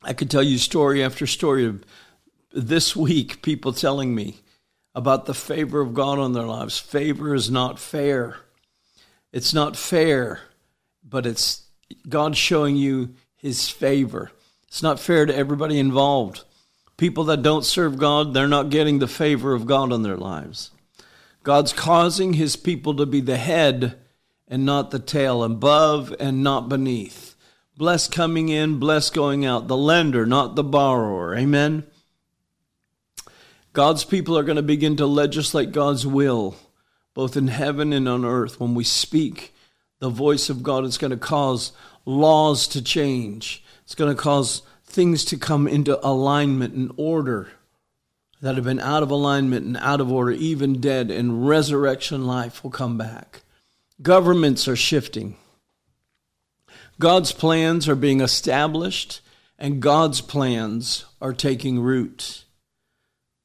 I 0.04 0.14
could 0.14 0.30
tell 0.30 0.43
you 0.43 0.58
story 0.58 1.04
after 1.04 1.26
story 1.26 1.66
of 1.66 1.84
this 2.51 2.95
week, 2.95 3.41
people 3.41 3.74
telling 3.74 4.14
me 4.14 4.38
about 4.93 5.26
the 5.26 5.34
favor 5.34 5.82
of 5.82 5.93
God 5.93 6.20
on 6.20 6.34
their 6.34 6.43
lives. 6.43 6.78
Favor 6.78 7.34
is 7.34 7.49
not 7.49 7.80
fair. 7.80 8.38
It's 9.32 9.54
not 9.54 9.76
fair, 9.76 10.41
but 11.04 11.26
it's 11.26 11.64
God 12.08 12.38
showing 12.38 12.76
you 12.76 13.16
his 13.36 13.70
favor. 13.70 14.32
It's 14.68 14.84
not 14.84 14.99
fair 14.99 15.26
to 15.26 15.36
everybody 15.36 15.80
involved. 15.80 16.43
People 16.97 17.24
that 17.26 17.41
don't 17.41 17.66
serve 17.66 17.97
God, 17.97 18.34
they're 18.34 18.47
not 18.47 18.70
getting 18.70 18.99
the 18.99 19.08
favor 19.08 19.54
of 19.54 19.66
God 19.66 19.91
on 19.91 20.04
their 20.04 20.18
lives. 20.18 20.72
God's 21.43 21.74
causing 21.74 22.34
his 22.34 22.56
people 22.56 22.95
to 22.95 23.06
be 23.06 23.22
the 23.22 23.38
head 23.38 23.99
and 24.47 24.66
not 24.66 24.91
the 24.91 24.99
tail, 24.99 25.43
above 25.43 26.14
and 26.20 26.43
not 26.43 26.70
beneath. 26.70 27.32
Blessed 27.76 28.11
coming 28.11 28.49
in, 28.49 28.78
blessed 28.78 29.13
going 29.13 29.45
out, 29.45 29.67
the 29.67 29.78
lender, 29.78 30.26
not 30.26 30.55
the 30.55 30.63
borrower. 30.63 31.36
Amen. 31.36 31.84
God's 33.74 34.05
people 34.05 34.38
are 34.38 34.43
going 34.43 34.57
to 34.57 34.61
begin 34.61 34.95
to 34.97 35.07
legislate 35.07 35.71
God's 35.71 36.05
will, 36.05 36.55
both 37.15 37.36
in 37.36 37.47
heaven 37.47 37.91
and 37.91 38.07
on 38.07 38.24
earth. 38.24 38.59
When 38.59 38.76
we 38.76 38.84
speak, 38.84 39.55
the 39.99 40.09
voice 40.09 40.49
of 40.49 40.61
God 40.61 40.86
is 40.86 40.99
going 40.99 41.11
to 41.11 41.17
cause 41.17 41.71
laws 42.05 42.67
to 42.67 42.82
change, 42.82 43.63
it's 43.84 43.95
going 43.95 44.15
to 44.15 44.21
cause 44.21 44.61
things 44.86 45.26
to 45.26 45.38
come 45.38 45.67
into 45.67 46.05
alignment 46.05 46.76
and 46.76 46.91
order 46.97 47.49
that 48.41 48.55
have 48.55 48.65
been 48.65 48.80
out 48.80 49.01
of 49.01 49.09
alignment 49.09 49.65
and 49.65 49.78
out 49.78 50.01
of 50.01 50.11
order, 50.11 50.32
even 50.32 50.80
dead, 50.80 51.09
and 51.09 51.47
resurrection 51.47 52.28
life 52.28 52.63
will 52.63 52.71
come 52.71 52.97
back. 52.97 53.41
Governments 54.01 54.67
are 54.67 54.76
shifting. 54.76 55.38
God's 57.04 57.34
plans 57.34 57.89
are 57.89 57.95
being 57.97 58.22
established, 58.22 59.20
and 59.60 59.82
God's 59.82 60.22
plans 60.22 61.04
are 61.20 61.34
taking 61.34 61.82
root. 61.82 62.45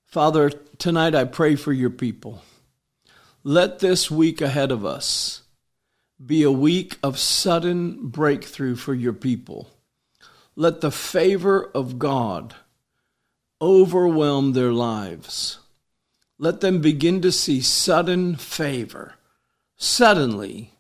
Father, 0.07 0.51
tonight 0.79 1.13
I 1.17 1.25
pray 1.25 1.57
for 1.57 1.73
your 1.73 1.91
people. 1.91 2.45
Let 3.43 3.81
this 3.81 4.13
week 4.13 4.41
ahead 4.41 4.71
of 4.71 4.85
us 4.85 5.43
be 6.25 6.45
a 6.45 6.53
week 6.53 6.99
of 7.03 7.19
sudden 7.19 8.07
breakthrough 8.07 8.77
for 8.77 8.95
your 8.95 9.13
people. 9.13 9.69
Let 10.55 10.81
the 10.81 10.93
favor 10.93 11.69
of 11.75 11.99
God 11.99 12.55
overwhelm 13.61 14.53
their 14.53 14.73
lives. 14.73 15.59
Let 16.39 16.61
them 16.61 16.81
begin 16.81 17.21
to 17.23 17.33
see 17.33 17.61
sudden 17.61 18.37
favor. 18.37 19.15
Suddenly, 19.77 20.75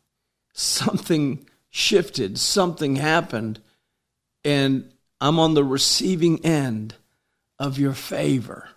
something 0.53 1.45
shifted, 1.70 2.38
something 2.38 2.96
happened, 2.96 3.60
and 4.44 4.90
I'm 5.20 5.38
on 5.38 5.54
the 5.54 5.64
receiving 5.64 6.44
end 6.44 6.94
of 7.58 7.78
your 7.78 7.94
favor 7.94 8.68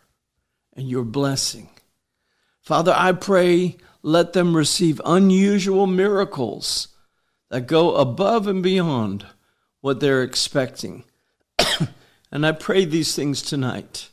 and 0.74 0.90
your 0.90 1.04
blessing. 1.04 1.70
Father, 2.62 2.94
I 2.96 3.12
pray 3.12 3.78
let 4.04 4.34
them 4.34 4.56
receive 4.56 5.02
unusual 5.06 5.88
miracles 5.88 6.88
that 7.50 7.68
go 7.68 7.96
above 7.96 8.48
and 8.48 8.64
beyond 8.64 9.26
what 9.82 10.00
they're 10.00 10.24
expecting. 10.24 11.04
and 12.32 12.46
I 12.46 12.52
pray 12.54 12.86
these 12.86 13.16
things 13.16 13.42
tonight 13.42 14.10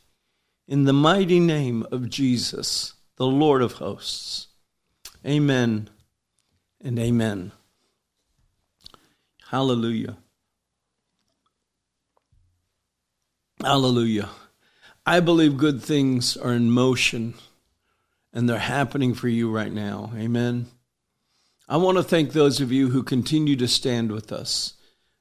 in 0.66 0.84
the 0.84 0.92
mighty 0.92 1.40
name 1.40 1.86
of 1.90 2.10
Jesus, 2.10 2.94
the 3.16 3.26
Lord 3.26 3.62
of 3.62 3.72
hosts. 3.72 4.48
Amen 5.26 5.88
and 6.80 6.98
amen. 6.98 7.52
Hallelujah. 9.51 10.18
Hallelujah. 13.62 14.28
I 15.07 15.20
believe 15.20 15.57
good 15.57 15.82
things 15.82 16.36
are 16.36 16.53
in 16.53 16.70
motion 16.70 17.32
and 18.30 18.46
they're 18.46 18.59
happening 18.59 19.14
for 19.14 19.26
you 19.26 19.51
right 19.51 19.72
now. 19.72 20.12
Amen. 20.14 20.66
I 21.66 21.78
want 21.78 21.96
to 21.96 22.03
thank 22.03 22.32
those 22.32 22.61
of 22.61 22.70
you 22.70 22.90
who 22.90 23.03
continue 23.03 23.57
to 23.57 23.66
stand 23.66 24.12
with 24.12 24.32
us 24.32 24.74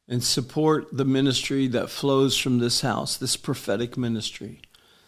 and 0.09 0.21
support 0.21 0.89
the 0.91 1.05
ministry 1.05 1.67
that 1.67 1.89
flows 1.89 2.38
from 2.38 2.59
this 2.59 2.82
house, 2.82 3.15
this 3.15 3.38
prophetic 3.38 3.95
ministry. 3.95 4.59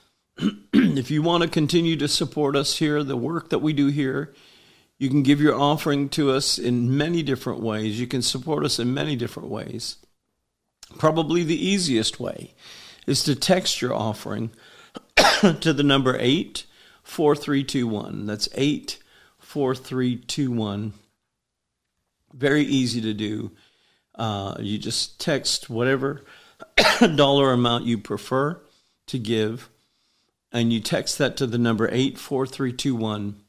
if 0.74 1.12
you 1.12 1.22
want 1.22 1.44
to 1.44 1.50
continue 1.50 1.98
to 1.98 2.08
support 2.08 2.56
us 2.56 2.78
here, 2.78 3.04
the 3.04 3.18
work 3.18 3.50
that 3.50 3.60
we 3.60 3.74
do 3.74 3.88
here, 3.88 4.34
you 5.00 5.10
can 5.10 5.24
give 5.24 5.42
your 5.42 5.56
offering 5.56 6.10
to 6.10 6.30
us 6.30 6.60
in 6.60 6.96
many 6.96 7.24
different 7.24 7.62
ways. 7.62 8.00
You 8.00 8.06
can 8.06 8.22
support 8.22 8.64
us 8.66 8.78
in 8.80 8.94
many 8.94 9.16
different 9.16 9.50
ways. 9.50 9.96
Probably 10.98 11.44
the 11.44 11.68
easiest 11.68 12.20
way 12.20 12.54
is 13.08 13.24
to 13.24 13.34
text 13.34 13.82
your 13.82 13.94
offering 13.94 14.52
to 15.62 15.72
the 15.74 15.84
number 15.84 16.18
84321. 16.20 18.26
That's 18.26 18.50
84321. 18.54 20.94
Very 22.34 22.64
easy 22.64 23.00
to 23.02 23.14
do. 23.14 23.52
Uh, 24.16 24.56
you 24.60 24.78
just 24.78 25.22
text 25.22 25.70
whatever 25.70 26.26
dollar 27.16 27.54
amount 27.54 27.86
you 27.86 27.98
prefer 27.98 28.60
to 29.08 29.18
give, 29.18 29.70
and 30.52 30.74
you 30.74 30.82
text 30.82 31.18
that 31.20 31.38
to 31.38 31.48
the 31.48 31.58
number 31.58 31.88
84321. 31.88 33.42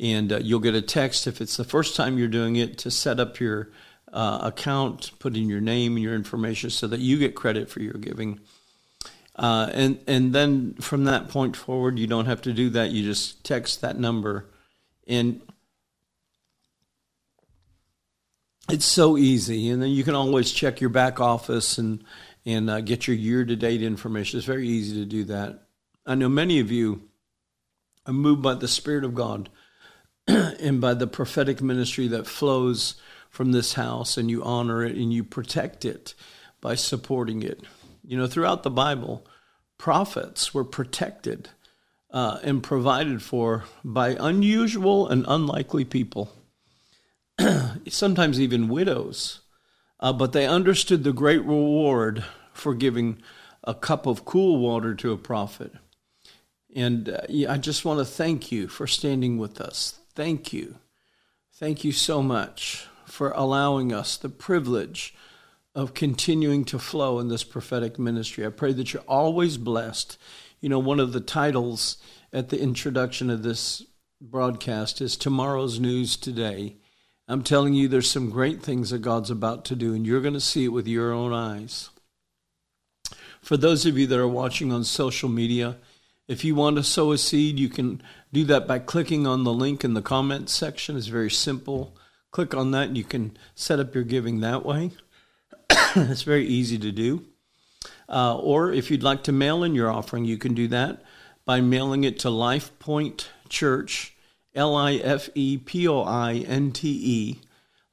And 0.00 0.32
uh, 0.32 0.38
you'll 0.38 0.60
get 0.60 0.74
a 0.74 0.82
text 0.82 1.26
if 1.26 1.40
it's 1.40 1.56
the 1.56 1.64
first 1.64 1.94
time 1.94 2.18
you're 2.18 2.28
doing 2.28 2.56
it 2.56 2.78
to 2.78 2.90
set 2.90 3.20
up 3.20 3.38
your 3.38 3.70
uh, 4.12 4.38
account, 4.42 5.12
put 5.18 5.36
in 5.36 5.48
your 5.48 5.60
name 5.60 5.94
and 5.94 6.02
your 6.02 6.14
information 6.14 6.70
so 6.70 6.86
that 6.88 7.00
you 7.00 7.18
get 7.18 7.34
credit 7.34 7.68
for 7.68 7.80
your 7.80 7.94
giving. 7.94 8.40
Uh, 9.36 9.68
and 9.72 9.98
and 10.06 10.32
then 10.32 10.74
from 10.74 11.04
that 11.04 11.28
point 11.28 11.56
forward, 11.56 11.98
you 11.98 12.06
don't 12.06 12.26
have 12.26 12.42
to 12.42 12.52
do 12.52 12.70
that. 12.70 12.90
You 12.90 13.02
just 13.02 13.42
text 13.44 13.80
that 13.80 13.98
number, 13.98 14.46
and 15.08 15.40
it's 18.68 18.84
so 18.84 19.18
easy. 19.18 19.68
And 19.70 19.82
then 19.82 19.90
you 19.90 20.04
can 20.04 20.14
always 20.14 20.52
check 20.52 20.80
your 20.80 20.90
back 20.90 21.20
office 21.20 21.78
and 21.78 22.04
and 22.46 22.70
uh, 22.70 22.80
get 22.80 23.08
your 23.08 23.16
year 23.16 23.44
to 23.44 23.56
date 23.56 23.82
information. 23.82 24.38
It's 24.38 24.46
very 24.46 24.68
easy 24.68 24.96
to 25.00 25.04
do 25.04 25.24
that. 25.24 25.64
I 26.06 26.14
know 26.14 26.28
many 26.28 26.60
of 26.60 26.70
you 26.70 27.02
are 28.06 28.12
moved 28.12 28.42
by 28.42 28.54
the 28.54 28.68
Spirit 28.68 29.02
of 29.02 29.14
God 29.14 29.48
and 30.26 30.80
by 30.80 30.94
the 30.94 31.06
prophetic 31.06 31.60
ministry 31.60 32.08
that 32.08 32.26
flows 32.26 32.94
from 33.30 33.52
this 33.52 33.74
house, 33.74 34.16
and 34.16 34.30
you 34.30 34.42
honor 34.44 34.84
it 34.84 34.96
and 34.96 35.12
you 35.12 35.24
protect 35.24 35.84
it 35.84 36.14
by 36.60 36.74
supporting 36.74 37.42
it. 37.42 37.60
You 38.04 38.16
know, 38.16 38.26
throughout 38.26 38.62
the 38.62 38.70
Bible, 38.70 39.26
prophets 39.76 40.54
were 40.54 40.64
protected 40.64 41.48
uh, 42.10 42.38
and 42.44 42.62
provided 42.62 43.22
for 43.22 43.64
by 43.82 44.16
unusual 44.20 45.08
and 45.08 45.24
unlikely 45.26 45.84
people, 45.84 46.32
sometimes 47.88 48.40
even 48.40 48.68
widows. 48.68 49.40
Uh, 49.98 50.12
but 50.12 50.32
they 50.32 50.46
understood 50.46 51.02
the 51.02 51.12
great 51.12 51.42
reward 51.42 52.24
for 52.52 52.74
giving 52.74 53.20
a 53.64 53.74
cup 53.74 54.06
of 54.06 54.24
cool 54.24 54.58
water 54.58 54.94
to 54.94 55.12
a 55.12 55.18
prophet. 55.18 55.72
And 56.74 57.08
uh, 57.08 57.22
I 57.48 57.58
just 57.58 57.84
want 57.84 57.98
to 57.98 58.04
thank 58.04 58.52
you 58.52 58.68
for 58.68 58.86
standing 58.86 59.38
with 59.38 59.60
us. 59.60 59.98
Thank 60.14 60.52
you. 60.52 60.76
Thank 61.54 61.84
you 61.84 61.92
so 61.92 62.22
much 62.22 62.86
for 63.04 63.30
allowing 63.30 63.92
us 63.92 64.16
the 64.16 64.28
privilege 64.28 65.14
of 65.74 65.94
continuing 65.94 66.64
to 66.66 66.78
flow 66.78 67.18
in 67.18 67.28
this 67.28 67.44
prophetic 67.44 67.98
ministry. 67.98 68.46
I 68.46 68.50
pray 68.50 68.72
that 68.74 68.92
you're 68.92 69.02
always 69.08 69.56
blessed. 69.56 70.18
You 70.60 70.68
know, 70.68 70.78
one 70.78 71.00
of 71.00 71.12
the 71.12 71.20
titles 71.20 71.96
at 72.32 72.48
the 72.48 72.60
introduction 72.60 73.28
of 73.28 73.42
this 73.42 73.82
broadcast 74.20 75.00
is 75.00 75.16
Tomorrow's 75.16 75.80
News 75.80 76.16
Today. 76.16 76.76
I'm 77.26 77.42
telling 77.42 77.74
you, 77.74 77.88
there's 77.88 78.10
some 78.10 78.30
great 78.30 78.62
things 78.62 78.90
that 78.90 78.98
God's 78.98 79.30
about 79.30 79.64
to 79.66 79.76
do, 79.76 79.94
and 79.94 80.06
you're 80.06 80.20
going 80.20 80.34
to 80.34 80.40
see 80.40 80.64
it 80.64 80.68
with 80.68 80.86
your 80.86 81.12
own 81.12 81.32
eyes. 81.32 81.90
For 83.40 83.56
those 83.56 83.84
of 83.84 83.98
you 83.98 84.06
that 84.06 84.18
are 84.18 84.28
watching 84.28 84.72
on 84.72 84.84
social 84.84 85.28
media, 85.28 85.76
if 86.28 86.44
you 86.44 86.54
want 86.54 86.76
to 86.76 86.82
sow 86.82 87.12
a 87.12 87.18
seed, 87.18 87.58
you 87.58 87.68
can 87.68 88.02
do 88.34 88.44
that 88.44 88.66
by 88.66 88.78
clicking 88.78 89.26
on 89.26 89.44
the 89.44 89.52
link 89.52 89.84
in 89.84 89.94
the 89.94 90.02
comments 90.02 90.52
section. 90.52 90.96
It's 90.96 91.06
very 91.06 91.30
simple. 91.30 91.96
Click 92.30 92.54
on 92.54 92.72
that, 92.72 92.88
and 92.88 92.98
you 92.98 93.04
can 93.04 93.36
set 93.54 93.80
up 93.80 93.94
your 93.94 94.04
giving 94.04 94.40
that 94.40 94.66
way. 94.66 94.90
it's 95.70 96.22
very 96.22 96.44
easy 96.44 96.78
to 96.78 96.92
do. 96.92 97.24
Uh, 98.08 98.36
or 98.36 98.72
if 98.72 98.90
you'd 98.90 99.02
like 99.02 99.22
to 99.24 99.32
mail 99.32 99.62
in 99.62 99.74
your 99.74 99.90
offering, 99.90 100.24
you 100.24 100.36
can 100.36 100.52
do 100.52 100.68
that 100.68 101.02
by 101.44 101.60
mailing 101.60 102.04
it 102.04 102.18
to 102.18 102.28
LifePointe 102.28 103.26
Church, 103.48 104.14
L 104.54 104.74
I 104.74 104.94
F 104.94 105.30
E 105.34 105.56
P 105.58 105.86
O 105.86 106.02
I 106.02 106.44
N 106.46 106.72
T 106.72 106.88
E, 106.88 107.40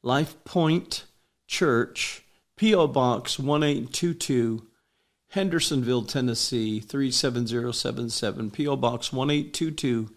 LifePointe 0.04 1.04
Church, 1.48 2.24
P.O. 2.56 2.88
Box 2.88 3.38
1822, 3.38 4.66
Hendersonville, 5.30 6.04
Tennessee 6.04 6.80
37077. 6.80 8.52
P.O. 8.52 8.76
Box 8.78 9.12
1822, 9.12 10.10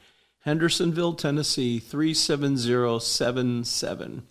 Hendersonville, 0.44 1.14
Tennessee 1.14 1.78
37077. 1.78 4.26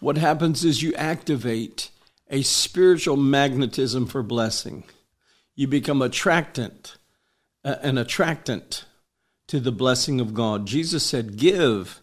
What 0.00 0.18
happens 0.18 0.62
is 0.62 0.82
you 0.82 0.92
activate 0.92 1.90
a 2.28 2.42
spiritual 2.42 3.16
magnetism 3.16 4.04
for 4.04 4.22
blessing. 4.22 4.84
You 5.54 5.68
become 5.68 6.02
attractant, 6.02 6.98
uh, 7.64 7.76
an 7.80 7.96
attractant 7.96 8.84
to 9.48 9.58
the 9.58 9.72
blessing 9.72 10.20
of 10.20 10.34
God. 10.34 10.66
Jesus 10.66 11.02
said, 11.02 11.38
Give, 11.38 12.01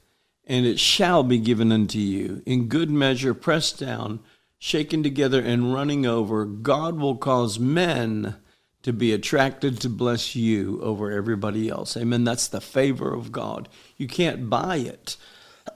and 0.49 0.65
it 0.65 0.79
shall 0.79 1.21
be 1.21 1.37
given 1.37 1.71
unto 1.71 1.99
you. 1.99 2.41
In 2.45 2.67
good 2.67 2.89
measure, 2.89 3.35
pressed 3.35 3.79
down, 3.79 4.19
shaken 4.57 5.03
together, 5.03 5.39
and 5.39 5.73
running 5.73 6.07
over, 6.07 6.43
God 6.43 6.99
will 6.99 7.15
cause 7.15 7.59
men 7.59 8.35
to 8.81 8.91
be 8.91 9.13
attracted 9.13 9.79
to 9.79 9.89
bless 9.89 10.35
you 10.35 10.81
over 10.81 11.11
everybody 11.11 11.69
else. 11.69 11.95
Amen. 11.95 12.23
That's 12.23 12.47
the 12.47 12.61
favor 12.61 13.13
of 13.13 13.31
God. 13.31 13.69
You 13.95 14.07
can't 14.07 14.49
buy 14.49 14.77
it. 14.77 15.17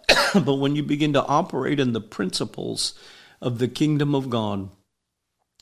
but 0.34 0.55
when 0.55 0.76
you 0.76 0.82
begin 0.82 1.13
to 1.13 1.26
operate 1.26 1.80
in 1.80 1.93
the 1.93 2.01
principles 2.01 2.95
of 3.41 3.59
the 3.59 3.67
kingdom 3.67 4.15
of 4.15 4.30
God, 4.30 4.69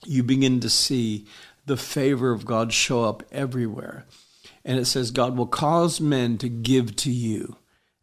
you 0.05 0.23
begin 0.23 0.61
to 0.61 0.69
see 0.69 1.27
the 1.65 1.77
favor 1.77 2.31
of 2.31 2.45
God 2.45 2.71
show 2.71 3.03
up 3.03 3.23
everywhere. 3.31 4.05
And 4.63 4.79
it 4.79 4.85
says, 4.85 5.11
God 5.11 5.35
will 5.35 5.47
cause 5.47 5.99
men 5.99 6.37
to 6.37 6.47
give 6.47 6.95
to 6.97 7.11
you. 7.11 7.57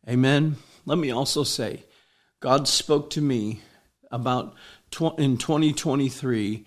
Amen. 0.06 0.56
Let 0.88 0.96
me 0.96 1.10
also 1.10 1.44
say, 1.44 1.84
God 2.40 2.66
spoke 2.66 3.10
to 3.10 3.20
me 3.20 3.60
about 4.10 4.54
in 5.18 5.36
2023 5.36 6.64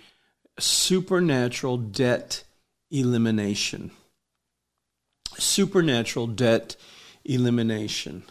supernatural 0.59 1.77
debt 1.77 2.43
elimination. 2.91 3.89
Supernatural 5.39 6.27
debt 6.27 6.75
elimination. 7.25 8.21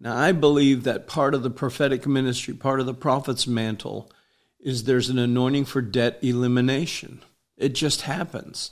Now, 0.00 0.16
I 0.16 0.32
believe 0.32 0.84
that 0.84 1.06
part 1.06 1.34
of 1.34 1.42
the 1.42 1.50
prophetic 1.50 2.06
ministry, 2.06 2.54
part 2.54 2.80
of 2.80 2.86
the 2.86 2.94
prophet's 2.94 3.46
mantle, 3.46 4.10
is 4.58 4.84
there's 4.84 5.10
an 5.10 5.18
anointing 5.18 5.66
for 5.66 5.82
debt 5.82 6.18
elimination. 6.22 7.20
It 7.58 7.74
just 7.74 8.02
happens. 8.02 8.70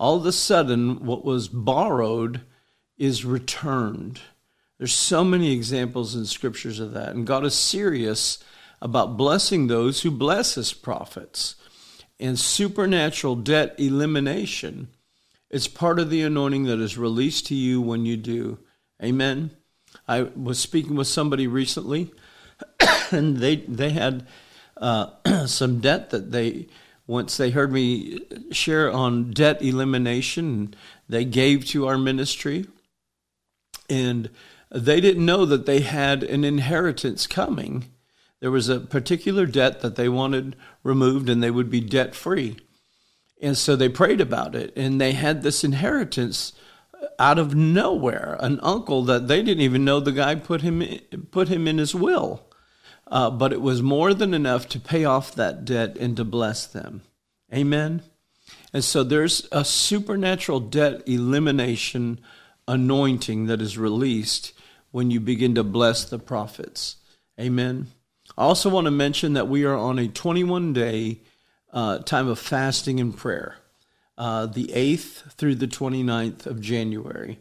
All 0.00 0.16
of 0.16 0.26
a 0.26 0.32
sudden, 0.32 1.06
what 1.06 1.24
was 1.24 1.46
borrowed 1.46 2.40
is 2.98 3.24
returned. 3.24 4.20
There's 4.82 4.92
so 4.92 5.22
many 5.22 5.52
examples 5.52 6.16
in 6.16 6.24
scriptures 6.24 6.80
of 6.80 6.92
that. 6.94 7.10
And 7.10 7.24
God 7.24 7.44
is 7.44 7.54
serious 7.54 8.42
about 8.80 9.16
blessing 9.16 9.68
those 9.68 10.02
who 10.02 10.10
bless 10.10 10.56
his 10.56 10.72
prophets. 10.72 11.54
And 12.18 12.36
supernatural 12.36 13.36
debt 13.36 13.76
elimination 13.78 14.88
is 15.50 15.68
part 15.68 16.00
of 16.00 16.10
the 16.10 16.22
anointing 16.22 16.64
that 16.64 16.80
is 16.80 16.98
released 16.98 17.46
to 17.46 17.54
you 17.54 17.80
when 17.80 18.04
you 18.06 18.16
do. 18.16 18.58
Amen. 19.00 19.52
I 20.08 20.22
was 20.22 20.58
speaking 20.58 20.96
with 20.96 21.06
somebody 21.06 21.46
recently, 21.46 22.12
and 23.12 23.36
they 23.36 23.58
they 23.58 23.90
had 23.90 24.26
uh, 24.78 25.10
some 25.46 25.78
debt 25.78 26.10
that 26.10 26.32
they 26.32 26.66
once 27.06 27.36
they 27.36 27.50
heard 27.50 27.70
me 27.70 28.18
share 28.50 28.90
on 28.90 29.30
debt 29.30 29.62
elimination, 29.62 30.74
they 31.08 31.24
gave 31.24 31.66
to 31.66 31.86
our 31.86 31.98
ministry, 31.98 32.66
and 33.88 34.28
they 34.74 35.00
didn't 35.00 35.26
know 35.26 35.44
that 35.44 35.66
they 35.66 35.80
had 35.80 36.22
an 36.22 36.44
inheritance 36.44 37.26
coming. 37.26 37.90
There 38.40 38.50
was 38.50 38.68
a 38.68 38.80
particular 38.80 39.46
debt 39.46 39.80
that 39.82 39.96
they 39.96 40.08
wanted 40.08 40.56
removed, 40.82 41.28
and 41.28 41.42
they 41.42 41.50
would 41.50 41.70
be 41.70 41.80
debt 41.80 42.14
free. 42.14 42.56
And 43.40 43.56
so 43.56 43.76
they 43.76 43.88
prayed 43.88 44.20
about 44.20 44.54
it, 44.54 44.72
and 44.76 45.00
they 45.00 45.12
had 45.12 45.42
this 45.42 45.62
inheritance 45.62 46.52
out 47.18 47.38
of 47.38 47.54
nowhere, 47.54 48.36
an 48.40 48.60
uncle 48.62 49.02
that 49.04 49.28
they 49.28 49.42
didn't 49.42 49.62
even 49.62 49.84
know 49.84 50.00
the 50.00 50.12
guy 50.12 50.34
put 50.36 50.62
him 50.62 50.82
put 51.30 51.48
him 51.48 51.66
in 51.66 51.78
his 51.78 51.94
will. 51.94 52.48
Uh, 53.08 53.30
but 53.30 53.52
it 53.52 53.60
was 53.60 53.82
more 53.82 54.14
than 54.14 54.32
enough 54.32 54.68
to 54.70 54.80
pay 54.80 55.04
off 55.04 55.34
that 55.34 55.64
debt 55.64 55.98
and 55.98 56.16
to 56.16 56.24
bless 56.24 56.64
them. 56.64 57.02
Amen. 57.52 58.02
And 58.72 58.82
so 58.82 59.04
there's 59.04 59.46
a 59.52 59.64
supernatural 59.64 60.60
debt 60.60 61.02
elimination 61.06 62.20
anointing 62.66 63.46
that 63.46 63.60
is 63.60 63.76
released 63.76 64.52
when 64.92 65.10
you 65.10 65.18
begin 65.18 65.56
to 65.56 65.64
bless 65.64 66.04
the 66.04 66.18
prophets. 66.18 66.96
Amen. 67.40 67.88
I 68.38 68.44
also 68.44 68.70
want 68.70 68.84
to 68.84 68.90
mention 68.90 69.32
that 69.32 69.48
we 69.48 69.64
are 69.64 69.74
on 69.74 69.98
a 69.98 70.06
21 70.08 70.72
day 70.72 71.20
uh, 71.72 71.98
time 71.98 72.28
of 72.28 72.38
fasting 72.38 73.00
and 73.00 73.16
prayer 73.16 73.56
uh, 74.16 74.46
the 74.46 74.68
8th 74.68 75.32
through 75.32 75.56
the 75.56 75.66
29th 75.66 76.46
of 76.46 76.60
January. 76.60 77.40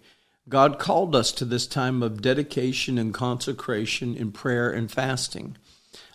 God 0.49 0.80
called 0.80 1.16
us 1.16 1.32
to 1.34 1.45
this 1.45 1.68
time 1.68 2.02
of 2.02 2.22
dedication 2.22 2.97
and 2.97 3.14
consecration 3.14 4.16
in 4.16 4.32
prayer 4.32 4.72
and 4.72 4.91
fasting. 4.91 5.58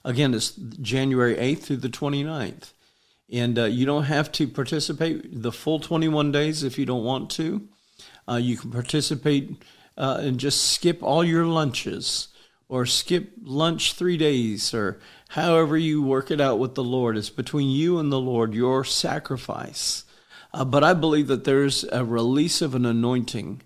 Again, 0.04 0.34
it's 0.34 0.50
January 0.50 1.36
8th 1.36 1.60
through 1.60 1.76
the 1.76 1.88
29th. 1.88 2.72
And 3.32 3.58
uh, 3.58 3.64
you 3.64 3.86
don't 3.86 4.04
have 4.04 4.30
to 4.32 4.46
participate 4.46 5.42
the 5.42 5.52
full 5.52 5.80
21 5.80 6.32
days 6.32 6.62
if 6.62 6.78
you 6.78 6.86
don't 6.86 7.04
want 7.04 7.30
to. 7.32 7.68
Uh, 8.28 8.36
you 8.36 8.56
can 8.56 8.70
participate 8.70 9.62
uh, 9.96 10.18
and 10.20 10.38
just 10.38 10.72
skip 10.72 11.02
all 11.02 11.24
your 11.24 11.46
lunches 11.46 12.28
or 12.68 12.86
skip 12.86 13.32
lunch 13.42 13.92
three 13.94 14.16
days 14.16 14.74
or 14.74 15.00
however 15.30 15.76
you 15.76 16.02
work 16.02 16.30
it 16.30 16.40
out 16.40 16.58
with 16.58 16.74
the 16.74 16.84
Lord. 16.84 17.16
It's 17.16 17.30
between 17.30 17.70
you 17.70 17.98
and 17.98 18.10
the 18.10 18.20
Lord, 18.20 18.54
your 18.54 18.84
sacrifice. 18.84 20.04
Uh, 20.52 20.64
but 20.64 20.82
I 20.82 20.94
believe 20.94 21.28
that 21.28 21.44
there's 21.44 21.84
a 21.84 22.04
release 22.04 22.62
of 22.62 22.74
an 22.74 22.86
anointing. 22.86 23.62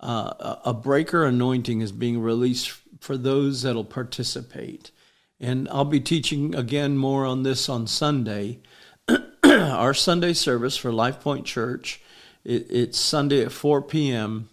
Uh, 0.00 0.56
a 0.64 0.74
breaker 0.74 1.24
anointing 1.24 1.80
is 1.80 1.92
being 1.92 2.20
released 2.20 2.70
for 3.00 3.16
those 3.16 3.62
that'll 3.62 3.84
participate. 3.84 4.90
And 5.40 5.68
I'll 5.70 5.84
be 5.84 6.00
teaching 6.00 6.54
again 6.54 6.96
more 6.96 7.24
on 7.24 7.42
this 7.42 7.68
on 7.68 7.86
Sunday. 7.86 8.60
Our 9.44 9.94
Sunday 9.94 10.32
service 10.32 10.76
for 10.76 10.90
LifePointe 10.90 11.44
Church, 11.44 12.00
it, 12.44 12.66
it's 12.70 12.98
Sunday 12.98 13.42
at 13.42 13.52
4 13.52 13.82
p.m. 13.82 14.48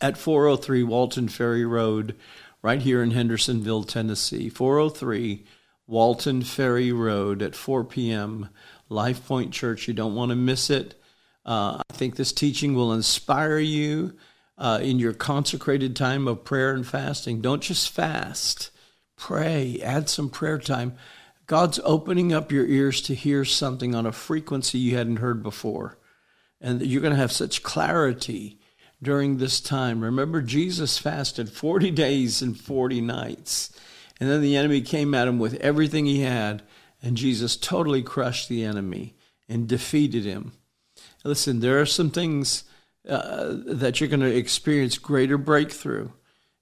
at 0.00 0.16
403 0.18 0.82
Walton 0.82 1.28
Ferry 1.28 1.64
Road, 1.64 2.14
right 2.62 2.80
here 2.80 3.02
in 3.02 3.12
Hendersonville, 3.12 3.84
Tennessee. 3.84 4.48
403 4.48 5.44
Walton 5.86 6.42
Ferry 6.42 6.92
Road 6.92 7.42
at 7.42 7.56
4 7.56 7.84
p.m. 7.84 8.50
LifePointe 8.90 9.52
Church. 9.52 9.88
You 9.88 9.94
don't 9.94 10.14
want 10.14 10.30
to 10.30 10.36
miss 10.36 10.70
it. 10.70 10.94
Uh, 11.44 11.80
I 11.90 11.94
think 11.94 12.16
this 12.16 12.32
teaching 12.32 12.74
will 12.74 12.92
inspire 12.92 13.58
you 13.58 14.14
uh, 14.58 14.80
in 14.82 14.98
your 14.98 15.14
consecrated 15.14 15.96
time 15.96 16.28
of 16.28 16.44
prayer 16.44 16.72
and 16.72 16.86
fasting. 16.86 17.40
Don't 17.40 17.62
just 17.62 17.90
fast, 17.90 18.70
pray, 19.16 19.80
add 19.82 20.08
some 20.08 20.28
prayer 20.28 20.58
time. 20.58 20.96
God's 21.46 21.80
opening 21.84 22.34
up 22.34 22.52
your 22.52 22.66
ears 22.66 23.00
to 23.02 23.14
hear 23.14 23.44
something 23.44 23.94
on 23.94 24.04
a 24.04 24.12
frequency 24.12 24.78
you 24.78 24.96
hadn't 24.96 25.16
heard 25.16 25.42
before. 25.42 25.96
And 26.60 26.82
you're 26.82 27.00
going 27.00 27.14
to 27.14 27.20
have 27.20 27.32
such 27.32 27.62
clarity 27.62 28.57
during 29.02 29.38
this 29.38 29.60
time. 29.60 30.02
Remember, 30.02 30.42
Jesus 30.42 30.98
fasted 30.98 31.50
40 31.50 31.90
days 31.90 32.42
and 32.42 32.58
40 32.58 33.00
nights. 33.00 33.72
And 34.20 34.28
then 34.28 34.42
the 34.42 34.56
enemy 34.56 34.80
came 34.80 35.14
at 35.14 35.28
him 35.28 35.38
with 35.38 35.54
everything 35.54 36.06
he 36.06 36.22
had, 36.22 36.62
and 37.02 37.16
Jesus 37.16 37.56
totally 37.56 38.02
crushed 38.02 38.48
the 38.48 38.64
enemy 38.64 39.14
and 39.48 39.68
defeated 39.68 40.24
him. 40.24 40.52
Listen, 41.24 41.60
there 41.60 41.80
are 41.80 41.86
some 41.86 42.10
things 42.10 42.64
uh, 43.08 43.54
that 43.66 44.00
you're 44.00 44.08
going 44.08 44.20
to 44.20 44.36
experience 44.36 44.98
greater 44.98 45.38
breakthrough 45.38 46.10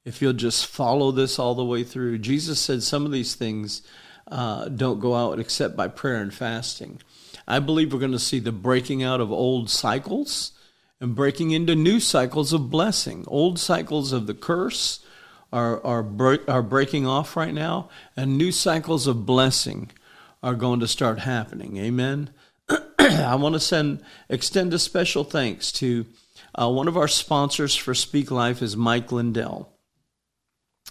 if 0.05 0.23
you'll 0.23 0.33
just 0.33 0.67
follow 0.67 1.11
this 1.11 1.39
all 1.39 1.55
the 1.55 1.65
way 1.65 1.83
through. 1.83 2.19
Jesus 2.19 2.61
said 2.61 2.83
some 2.83 3.05
of 3.05 3.13
these 3.13 3.35
things 3.35 3.83
uh, 4.29 4.69
don't 4.69 5.01
go 5.01 5.15
out 5.15 5.41
except 5.41 5.77
by 5.77 5.89
prayer 5.89 6.23
and 6.23 6.33
fasting. 6.33 7.01
I 7.49 7.59
believe 7.59 7.93
we're 7.93 7.99
going 7.99 8.13
to 8.13 8.19
see 8.19 8.39
the 8.39 8.53
breaking 8.53 9.03
out 9.03 9.21
of 9.21 9.33
old 9.33 9.69
cycles 9.71 10.53
and 11.01 11.15
breaking 11.15 11.51
into 11.51 11.75
new 11.75 12.01
cycles 12.01 12.53
of 12.53 12.71
blessing. 12.71 13.25
Old 13.27 13.59
cycles 13.59 14.13
of 14.13 14.27
the 14.27 14.35
curse 14.35 15.05
are, 15.53 15.85
are, 15.85 16.07
are 16.49 16.63
breaking 16.63 17.07
off 17.07 17.37
right 17.37 17.55
now, 17.55 17.89
and 18.17 18.37
new 18.37 18.53
cycles 18.53 19.07
of 19.07 19.27
blessing 19.27 19.91
are 20.43 20.55
going 20.55 20.81
to 20.81 20.89
start 20.89 21.21
happening. 21.21 21.77
Amen. 21.77 22.31
I 22.99 23.35
want 23.37 23.55
to 23.55 23.61
send 23.61 24.03
extend 24.29 24.75
a 24.75 24.79
special 24.79 25.25
thanks 25.25 25.71
to 25.73 26.07
uh, 26.55 26.71
one 26.71 26.89
of 26.89 26.97
our 26.97 27.09
sponsors 27.09 27.77
for 27.77 27.95
Speak 27.95 28.31
Life 28.31 28.63
is 28.63 28.77
Mike 28.77 29.13
Lindell. 29.13 29.73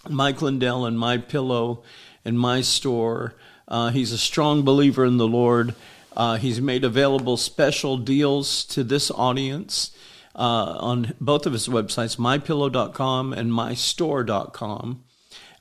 Mike 0.08 0.40
Lindell 0.40 0.86
and 0.86 0.98
My 0.98 1.18
Pillow 1.18 1.82
and 2.24 2.38
My 2.38 2.60
Store. 2.60 3.34
Uh, 3.68 3.90
he's 3.90 4.12
a 4.12 4.18
strong 4.18 4.62
believer 4.62 5.04
in 5.04 5.16
the 5.16 5.26
Lord. 5.26 5.74
Uh, 6.16 6.36
he's 6.36 6.60
made 6.60 6.84
available 6.84 7.36
special 7.36 7.98
deals 7.98 8.64
to 8.64 8.82
this 8.82 9.10
audience 9.10 9.90
uh, 10.34 10.76
on 10.80 11.14
both 11.20 11.46
of 11.46 11.52
his 11.52 11.68
websites, 11.68 12.16
mypillow.com 12.16 13.32
and 13.32 13.50
mystore.com. 13.52 15.04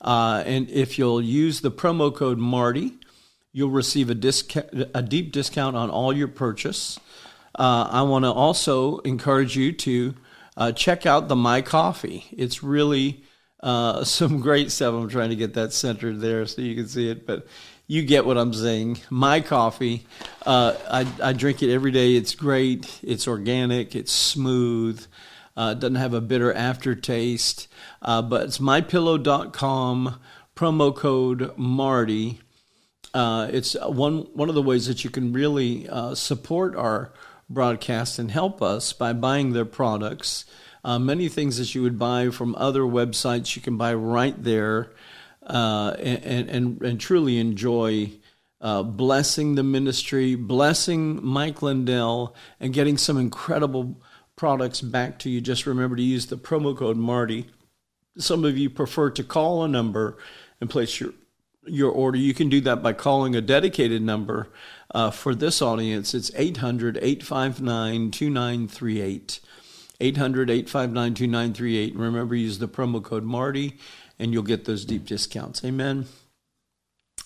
Uh, 0.02 0.44
and 0.46 0.70
if 0.70 0.98
you'll 0.98 1.22
use 1.22 1.62
the 1.62 1.72
promo 1.72 2.14
code 2.14 2.38
Marty, 2.38 2.94
you'll 3.52 3.72
receive 3.72 4.10
a, 4.10 4.18
a 4.94 5.02
deep 5.02 5.32
discount 5.32 5.76
on 5.76 5.90
all 5.90 6.14
your 6.14 6.28
purchase. 6.28 7.00
Uh, 7.58 7.88
I 7.90 8.02
want 8.04 8.26
to 8.26 8.32
also 8.32 9.00
encourage 9.00 9.56
you 9.56 9.72
to 9.72 10.16
uh, 10.58 10.72
check 10.74 11.06
out 11.06 11.28
the 11.28 11.36
My 11.36 11.62
Coffee. 11.62 12.26
It's 12.32 12.62
really 12.62 13.24
uh, 13.62 14.04
some 14.06 14.42
great 14.42 14.72
stuff. 14.72 14.94
I'm 14.94 15.10
trying 15.10 15.30
to 15.30 15.36
get 15.36 15.54
that 15.54 15.74
centered 15.74 16.20
there 16.20 16.46
so 16.46 16.62
you 16.62 16.76
can 16.76 16.88
see 16.88 17.10
it, 17.10 17.26
but 17.26 17.48
you 17.88 18.02
get 18.02 18.26
what 18.26 18.38
I'm 18.38 18.54
saying. 18.54 19.00
My 19.10 19.42
coffee, 19.42 20.06
uh, 20.46 20.76
I, 20.90 21.30
I 21.30 21.34
drink 21.34 21.62
it 21.62 21.74
every 21.74 21.92
day. 21.92 22.16
It's 22.16 22.34
great. 22.34 23.00
It's 23.04 23.28
organic. 23.28 23.96
It's 23.96 24.12
smooth. 24.12 25.06
Uh, 25.56 25.74
it 25.76 25.80
doesn't 25.80 25.96
have 25.96 26.14
a 26.14 26.22
bitter 26.22 26.52
aftertaste. 26.52 27.68
Uh, 28.02 28.22
but 28.22 28.44
it's 28.44 28.58
mypillow.com, 28.58 30.20
promo 30.56 30.96
code 30.96 31.58
Marty. 31.58 32.40
Uh, 33.14 33.48
it's 33.52 33.76
one 33.82 34.28
one 34.34 34.50
of 34.50 34.56
the 34.56 34.62
ways 34.62 34.88
that 34.88 35.04
you 35.04 35.10
can 35.10 35.32
really 35.32 35.88
uh, 35.88 36.14
support 36.16 36.76
our 36.76 37.14
broadcast 37.50 38.20
and 38.20 38.32
help 38.32 38.62
us 38.62 38.92
by 38.92 39.14
buying 39.14 39.54
their 39.54 39.64
products. 39.64 40.44
Uh, 40.84 41.00
many 41.00 41.30
things 41.30 41.58
that 41.58 41.74
you 41.74 41.82
would 41.82 41.98
buy 41.98 42.30
from 42.30 42.56
other 42.56 42.82
websites, 42.82 43.56
you 43.56 43.62
can 43.62 43.78
buy 43.78 43.94
right 43.94 44.44
there 44.44 44.92
uh, 45.46 45.96
and, 46.00 46.50
and, 46.50 46.82
and 46.82 47.00
truly 47.00 47.38
enjoy 47.38 48.12
uh, 48.62 48.84
blessing 48.84 49.56
the 49.56 49.64
ministry, 49.64 50.36
blessing 50.36 51.24
Mike 51.24 51.62
Lindell, 51.62 52.36
and 52.60 52.74
getting 52.74 52.98
some 52.98 53.18
incredible 53.18 54.02
products 54.36 54.82
back 54.82 55.20
to 55.20 55.30
you. 55.30 55.42
Just 55.42 55.66
remember 55.66 55.96
to 55.96 56.02
use 56.02 56.26
the 56.28 56.38
promo 56.38 56.76
code 56.76 56.98
Marty. 56.98 57.48
Some 58.18 58.44
of 58.44 58.58
you 58.58 58.70
prefer 58.70 59.12
to 59.12 59.24
call 59.24 59.64
a 59.64 59.68
number 59.68 60.18
and 60.60 60.70
place 60.70 61.00
your 61.00 61.14
your 61.68 61.92
order. 61.92 62.18
You 62.18 62.34
can 62.34 62.48
do 62.48 62.62
that 62.62 62.84
by 62.84 62.94
calling 62.94 63.36
a 63.36 63.42
dedicated 63.42 64.02
number. 64.02 64.50
Uh, 64.94 65.10
for 65.10 65.34
this 65.34 65.62
audience, 65.62 66.14
it's 66.14 66.32
800 66.36 66.98
859 66.98 68.12
2938. 68.12 69.40
800 70.00 70.50
859 70.50 71.14
2938. 71.14 71.96
Remember, 71.96 72.36
use 72.36 72.60
the 72.60 72.68
promo 72.68 73.04
code 73.04 73.24
Marty 73.24 73.78
and 74.20 74.34
you'll 74.34 74.44
get 74.44 74.66
those 74.66 74.86
deep 74.86 75.06
discounts. 75.06 75.64
Amen. 75.64 76.06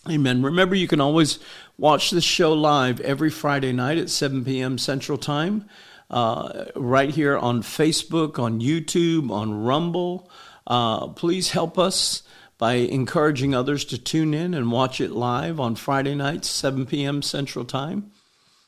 Amen. 0.09 0.41
Remember, 0.41 0.75
you 0.75 0.87
can 0.87 1.01
always 1.01 1.39
watch 1.77 2.11
this 2.11 2.23
show 2.23 2.53
live 2.53 3.01
every 3.01 3.29
Friday 3.29 3.73
night 3.73 3.97
at 3.97 4.09
7 4.09 4.45
p.m. 4.45 4.77
Central 4.77 5.17
Time, 5.17 5.65
uh, 6.09 6.65
right 6.75 7.09
here 7.09 7.37
on 7.37 7.61
Facebook, 7.61 8.39
on 8.39 8.61
YouTube, 8.61 9.29
on 9.29 9.63
Rumble. 9.63 10.31
Uh, 10.65 11.07
please 11.09 11.51
help 11.51 11.77
us 11.77 12.23
by 12.57 12.73
encouraging 12.73 13.53
others 13.53 13.85
to 13.85 13.97
tune 13.97 14.33
in 14.33 14.53
and 14.53 14.71
watch 14.71 15.01
it 15.01 15.11
live 15.11 15.59
on 15.59 15.75
Friday 15.75 16.15
nights, 16.15 16.49
7 16.49 16.85
p.m. 16.85 17.21
Central 17.21 17.65
Time. 17.65 18.11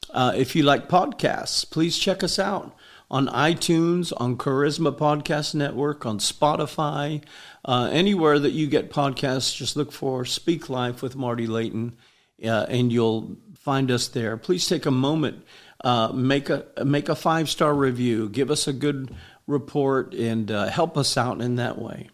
Uh, 0.09 0.34
if 0.36 0.55
you 0.55 0.63
like 0.63 0.89
podcasts, 0.89 1.69
please 1.69 1.97
check 1.97 2.24
us 2.24 2.38
out 2.38 2.76
on 3.12 3.28
iTunes, 3.28 4.14
on 4.16 4.38
Charisma 4.38 4.97
Podcast 4.97 5.53
Network, 5.53 6.05
on 6.05 6.18
Spotify, 6.20 7.22
uh, 7.66 7.89
anywhere 7.91 8.39
that 8.39 8.51
you 8.51 8.68
get 8.68 8.89
podcasts, 8.89 9.55
just 9.55 9.76
look 9.76 9.91
for 9.91 10.24
Speak 10.24 10.70
Life 10.70 11.03
with 11.03 11.18
Marty 11.18 11.45
Layton, 11.45 11.97
uh, 12.43 12.66
and 12.70 12.91
you'll 12.91 13.36
find 13.59 13.91
us 13.91 14.07
there. 14.07 14.38
Please 14.38 14.66
take 14.66 14.86
a 14.86 14.91
moment, 14.91 15.43
uh, 15.84 16.14
make 16.14 16.49
a 16.49 16.66
make 16.86 17.09
a 17.09 17.16
five 17.16 17.49
star 17.49 17.76
review, 17.76 18.30
give 18.30 18.49
us 18.49 18.66
a 18.66 18.74
good 18.74 19.14
report, 19.45 20.14
and 20.14 20.49
uh, 20.49 20.68
help 20.68 20.97
us 20.97 21.18
out 21.18 21.41
in 21.41 21.57
that 21.57 21.78
way. 21.78 22.09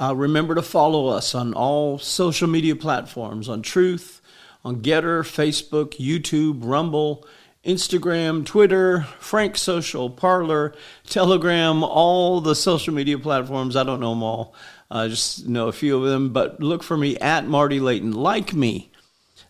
Uh, 0.00 0.14
remember 0.14 0.54
to 0.54 0.62
follow 0.62 1.08
us 1.08 1.34
on 1.34 1.52
all 1.52 1.98
social 1.98 2.46
media 2.46 2.76
platforms 2.76 3.48
on 3.48 3.60
Truth, 3.60 4.22
on 4.64 4.82
Gettr, 4.82 5.22
Facebook, 5.22 5.98
YouTube, 5.98 6.60
Rumble. 6.62 7.26
Instagram, 7.68 8.46
Twitter, 8.46 9.02
Frank 9.20 9.58
Social, 9.58 10.08
Parler, 10.08 10.74
Telegram, 11.06 11.84
all 11.84 12.40
the 12.40 12.54
social 12.54 12.94
media 12.94 13.18
platforms. 13.18 13.76
I 13.76 13.84
don't 13.84 14.00
know 14.00 14.10
them 14.10 14.22
all. 14.22 14.54
I 14.90 15.08
just 15.08 15.46
know 15.46 15.68
a 15.68 15.72
few 15.72 16.02
of 16.02 16.10
them, 16.10 16.32
but 16.32 16.60
look 16.60 16.82
for 16.82 16.96
me 16.96 17.18
at 17.18 17.46
Marty 17.46 17.78
Layton. 17.78 18.12
Like 18.12 18.54
me. 18.54 18.90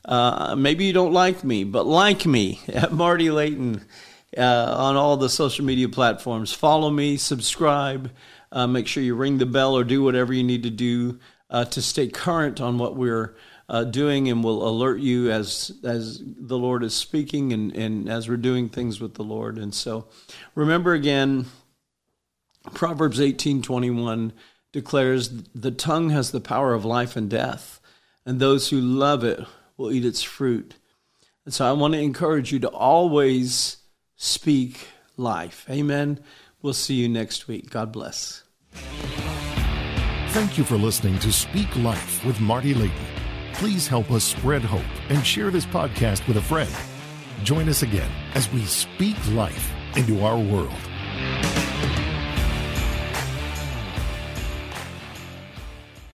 Uh, 0.05 0.57
maybe 0.57 0.85
you 0.85 0.93
don't 0.93 1.12
like 1.12 1.45
me, 1.45 1.62
but 1.62 1.87
like 1.87 2.27
me 2.27 2.61
at 2.69 2.93
Marty 2.93 3.31
Layton 3.31 3.85
uh, 4.37 4.75
on 4.77 4.97
all 4.97 5.16
the 5.16 5.29
social 5.29 5.64
media 5.64 5.89
platforms. 5.89 6.53
Follow 6.53 6.91
me, 6.91 7.16
subscribe, 7.16 8.11
uh, 8.51 8.66
make 8.66 8.89
sure 8.89 9.03
you 9.03 9.14
ring 9.14 9.39
the 9.39 9.47
bell 9.47 9.77
or 9.77 9.85
do 9.85 10.03
whatever 10.03 10.33
you 10.33 10.43
need 10.43 10.64
to 10.64 10.71
do 10.71 11.21
uh, 11.51 11.64
to 11.66 11.81
stay 11.81 12.09
current 12.09 12.61
on 12.61 12.79
what 12.79 12.97
we're 12.97 13.37
uh, 13.69 13.85
doing, 13.85 14.29
and 14.29 14.43
will 14.43 14.66
alert 14.66 15.01
you 15.01 15.31
as 15.31 15.73
as 15.85 16.23
the 16.25 16.59
Lord 16.59 16.83
is 16.83 16.95
speaking 16.95 17.53
and, 17.53 17.75
and 17.77 18.09
as 18.09 18.29
we're 18.29 18.37
doing 18.37 18.69
things 18.69 19.01
with 19.01 19.14
the 19.14 19.25
Lord. 19.25 19.59
And 19.59 19.75
so, 19.75 20.07
remember 20.55 20.95
again, 20.95 21.47
Proverbs 22.75 23.21
eighteen 23.21 23.62
twenty 23.62 23.91
one 23.91 24.33
declares, 24.73 25.31
The 25.55 25.71
tongue 25.71 26.11
has 26.11 26.31
the 26.31 26.41
power 26.41 26.75
of 26.75 26.85
life 26.85 27.16
and 27.16 27.29
death, 27.31 27.81
and 28.25 28.39
those 28.39 28.71
who 28.71 28.81
love 28.81 29.25
it 29.25 29.41
will 29.77 29.91
eat 29.91 30.05
its 30.05 30.23
fruit. 30.23 30.75
And 31.45 31.55
so 31.55 31.64
I 31.64 31.73
want 31.73 31.95
to 31.95 32.01
encourage 32.01 32.53
you 32.53 32.59
to 32.61 32.69
always 32.69 33.79
speak 34.16 34.89
life. 35.16 35.64
Amen. 35.71 36.21
We'll 36.61 36.75
see 36.75 36.95
you 36.95 37.09
next 37.09 37.49
week. 37.49 37.71
God 37.71 37.93
bless. 37.93 38.43
Thank 40.31 40.59
you 40.59 40.64
for 40.64 40.77
listening 40.77 41.19
to 41.21 41.33
Speak 41.33 41.75
Life 41.77 42.25
with 42.25 42.39
Marty 42.39 42.75
Layton. 42.75 43.18
Please 43.59 43.89
help 43.89 44.13
us 44.13 44.23
spread 44.23 44.63
hope 44.63 44.87
and 45.09 45.27
share 45.27 45.51
this 45.51 45.67
podcast 45.67 46.25
with 46.29 46.37
a 46.37 46.41
friend. 46.41 46.71
Join 47.43 47.69
us 47.69 47.83
again 47.83 48.09
as 48.35 48.49
we 48.53 48.65
speak 48.65 49.17
life 49.33 49.73
into 49.97 50.25
our 50.25 50.39
world. 50.39 51.68